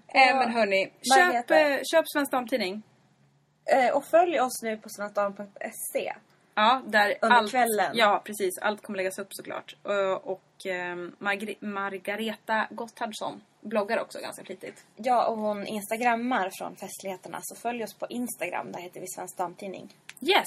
äh, 0.08 0.38
men 0.38 0.52
hörni, 0.52 0.92
köp, 1.16 1.52
eh, 1.52 1.80
köp 1.92 2.06
Svensk 2.08 2.32
Damtidning. 2.32 2.82
Eh, 3.66 3.96
och 3.96 4.06
följ 4.06 4.40
oss 4.40 4.62
nu 4.64 4.78
på 4.78 4.90
svenskdam.se. 4.90 6.14
Ja, 6.56 6.82
där 6.86 7.18
Under 7.22 7.38
allt, 7.38 7.52
kvällen. 7.52 7.92
Ja, 7.98 8.22
precis. 8.26 8.58
Allt 8.58 8.82
kommer 8.82 8.98
läggas 8.98 9.20
upp 9.20 9.28
såklart. 9.32 9.76
Eh, 9.86 10.12
Och 10.12 10.66
eh, 10.66 10.96
Margre- 11.20 11.56
Margareta 11.66 12.68
Gotthardsson 12.72 13.42
bloggar 13.62 14.00
också 14.02 14.20
ganska 14.20 14.44
flitigt. 14.46 14.86
Ja, 14.96 15.28
och 15.28 15.38
hon 15.38 15.68
instagrammar 15.68 16.50
från 16.60 16.76
festligheterna. 16.76 17.40
Så 17.42 17.56
följ 17.56 17.84
oss 17.84 17.94
på 17.94 18.08
Instagram. 18.10 18.72
Där 18.72 18.80
heter 18.80 19.02
vi 19.02 19.08
Svensk 19.08 19.38
Damtidning. 19.38 19.96
Yes! 20.22 20.46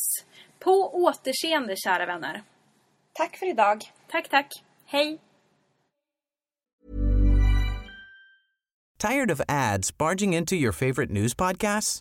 På 0.58 0.90
återseende, 0.94 1.76
kära 1.76 2.06
vänner. 2.06 2.42
Tack 3.12 3.36
för 3.36 3.48
idag. 3.48 3.82
Tack, 4.08 4.28
tack. 4.28 4.48
Hej! 4.86 5.18
Tired 8.98 9.30
of 9.30 9.40
ads 9.48 9.98
barging 9.98 10.34
into 10.34 10.54
your 10.54 10.72
favorite 10.72 11.12
news 11.12 11.34
podcasts? 11.34 12.00